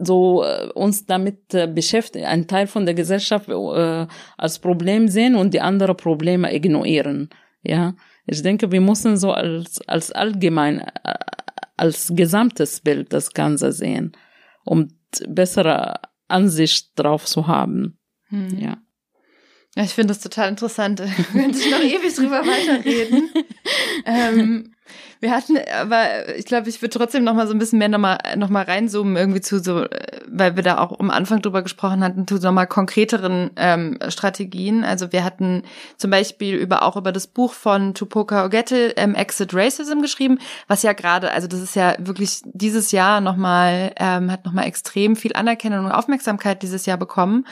so 0.05 0.45
äh, 0.45 0.69
uns 0.75 1.07
damit 1.07 1.55
äh, 1.55 1.67
beschäftigen, 1.67 2.27
ein 2.27 2.47
Teil 2.47 2.67
von 2.67 2.87
der 2.87 2.95
Gesellschaft 2.95 3.49
äh, 3.49 4.07
als 4.37 4.59
Problem 4.59 5.09
sehen 5.09 5.35
und 5.35 5.55
die 5.55 5.61
anderen 5.61 5.97
Probleme 5.97 6.55
ignorieren. 6.55 7.31
Ja, 7.63 7.95
ich 8.27 8.43
denke, 8.43 8.73
wir 8.73 8.81
müssen 8.81 9.17
so 9.17 9.33
als 9.33 9.81
als 9.87 10.13
allgemein 10.13 10.81
äh, 10.81 11.15
als 11.77 12.13
gesamtes 12.15 12.81
Bild 12.81 13.13
das 13.13 13.33
Ganze 13.33 13.73
sehen, 13.73 14.13
um 14.65 14.89
bessere 15.29 16.01
Ansicht 16.29 16.91
drauf 16.97 17.25
zu 17.25 17.47
haben. 17.47 17.99
Hm. 18.29 18.59
Ja. 18.59 18.79
Ja, 19.77 19.85
ich 19.85 19.91
finde 19.91 20.09
das 20.15 20.21
total 20.21 20.49
interessant. 20.49 21.01
Könnte 21.33 21.59
ich 21.59 21.71
noch 21.71 21.81
ewig 21.81 22.15
drüber 22.15 22.43
weiterreden. 22.45 23.31
ähm, 24.05 24.75
wir 25.21 25.33
hatten, 25.33 25.59
aber 25.79 26.35
ich 26.37 26.47
glaube, 26.47 26.69
ich 26.69 26.81
würde 26.81 26.97
trotzdem 26.97 27.25
noch 27.25 27.35
mal 27.35 27.47
so 27.47 27.53
ein 27.53 27.59
bisschen 27.59 27.79
mehr 27.79 27.91
noch 27.91 27.99
mal, 27.99 28.19
noch 28.37 28.49
mal 28.49 28.65
reinzoomen 28.65 29.17
irgendwie 29.17 29.43
zu 29.43 29.59
so, 29.59 29.85
weil 30.27 30.57
wir 30.57 30.63
da 30.63 30.79
auch 30.79 30.99
am 30.99 31.11
Anfang 31.11 31.43
drüber 31.43 31.63
gesprochen 31.63 32.03
hatten, 32.03 32.27
zu 32.27 32.37
noch 32.37 32.53
mal 32.53 32.67
konkreteren 32.67 33.51
ähm, 33.57 33.99
Strategien. 34.09 34.83
Also 34.83 35.13
wir 35.13 35.23
hatten 35.23 35.63
zum 35.99 36.11
Beispiel 36.11 36.55
über 36.57 36.83
auch 36.83 36.97
über 36.97 37.13
das 37.13 37.27
Buch 37.27 37.53
von 37.53 37.93
Tupoka 37.93 38.47
Ogette 38.47 38.95
ähm, 38.97 39.15
Exit 39.15 39.55
Racism 39.55 40.01
geschrieben, 40.01 40.39
was 40.69 40.83
ja 40.83 40.95
gerade, 40.95 41.33
also 41.33 41.49
das 41.49 41.61
ist 41.61 41.77
ja 41.77 41.95
wirklich 41.99 42.41
dieses 42.45 42.93
Jahr 42.93 43.21
noch 43.21 43.37
mal 43.37 43.93
ähm, 43.97 44.31
hat 44.31 44.47
noch 44.47 44.53
mal 44.53 44.65
extrem 44.65 45.17
viel 45.17 45.35
Anerkennung 45.35 45.85
und 45.85 45.93
Aufmerksamkeit 45.93 46.63
dieses 46.63 46.87
Jahr 46.87 46.97
bekommen, 46.97 47.47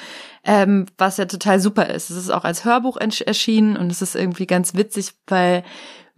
ähm, 0.45 0.87
was 0.97 1.19
ja 1.19 1.27
total 1.27 1.61
super 1.61 1.87
ist. 1.87 2.09
Es 2.09 2.17
ist 2.17 2.31
auch 2.31 2.45
als 2.45 2.65
Hörbuch 2.65 2.97
erschienen 2.99 3.77
und 3.77 3.91
es 3.91 4.01
ist 4.01 4.15
irgendwie 4.15 4.47
ganz 4.47 4.75
witzig, 4.75 5.13
weil 5.27 5.65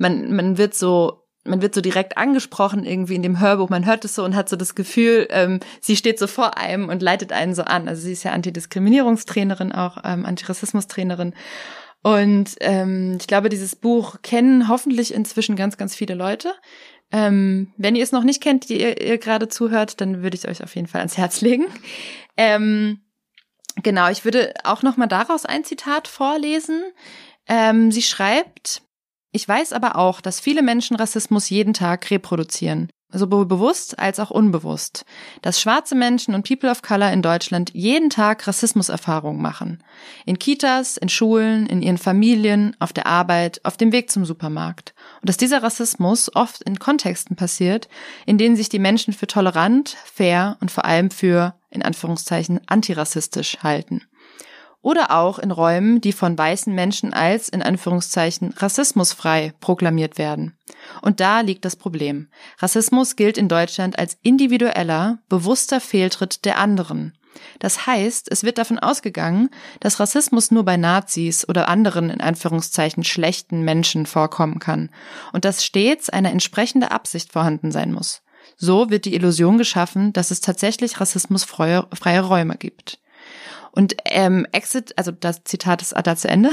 man 0.00 0.34
man 0.34 0.58
wird 0.58 0.74
so 0.74 1.20
man 1.44 1.62
wird 1.62 1.74
so 1.74 1.80
direkt 1.80 2.18
angesprochen 2.18 2.84
irgendwie 2.84 3.14
in 3.14 3.22
dem 3.22 3.40
Hörbuch, 3.40 3.70
man 3.70 3.86
hört 3.86 4.04
es 4.04 4.14
so 4.14 4.24
und 4.24 4.36
hat 4.36 4.48
so 4.48 4.56
das 4.56 4.74
Gefühl, 4.74 5.26
ähm, 5.30 5.60
sie 5.80 5.96
steht 5.96 6.18
so 6.18 6.26
vor 6.26 6.58
einem 6.58 6.88
und 6.88 7.02
leitet 7.02 7.32
einen 7.32 7.54
so 7.54 7.62
an. 7.62 7.88
Also 7.88 8.02
sie 8.02 8.12
ist 8.12 8.24
ja 8.24 8.32
Antidiskriminierungstrainerin, 8.32 9.72
auch 9.72 9.98
ähm, 10.04 10.26
Antirassismustrainerin. 10.26 11.34
Und 12.02 12.56
ähm, 12.60 13.16
ich 13.20 13.26
glaube, 13.26 13.48
dieses 13.48 13.74
Buch 13.74 14.16
kennen 14.22 14.68
hoffentlich 14.68 15.14
inzwischen 15.14 15.56
ganz, 15.56 15.76
ganz 15.76 15.94
viele 15.94 16.14
Leute. 16.14 16.52
Ähm, 17.10 17.72
wenn 17.76 17.96
ihr 17.96 18.04
es 18.04 18.12
noch 18.12 18.22
nicht 18.22 18.42
kennt, 18.42 18.68
die 18.68 18.80
ihr, 18.80 19.00
ihr 19.00 19.18
gerade 19.18 19.48
zuhört, 19.48 20.00
dann 20.00 20.22
würde 20.22 20.36
ich 20.36 20.46
euch 20.46 20.62
auf 20.62 20.74
jeden 20.76 20.88
Fall 20.88 21.00
ans 21.00 21.16
Herz 21.16 21.40
legen. 21.40 21.66
Ähm, 22.36 23.00
genau, 23.82 24.10
ich 24.10 24.24
würde 24.24 24.52
auch 24.64 24.82
noch 24.82 24.98
mal 24.98 25.06
daraus 25.06 25.46
ein 25.46 25.64
Zitat 25.64 26.06
vorlesen. 26.06 26.82
Ähm, 27.48 27.90
sie 27.90 28.02
schreibt, 28.02 28.82
ich 29.32 29.46
weiß 29.46 29.72
aber 29.72 29.96
auch, 29.96 30.20
dass 30.20 30.40
viele 30.40 30.62
Menschen 30.62 30.96
Rassismus 30.96 31.50
jeden 31.50 31.72
Tag 31.72 32.10
reproduzieren, 32.10 32.88
sowohl 33.12 33.46
bewusst 33.46 33.98
als 33.98 34.18
auch 34.18 34.30
unbewusst, 34.30 35.04
dass 35.40 35.60
schwarze 35.60 35.94
Menschen 35.94 36.34
und 36.34 36.46
People 36.46 36.68
of 36.68 36.82
Color 36.82 37.12
in 37.12 37.22
Deutschland 37.22 37.70
jeden 37.72 38.10
Tag 38.10 38.48
Rassismuserfahrungen 38.48 39.40
machen. 39.40 39.84
In 40.26 40.40
Kitas, 40.40 40.96
in 40.96 41.08
Schulen, 41.08 41.66
in 41.66 41.80
ihren 41.80 41.98
Familien, 41.98 42.74
auf 42.80 42.92
der 42.92 43.06
Arbeit, 43.06 43.60
auf 43.64 43.76
dem 43.76 43.92
Weg 43.92 44.10
zum 44.10 44.24
Supermarkt. 44.24 44.94
Und 45.20 45.28
dass 45.28 45.36
dieser 45.36 45.62
Rassismus 45.62 46.34
oft 46.34 46.62
in 46.62 46.80
Kontexten 46.80 47.36
passiert, 47.36 47.88
in 48.26 48.36
denen 48.36 48.56
sich 48.56 48.68
die 48.68 48.80
Menschen 48.80 49.12
für 49.12 49.28
tolerant, 49.28 49.96
fair 50.12 50.56
und 50.60 50.72
vor 50.72 50.84
allem 50.84 51.12
für, 51.12 51.54
in 51.70 51.82
Anführungszeichen, 51.82 52.60
antirassistisch 52.66 53.58
halten 53.62 54.02
oder 54.82 55.10
auch 55.10 55.38
in 55.38 55.50
Räumen, 55.50 56.00
die 56.00 56.12
von 56.12 56.36
weißen 56.36 56.74
Menschen 56.74 57.12
als 57.12 57.48
in 57.48 57.62
Anführungszeichen 57.62 58.54
rassismusfrei 58.56 59.52
proklamiert 59.60 60.18
werden. 60.18 60.56
Und 61.02 61.20
da 61.20 61.40
liegt 61.40 61.64
das 61.64 61.76
Problem. 61.76 62.28
Rassismus 62.58 63.16
gilt 63.16 63.36
in 63.36 63.48
Deutschland 63.48 63.98
als 63.98 64.16
individueller, 64.22 65.18
bewusster 65.28 65.80
Fehltritt 65.80 66.44
der 66.44 66.58
anderen. 66.58 67.12
Das 67.58 67.86
heißt, 67.86 68.30
es 68.30 68.42
wird 68.42 68.58
davon 68.58 68.78
ausgegangen, 68.78 69.50
dass 69.80 70.00
Rassismus 70.00 70.50
nur 70.50 70.64
bei 70.64 70.76
Nazis 70.76 71.48
oder 71.48 71.68
anderen 71.68 72.10
in 72.10 72.20
Anführungszeichen 72.20 73.04
schlechten 73.04 73.62
Menschen 73.62 74.06
vorkommen 74.06 74.58
kann 74.58 74.90
und 75.32 75.44
dass 75.44 75.64
stets 75.64 76.10
eine 76.10 76.30
entsprechende 76.30 76.90
Absicht 76.90 77.32
vorhanden 77.32 77.70
sein 77.70 77.92
muss. 77.92 78.22
So 78.56 78.90
wird 78.90 79.04
die 79.04 79.14
Illusion 79.14 79.58
geschaffen, 79.58 80.12
dass 80.12 80.30
es 80.30 80.40
tatsächlich 80.40 81.00
rassismusfreie 81.00 82.20
Räume 82.20 82.56
gibt. 82.56 82.98
Und 83.72 83.96
ähm, 84.04 84.46
Exit, 84.52 84.96
also 84.98 85.12
das 85.12 85.44
Zitat 85.44 85.82
ist 85.82 85.94
da 86.02 86.16
zu 86.16 86.28
Ende. 86.28 86.50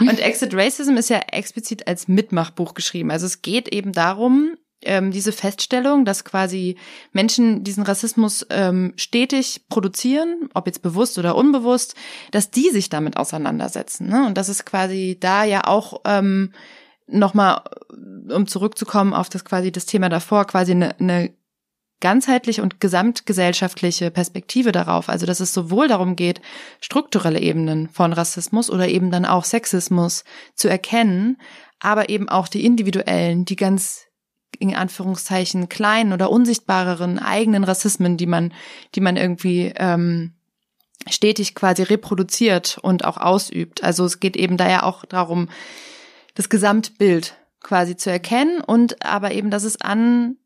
Und 0.00 0.18
Exit 0.20 0.54
Racism 0.54 0.96
ist 0.96 1.10
ja 1.10 1.18
explizit 1.18 1.86
als 1.86 2.08
Mitmachbuch 2.08 2.74
geschrieben. 2.74 3.10
Also 3.10 3.26
es 3.26 3.42
geht 3.42 3.68
eben 3.68 3.92
darum, 3.92 4.56
ähm, 4.82 5.10
diese 5.10 5.32
Feststellung, 5.32 6.04
dass 6.04 6.24
quasi 6.24 6.76
Menschen 7.12 7.64
diesen 7.64 7.82
Rassismus 7.82 8.46
ähm, 8.50 8.92
stetig 8.96 9.62
produzieren, 9.68 10.48
ob 10.54 10.66
jetzt 10.66 10.82
bewusst 10.82 11.18
oder 11.18 11.34
unbewusst, 11.36 11.94
dass 12.30 12.50
die 12.50 12.70
sich 12.70 12.88
damit 12.88 13.16
auseinandersetzen. 13.16 14.08
Ne? 14.08 14.26
Und 14.26 14.38
das 14.38 14.48
ist 14.48 14.64
quasi 14.64 15.16
da 15.18 15.44
ja 15.44 15.64
auch 15.66 16.02
ähm, 16.04 16.52
nochmal, 17.06 17.62
um 18.30 18.46
zurückzukommen 18.46 19.14
auf 19.14 19.28
das 19.28 19.44
quasi 19.44 19.72
das 19.72 19.86
Thema 19.86 20.08
davor, 20.08 20.46
quasi 20.46 20.72
eine, 20.72 20.98
eine 21.00 21.32
ganzheitliche 22.00 22.62
und 22.62 22.80
gesamtgesellschaftliche 22.80 24.10
Perspektive 24.10 24.72
darauf. 24.72 25.08
Also 25.08 25.26
dass 25.26 25.40
es 25.40 25.52
sowohl 25.52 25.88
darum 25.88 26.16
geht, 26.16 26.40
strukturelle 26.80 27.40
Ebenen 27.40 27.88
von 27.88 28.12
Rassismus 28.12 28.70
oder 28.70 28.88
eben 28.88 29.10
dann 29.10 29.24
auch 29.24 29.44
Sexismus 29.44 30.24
zu 30.54 30.68
erkennen, 30.68 31.38
aber 31.80 32.08
eben 32.08 32.28
auch 32.28 32.48
die 32.48 32.64
individuellen, 32.64 33.44
die 33.44 33.56
ganz 33.56 34.06
in 34.58 34.74
Anführungszeichen 34.74 35.68
kleinen 35.68 36.12
oder 36.12 36.30
unsichtbareren 36.30 37.18
eigenen 37.18 37.64
Rassismen, 37.64 38.16
die 38.16 38.26
man, 38.26 38.52
die 38.94 39.00
man 39.00 39.16
irgendwie 39.16 39.72
ähm, 39.76 40.32
stetig 41.08 41.54
quasi 41.54 41.82
reproduziert 41.82 42.78
und 42.82 43.04
auch 43.04 43.18
ausübt. 43.18 43.84
Also 43.84 44.04
es 44.04 44.20
geht 44.20 44.36
eben 44.36 44.56
da 44.56 44.68
ja 44.68 44.82
auch 44.82 45.04
darum, 45.04 45.48
das 46.34 46.48
Gesamtbild 46.48 47.36
quasi 47.60 47.96
zu 47.96 48.10
erkennen 48.10 48.60
und 48.60 49.04
aber 49.04 49.32
eben, 49.32 49.50
dass 49.50 49.64
es 49.64 49.80
an 49.80 50.36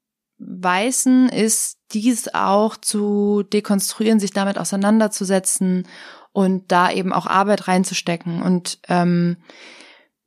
Weißen 0.45 1.29
ist 1.29 1.79
dies 1.93 2.29
auch 2.35 2.77
zu 2.77 3.43
dekonstruieren, 3.43 4.21
sich 4.21 4.33
damit 4.33 4.59
auseinanderzusetzen 4.59 5.87
und 6.33 6.73
da 6.73 6.91
eben 6.91 7.13
auch 7.13 7.27
Arbeit 7.27 7.69
reinzustecken. 7.69 8.43
Und 8.43 8.79
ähm, 8.89 9.37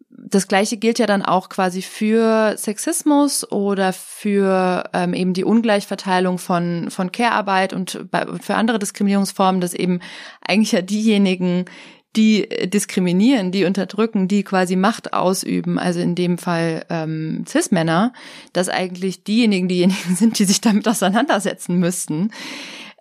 das 0.09 0.47
Gleiche 0.47 0.77
gilt 0.77 0.99
ja 0.99 1.07
dann 1.07 1.23
auch 1.23 1.49
quasi 1.49 1.81
für 1.81 2.55
Sexismus 2.57 3.51
oder 3.51 3.91
für 3.91 4.89
ähm, 4.93 5.13
eben 5.13 5.33
die 5.33 5.43
Ungleichverteilung 5.43 6.37
von, 6.37 6.89
von 6.89 7.11
Care-Arbeit 7.11 7.73
und 7.73 8.09
bei, 8.11 8.25
für 8.39 8.55
andere 8.55 8.79
Diskriminierungsformen, 8.79 9.59
dass 9.59 9.73
eben 9.73 9.99
eigentlich 10.41 10.71
ja 10.71 10.81
diejenigen, 10.81 11.65
die 12.15 12.47
diskriminieren, 12.67 13.51
die 13.51 13.65
unterdrücken, 13.65 14.27
die 14.27 14.43
quasi 14.43 14.75
Macht 14.75 15.13
ausüben, 15.13 15.77
also 15.77 15.99
in 15.99 16.15
dem 16.15 16.37
Fall 16.37 16.85
ähm, 16.89 17.45
Cis-Männer, 17.47 18.13
dass 18.53 18.69
eigentlich 18.69 19.23
diejenigen 19.23 19.67
diejenigen 19.67 20.15
sind, 20.15 20.39
die 20.39 20.45
sich 20.45 20.61
damit 20.61 20.87
auseinandersetzen 20.87 21.79
müssten. 21.79 22.31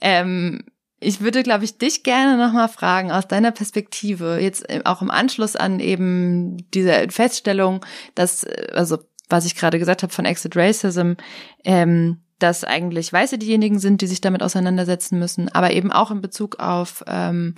Ähm, 0.01 0.65
ich 1.01 1.21
würde, 1.21 1.43
glaube 1.43 1.65
ich, 1.65 1.79
dich 1.79 2.03
gerne 2.03 2.43
nochmal 2.43 2.69
fragen, 2.69 3.13
aus 3.13 3.29
deiner 3.29 3.51
Perspektive, 3.51 4.39
jetzt 4.41 4.67
auch 4.87 5.03
im 5.03 5.11
Anschluss 5.11 5.55
an 5.55 5.79
eben 5.81 6.71
diese 6.73 7.09
Feststellung, 7.11 7.85
dass, 8.15 8.45
also 8.73 8.99
was 9.29 9.47
ich 9.47 9.55
gerade 9.55 9.79
gesagt 9.79 10.03
habe 10.03 10.13
von 10.13 10.25
Exit 10.25 10.57
Racism, 10.57 11.13
ähm, 11.65 12.24
dass 12.45 12.63
eigentlich 12.63 13.11
Weiße 13.11 13.39
diejenigen 13.39 13.79
sind, 13.79 14.03
die 14.03 14.07
sich 14.07 14.21
damit 14.21 14.43
auseinandersetzen 14.43 15.19
müssen, 15.19 15.49
aber 15.49 15.71
eben 15.71 15.91
auch 15.91 16.11
in 16.11 16.21
Bezug 16.21 16.61
auf 16.61 17.03
ähm, 17.07 17.55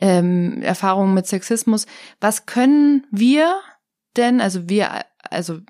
ähm, 0.00 0.62
Erfahrungen 0.62 1.12
mit 1.12 1.26
Sexismus. 1.26 1.84
Was 2.18 2.46
können 2.46 3.06
wir 3.10 3.60
denn, 4.16 4.40
also 4.40 4.70
wir 4.70 5.04
also 5.22 5.60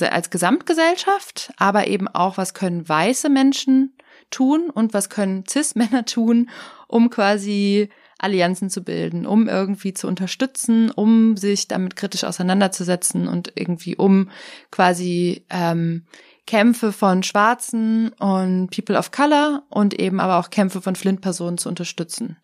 als 0.00 0.28
Gesamtgesellschaft, 0.28 1.50
aber 1.56 1.86
eben 1.86 2.08
auch, 2.08 2.36
was 2.36 2.52
können 2.52 2.86
weiße 2.86 3.30
Menschen 3.30 3.96
tun 4.30 4.68
und 4.68 4.92
was 4.92 5.08
können 5.08 5.46
Cis-Männer 5.48 6.04
tun, 6.04 6.50
um 6.88 7.08
quasi 7.08 7.88
Allianzen 8.18 8.68
zu 8.68 8.84
bilden, 8.84 9.24
um 9.24 9.48
irgendwie 9.48 9.94
zu 9.94 10.08
unterstützen, 10.08 10.90
um 10.90 11.38
sich 11.38 11.68
damit 11.68 11.96
kritisch 11.96 12.24
auseinanderzusetzen 12.24 13.28
und 13.28 13.52
irgendwie 13.54 13.96
um 13.96 14.28
quasi 14.70 15.46
ähm, 15.48 16.04
Kämpfe 16.48 16.92
von 16.92 17.22
Schwarzen 17.22 18.08
und 18.20 18.70
People 18.70 18.98
of 18.98 19.10
Color 19.10 19.64
und 19.68 19.92
eben 20.00 20.18
aber 20.18 20.38
auch 20.38 20.48
Kämpfe 20.48 20.80
von 20.80 20.96
Flint-Personen 20.96 21.58
zu 21.58 21.68
unterstützen. 21.68 22.38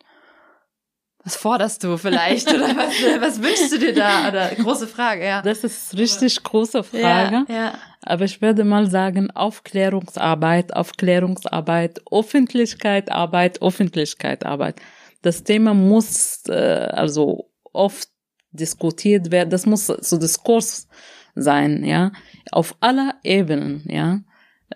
Was 1.24 1.36
forderst 1.36 1.82
du 1.84 1.96
vielleicht 1.96 2.52
oder 2.52 2.68
was, 2.76 2.92
was 3.22 3.42
wünschst 3.42 3.72
du 3.72 3.78
dir 3.78 3.94
da? 3.94 4.28
Oder 4.28 4.48
große 4.56 4.88
Frage, 4.88 5.24
ja. 5.24 5.40
Das 5.40 5.64
ist 5.64 5.96
richtig 5.96 6.42
große 6.42 6.84
Frage. 6.84 7.46
Ja, 7.48 7.54
ja. 7.54 7.74
Aber 8.02 8.26
ich 8.26 8.42
würde 8.42 8.64
mal 8.64 8.90
sagen, 8.90 9.30
Aufklärungsarbeit, 9.30 10.76
Aufklärungsarbeit, 10.76 12.02
Öffentlichkeit, 12.10 13.10
Arbeit, 13.10 13.62
Öffentlichkeit, 13.62 14.44
Arbeit. 14.44 14.82
Das 15.22 15.44
Thema 15.44 15.72
muss 15.72 16.42
äh, 16.50 16.90
also 16.92 17.50
oft 17.72 18.10
diskutiert 18.50 19.30
werden. 19.30 19.48
Das 19.48 19.64
muss 19.64 19.86
so 19.86 20.18
Diskurs 20.18 20.88
sein, 21.34 21.84
ja, 21.84 22.12
auf 22.50 22.76
aller 22.80 23.14
Ebenen, 23.22 23.82
ja, 23.88 24.20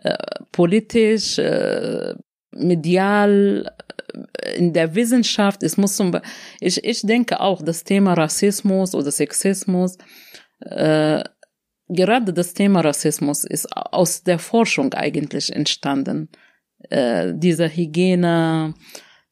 äh, 0.03 0.17
politisch, 0.53 1.39
äh, 1.39 2.15
medial, 2.51 3.71
in 4.57 4.73
der 4.73 4.95
Wissenschaft, 4.95 5.63
es 5.63 5.77
muss 5.77 5.97
zum 5.97 6.19
ich, 6.61 6.83
ich 6.83 7.03
denke 7.03 7.41
auch, 7.41 7.63
das 7.63 7.85
Thema 7.85 8.15
Rassismus 8.15 8.95
oder 8.95 9.11
Sexismus, 9.11 9.99
äh, 10.61 11.23
gerade 11.89 12.33
das 12.33 12.55
Thema 12.55 12.81
Rassismus 12.81 13.45
ist 13.45 13.67
aus 13.75 14.23
der 14.23 14.39
Forschung 14.39 14.93
eigentlich 14.95 15.53
entstanden. 15.53 16.29
Äh, 16.91 17.33
diese 17.35 17.69
Hygiene, 17.69 18.75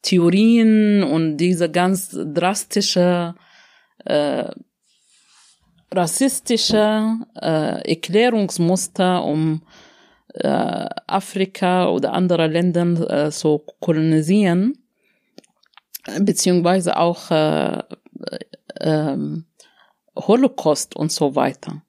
Theorien 0.01 1.03
und 1.03 1.37
diese 1.37 1.69
ganz 1.69 2.09
drastische, 2.11 3.35
äh, 4.05 4.49
rassistische 5.91 7.17
äh, 7.35 7.89
Erklärungsmuster, 7.89 9.23
um 9.23 9.61
äh, 10.33 10.47
Afrika 11.07 11.89
oder 11.89 12.13
andere 12.13 12.47
Länder 12.47 13.25
äh, 13.27 13.31
zu 13.31 13.63
kolonisieren, 13.79 14.77
beziehungsweise 16.19 16.97
auch 16.97 17.31
äh, 17.31 17.83
äh, 18.75 19.17
Holocaust 20.15 20.95
und 20.95 21.11
so 21.11 21.35
weiter. 21.35 21.81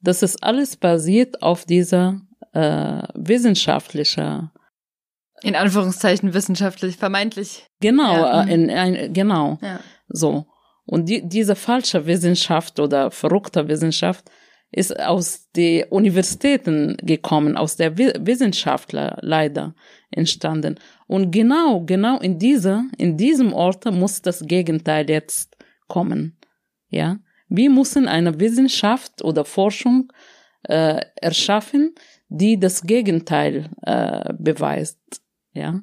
Das 0.00 0.22
ist 0.22 0.42
alles 0.42 0.76
basiert 0.76 1.42
auf 1.42 1.64
dieser 1.64 2.20
äh, 2.52 3.02
wissenschaftlicher 3.14 4.52
in 5.42 5.54
Anführungszeichen 5.54 6.34
wissenschaftlich, 6.34 6.96
vermeintlich. 6.96 7.66
Genau, 7.80 8.12
ja. 8.12 8.44
äh, 8.44 8.54
in, 8.54 8.70
ein, 8.70 9.12
genau. 9.12 9.58
Ja. 9.62 9.80
So. 10.08 10.46
Und 10.88 11.08
die, 11.08 11.20
diese 11.28 11.54
falsche 11.54 12.06
Wissenschaft 12.06 12.80
oder 12.80 13.10
verrückte 13.10 13.68
Wissenschaft 13.68 14.30
ist 14.70 14.98
aus 14.98 15.50
den 15.52 15.84
Universitäten 15.90 16.96
gekommen, 17.02 17.58
aus 17.58 17.76
der 17.76 17.98
Wissenschaftler 17.98 19.18
leider 19.20 19.74
entstanden. 20.10 20.76
Und 21.06 21.30
genau, 21.30 21.82
genau 21.84 22.18
in 22.20 22.38
dieser, 22.38 22.84
in 22.96 23.18
diesem 23.18 23.52
Ort 23.52 23.84
muss 23.84 24.22
das 24.22 24.46
Gegenteil 24.46 25.10
jetzt 25.10 25.56
kommen. 25.88 26.38
Ja, 26.88 27.18
wir 27.48 27.68
müssen 27.68 28.08
eine 28.08 28.40
Wissenschaft 28.40 29.22
oder 29.22 29.44
Forschung 29.44 30.10
äh, 30.62 31.02
erschaffen, 31.16 31.94
die 32.30 32.58
das 32.58 32.82
Gegenteil 32.82 33.68
äh, 33.82 34.32
beweist. 34.38 34.98
Ja, 35.52 35.82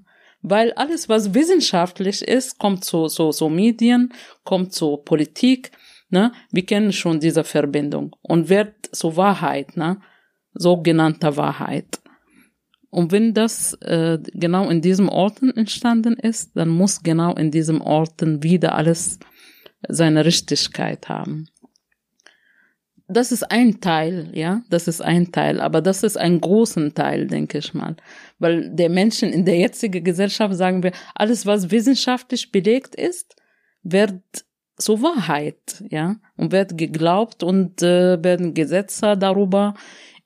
weil 0.50 0.72
alles, 0.74 1.10
was 1.10 1.34
wissenschaftlich 1.34 2.22
ist, 2.22 2.58
kommt 2.60 2.84
zu 2.84 3.08
so 3.08 3.32
so 3.32 3.50
Medien, 3.50 4.14
kommt 4.44 4.74
zu 4.74 4.98
Politik, 4.98 5.72
Ne? 6.10 6.32
Wir 6.52 6.66
kennen 6.66 6.94
schon 6.94 7.20
diese 7.20 7.44
Verbindung 7.44 8.16
und 8.22 8.50
wird 8.50 8.74
zur 8.92 9.18
Wahrheit, 9.18 9.76
ne? 9.76 10.00
sogenannte 10.54 11.36
Wahrheit. 11.36 12.00
Und 12.90 13.12
wenn 13.12 13.34
das 13.34 13.74
äh, 13.82 14.20
genau 14.34 14.70
in 14.70 14.82
diesem 14.82 15.10
Orten 15.10 15.50
entstanden 15.58 16.14
ist, 16.14 16.56
dann 16.56 16.70
muss 16.70 17.04
genau 17.04 17.34
in 17.36 17.52
diesem 17.52 17.82
Orten 17.82 18.44
wieder 18.44 18.76
alles 18.76 19.20
seine 19.88 20.24
Richtigkeit 20.24 21.10
haben. 21.10 21.50
Das 23.08 23.32
ist 23.32 23.44
ein 23.52 23.82
Teil, 23.82 24.32
ja, 24.34 24.64
das 24.70 24.88
ist 24.88 25.02
ein 25.02 25.32
Teil, 25.32 25.62
aber 25.62 25.82
das 25.82 26.02
ist 26.02 26.18
ein 26.18 26.42
großen 26.42 26.96
Teil, 26.96 27.28
denke 27.28 27.60
ich 27.60 27.74
mal. 27.74 27.96
Weil 28.40 28.72
der 28.72 28.90
Menschen 28.90 29.32
in 29.32 29.46
der 29.46 29.58
jetzigen 29.58 30.04
Gesellschaft 30.04 30.56
sagen 30.56 30.82
wir, 30.82 30.92
alles, 31.14 31.46
was 31.46 31.70
wissenschaftlich 31.70 32.52
belegt 32.52 32.96
ist, 32.96 33.36
wird 33.84 34.22
zur 34.78 35.02
Wahrheit, 35.04 35.84
ja, 35.90 36.16
und 36.36 36.52
wird 36.52 36.78
geglaubt 36.78 37.44
und 37.44 37.82
äh, 37.84 38.22
werden 38.24 38.56
Gesetze 38.56 39.16
darüber 39.16 39.76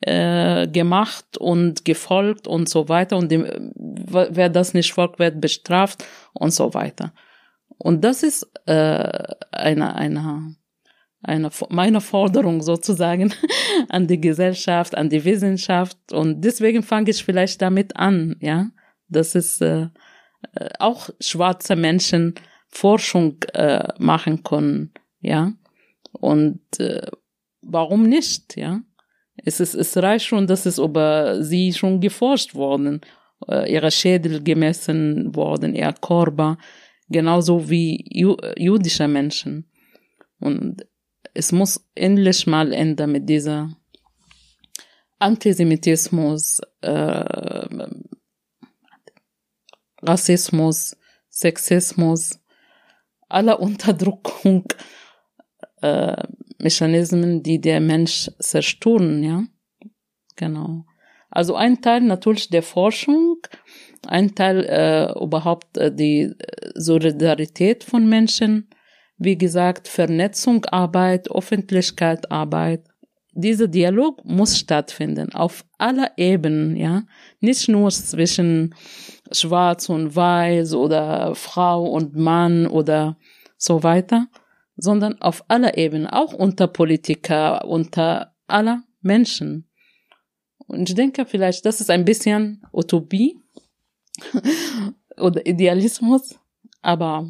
äh, 0.01 0.67
gemacht 0.67 1.37
und 1.37 1.83
gefolgt 1.83 2.47
und 2.47 2.69
so 2.69 2.87
weiter 2.87 3.17
und 3.17 3.29
dem, 3.29 3.73
wer 3.75 4.49
das 4.49 4.73
nicht 4.73 4.93
folgt, 4.93 5.19
wird 5.19 5.41
bestraft 5.41 6.05
und 6.33 6.51
so 6.51 6.73
weiter. 6.73 7.13
Und 7.77 8.03
das 8.03 8.23
ist 8.23 8.49
äh, 8.65 9.35
eine, 9.51 9.95
eine, 9.95 10.55
eine, 11.21 11.49
meine 11.69 12.01
Forderung 12.01 12.61
sozusagen 12.61 13.33
an 13.89 14.07
die 14.07 14.19
Gesellschaft, 14.19 14.95
an 14.95 15.09
die 15.09 15.23
Wissenschaft 15.23 15.97
und 16.11 16.41
deswegen 16.41 16.83
fange 16.83 17.11
ich 17.11 17.23
vielleicht 17.23 17.61
damit 17.61 17.95
an, 17.95 18.35
ja, 18.39 18.69
dass 19.07 19.35
es 19.35 19.59
äh, 19.61 19.87
äh 20.55 20.69
auch 20.79 21.09
schwarze 21.19 21.75
Menschen 21.75 22.35
Forschung 22.69 23.43
äh, 23.53 23.87
machen 23.97 24.43
können, 24.43 24.93
ja. 25.21 25.53
Und 26.11 26.79
äh, 26.79 27.07
warum 27.61 28.03
nicht, 28.03 28.55
ja? 28.55 28.81
Es 29.45 29.59
ist, 29.59 29.73
es 29.73 29.95
reicht 29.97 30.25
schon, 30.25 30.47
dass 30.47 30.65
es 30.65 30.77
über 30.77 31.41
sie 31.43 31.73
schon 31.73 31.99
geforscht 31.99 32.55
worden, 32.55 33.01
äh, 33.47 33.71
ihre 33.71 33.91
Schädel 33.91 34.43
gemessen 34.43 35.33
worden, 35.35 35.75
ihr 35.75 35.93
Körper, 35.93 36.57
genauso 37.07 37.69
wie 37.69 38.05
ju 38.09 38.35
jüdische 38.57 39.07
Menschen. 39.07 39.69
Und 40.39 40.85
es 41.33 41.51
muss 41.51 41.89
endlich 41.95 42.47
mal 42.47 42.73
enden 42.73 43.11
mit 43.11 43.29
dieser 43.29 43.69
Antisemitismus, 45.19 46.61
äh, 46.81 47.67
Rassismus, 50.01 50.95
Sexismus, 51.29 52.39
aller 53.27 53.59
Unterdrückung 53.59 54.65
äh, 55.81 56.23
Mechanismen, 56.57 57.43
die 57.43 57.59
der 57.61 57.79
Mensch 57.79 58.29
zerstören, 58.39 59.23
ja. 59.23 59.43
Genau. 60.35 60.85
Also 61.29 61.55
ein 61.55 61.81
Teil 61.81 62.01
natürlich 62.01 62.49
der 62.49 62.63
Forschung, 62.63 63.37
ein 64.07 64.33
Teil 64.35 64.65
äh, 64.65 65.11
überhaupt 65.21 65.77
äh, 65.77 65.93
die 65.93 66.33
Solidarität 66.75 67.83
von 67.83 68.07
Menschen, 68.07 68.69
wie 69.19 69.37
gesagt, 69.37 69.87
Vernetzung, 69.87 70.65
Arbeit, 70.65 71.29
Öffentlichkeit, 71.29 72.31
Arbeit. 72.31 72.85
Dieser 73.33 73.67
Dialog 73.67 74.23
muss 74.25 74.57
stattfinden 74.57 75.33
auf 75.33 75.65
aller 75.77 76.11
Ebenen, 76.17 76.75
ja, 76.75 77.03
nicht 77.41 77.67
nur 77.67 77.89
zwischen 77.91 78.73
Schwarz 79.31 79.89
und 79.89 80.15
Weiß 80.15 80.73
oder 80.73 81.35
Frau 81.35 81.85
und 81.85 82.15
Mann 82.15 82.65
oder 82.65 83.17
so 83.57 83.83
weiter, 83.83 84.27
sondern 84.77 85.21
auf 85.21 85.43
aller 85.49 85.77
Ebenen, 85.77 86.07
auch 86.07 86.33
unter 86.33 86.67
Politiker, 86.67 87.65
unter 87.65 88.33
aller 88.47 88.83
Menschen. 89.01 89.69
Und 90.65 90.89
ich 90.89 90.95
denke 90.95 91.25
vielleicht, 91.25 91.65
das 91.65 91.81
ist 91.81 91.89
ein 91.89 92.05
bisschen 92.05 92.65
Utopie 92.71 93.37
oder 95.17 95.45
Idealismus, 95.45 96.39
aber 96.81 97.29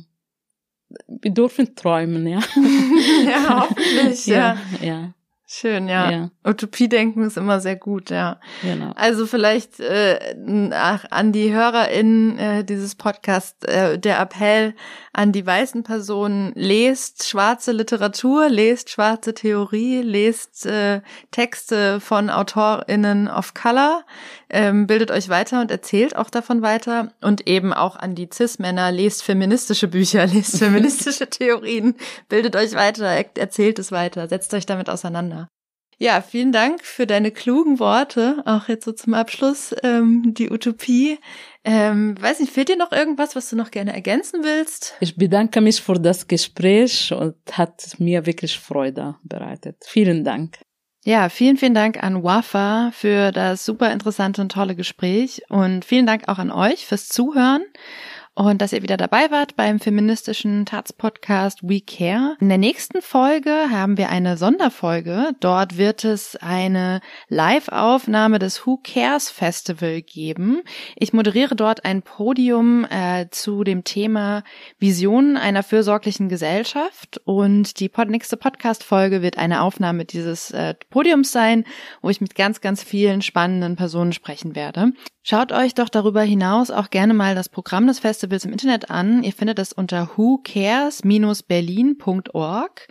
wir 1.07 1.31
dürfen 1.31 1.75
träumen, 1.75 2.27
ja. 2.27 2.39
ja, 3.25 3.59
hoffentlich, 3.69 4.25
ja. 4.25 4.57
ja. 4.81 4.87
ja. 4.87 5.13
Schön, 5.51 5.87
ja. 5.87 6.11
ja. 6.11 6.29
Utopie-denken 6.45 7.23
ist 7.23 7.35
immer 7.35 7.59
sehr 7.59 7.75
gut, 7.75 8.11
ja. 8.11 8.39
Genau. 8.61 8.91
Also 8.95 9.25
vielleicht 9.25 9.79
äh, 9.79 10.19
an 11.09 11.31
die 11.31 11.51
HörerInnen 11.51 12.37
äh, 12.37 12.63
dieses 12.63 12.93
Podcasts 12.93 13.65
äh, 13.65 13.97
der 13.97 14.19
Appell 14.19 14.75
an 15.11 15.31
die 15.31 15.43
weißen 15.43 15.81
Personen, 15.81 16.51
lest 16.53 17.27
schwarze 17.27 17.71
Literatur, 17.71 18.47
lest 18.47 18.91
schwarze 18.91 19.33
Theorie, 19.33 20.03
lest 20.03 20.67
äh, 20.67 21.01
Texte 21.31 21.99
von 21.99 22.29
AutorInnen 22.29 23.27
of 23.27 23.55
Color, 23.55 24.05
ähm, 24.49 24.87
bildet 24.87 25.11
euch 25.11 25.29
weiter 25.29 25.61
und 25.61 25.71
erzählt 25.71 26.15
auch 26.15 26.29
davon 26.29 26.61
weiter. 26.61 27.11
Und 27.21 27.47
eben 27.47 27.73
auch 27.73 27.95
an 27.95 28.15
die 28.15 28.29
Cis-Männer, 28.31 28.91
lest 28.91 29.23
feministische 29.23 29.87
Bücher, 29.87 30.25
lest 30.33 30.57
feministische 30.57 31.29
Theorien, 31.29 31.95
bildet 32.27 32.55
euch 32.55 32.73
weiter, 32.73 33.05
erzählt 33.05 33.79
es 33.79 33.91
weiter, 33.91 34.27
setzt 34.27 34.53
euch 34.53 34.65
damit 34.65 34.89
auseinander. 34.89 35.47
Ja, 36.01 36.21
vielen 36.21 36.53
Dank 36.53 36.85
für 36.85 37.05
deine 37.05 37.29
klugen 37.29 37.77
Worte. 37.79 38.41
Auch 38.45 38.69
jetzt 38.69 38.85
so 38.85 38.93
zum 38.93 39.13
Abschluss 39.13 39.75
ähm, 39.83 40.33
die 40.33 40.49
Utopie. 40.49 41.19
Ähm, 41.65 42.15
weiß 42.17 42.39
nicht, 42.39 42.53
fehlt 42.53 42.69
dir 42.69 42.77
noch 42.77 42.93
irgendwas, 42.93 43.35
was 43.35 43.49
du 43.49 43.57
noch 43.57 43.69
gerne 43.69 43.93
ergänzen 43.93 44.45
willst? 44.45 44.95
Ich 45.01 45.17
bedanke 45.17 45.59
mich 45.59 45.81
für 45.81 45.99
das 45.99 46.25
Gespräch 46.25 47.11
und 47.11 47.35
hat 47.51 47.99
mir 47.99 48.25
wirklich 48.25 48.57
Freude 48.57 49.17
bereitet. 49.23 49.75
Vielen 49.85 50.23
Dank. 50.23 50.59
Ja, 51.05 51.29
vielen, 51.29 51.55
vielen 51.55 51.73
Dank 51.73 52.03
an 52.03 52.23
Wafa 52.23 52.91
für 52.93 53.31
das 53.31 53.65
super 53.65 53.91
interessante 53.91 54.41
und 54.41 54.51
tolle 54.51 54.75
Gespräch 54.75 55.41
und 55.49 55.85
vielen 55.85 56.05
Dank 56.05 56.27
auch 56.27 56.39
an 56.39 56.51
euch 56.51 56.85
fürs 56.85 57.07
Zuhören 57.07 57.63
und 58.39 58.61
dass 58.61 58.71
ihr 58.71 58.81
wieder 58.81 58.95
dabei 58.95 59.31
wart 59.31 59.57
beim 59.57 59.81
feministischen 59.81 60.65
Taz-Podcast 60.65 61.59
We 61.61 61.81
Care. 61.81 62.37
In 62.39 62.47
der 62.47 62.57
nächsten 62.57 63.01
Folge 63.01 63.51
haben 63.69 63.97
wir 63.97 64.07
eine 64.07 64.37
Sonderfolge. 64.37 65.31
Dort 65.41 65.77
wird 65.77 66.05
es 66.05 66.37
eine 66.37 67.01
Live-Aufnahme 67.27 68.39
des 68.39 68.65
Who 68.65 68.79
Cares 68.81 69.29
Festival 69.29 70.01
geben. 70.01 70.61
Ich 70.95 71.11
moderiere 71.11 71.57
dort 71.57 71.83
ein 71.83 72.01
Podium 72.01 72.85
äh, 72.89 73.27
zu 73.29 73.65
dem 73.65 73.83
Thema 73.83 74.43
Visionen 74.77 75.35
einer 75.35 75.61
fürsorglichen 75.61 76.29
Gesellschaft 76.29 77.19
und 77.25 77.81
die 77.81 77.89
pod 77.89 78.09
nächste 78.09 78.37
Podcast-Folge 78.37 79.21
wird 79.21 79.37
eine 79.37 79.63
Aufnahme 79.63 80.05
dieses 80.05 80.51
äh, 80.51 80.75
Podiums 80.89 81.33
sein, 81.33 81.65
wo 82.01 82.09
ich 82.09 82.21
mit 82.21 82.35
ganz, 82.35 82.61
ganz 82.61 82.83
vielen 82.83 83.21
spannenden 83.21 83.75
Personen 83.75 84.13
sprechen 84.13 84.55
werde. 84.55 84.93
Schaut 85.21 85.51
euch 85.51 85.73
doch 85.73 85.89
darüber 85.89 86.21
hinaus 86.21 86.71
auch 86.71 86.89
gerne 86.89 87.13
mal 87.13 87.35
das 87.35 87.49
Programm 87.49 87.87
des 87.87 87.99
Festivals 87.99 88.45
im 88.45 88.53
Internet 88.53 88.89
an. 88.89 89.21
Ihr 89.23 89.33
findet 89.33 89.59
es 89.59 89.73
unter 89.73 90.11
whocares-berlin.org. 90.15 92.87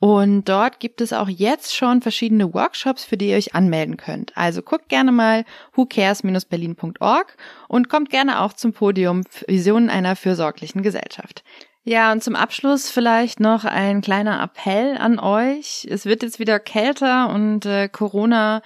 Und 0.00 0.48
dort 0.48 0.78
gibt 0.78 1.00
es 1.00 1.12
auch 1.12 1.28
jetzt 1.28 1.74
schon 1.74 2.02
verschiedene 2.02 2.54
Workshops, 2.54 3.04
für 3.04 3.16
die 3.16 3.30
ihr 3.30 3.36
euch 3.36 3.56
anmelden 3.56 3.96
könnt. 3.96 4.36
Also 4.36 4.62
guckt 4.62 4.88
gerne 4.88 5.10
mal 5.10 5.44
whocares-berlin.org 5.72 7.36
und 7.66 7.88
kommt 7.88 8.10
gerne 8.10 8.40
auch 8.40 8.52
zum 8.52 8.72
Podium 8.72 9.24
Visionen 9.48 9.90
einer 9.90 10.14
fürsorglichen 10.14 10.82
Gesellschaft. 10.82 11.42
Ja, 11.82 12.12
und 12.12 12.22
zum 12.22 12.36
Abschluss 12.36 12.90
vielleicht 12.90 13.40
noch 13.40 13.64
ein 13.64 14.00
kleiner 14.00 14.40
Appell 14.42 14.96
an 14.98 15.18
euch. 15.18 15.88
Es 15.90 16.04
wird 16.04 16.22
jetzt 16.22 16.38
wieder 16.38 16.60
kälter 16.60 17.30
und 17.30 17.66
äh, 17.66 17.88
Corona 17.88 18.62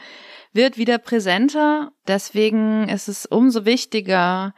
wird 0.53 0.76
wieder 0.76 0.98
präsenter. 0.98 1.92
Deswegen 2.07 2.88
ist 2.88 3.09
es 3.09 3.26
umso 3.26 3.64
wichtiger, 3.64 4.55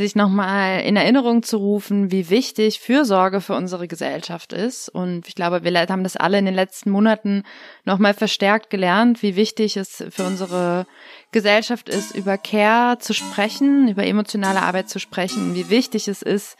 sich 0.00 0.16
nochmal 0.16 0.80
in 0.80 0.96
Erinnerung 0.96 1.42
zu 1.42 1.58
rufen, 1.58 2.10
wie 2.10 2.30
wichtig 2.30 2.80
Fürsorge 2.80 3.40
für 3.40 3.54
unsere 3.54 3.86
Gesellschaft 3.86 4.52
ist. 4.52 4.88
Und 4.88 5.28
ich 5.28 5.34
glaube, 5.34 5.62
wir 5.62 5.78
haben 5.88 6.04
das 6.04 6.16
alle 6.16 6.38
in 6.38 6.46
den 6.46 6.54
letzten 6.54 6.90
Monaten 6.90 7.42
nochmal 7.84 8.14
verstärkt 8.14 8.70
gelernt, 8.70 9.22
wie 9.22 9.36
wichtig 9.36 9.76
es 9.76 10.02
für 10.10 10.24
unsere 10.24 10.86
Gesellschaft 11.32 11.88
ist, 11.88 12.16
über 12.16 12.38
Care 12.38 12.98
zu 12.98 13.12
sprechen, 13.12 13.88
über 13.88 14.06
emotionale 14.06 14.62
Arbeit 14.62 14.88
zu 14.88 14.98
sprechen, 14.98 15.54
wie 15.54 15.68
wichtig 15.68 16.08
es 16.08 16.22
ist, 16.22 16.56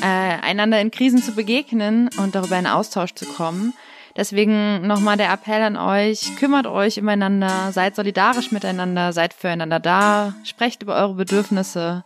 äh, 0.00 0.06
einander 0.06 0.80
in 0.80 0.92
Krisen 0.92 1.22
zu 1.22 1.32
begegnen 1.32 2.10
und 2.18 2.34
darüber 2.36 2.58
in 2.58 2.66
Austausch 2.66 3.14
zu 3.14 3.26
kommen. 3.26 3.74
Deswegen 4.16 4.86
nochmal 4.86 5.16
der 5.16 5.32
Appell 5.32 5.62
an 5.62 5.76
euch, 5.76 6.36
kümmert 6.36 6.66
euch 6.68 7.00
umeinander, 7.00 7.72
seid 7.72 7.96
solidarisch 7.96 8.52
miteinander, 8.52 9.12
seid 9.12 9.34
füreinander 9.34 9.80
da, 9.80 10.34
sprecht 10.44 10.82
über 10.82 10.94
eure 10.94 11.14
Bedürfnisse. 11.14 12.04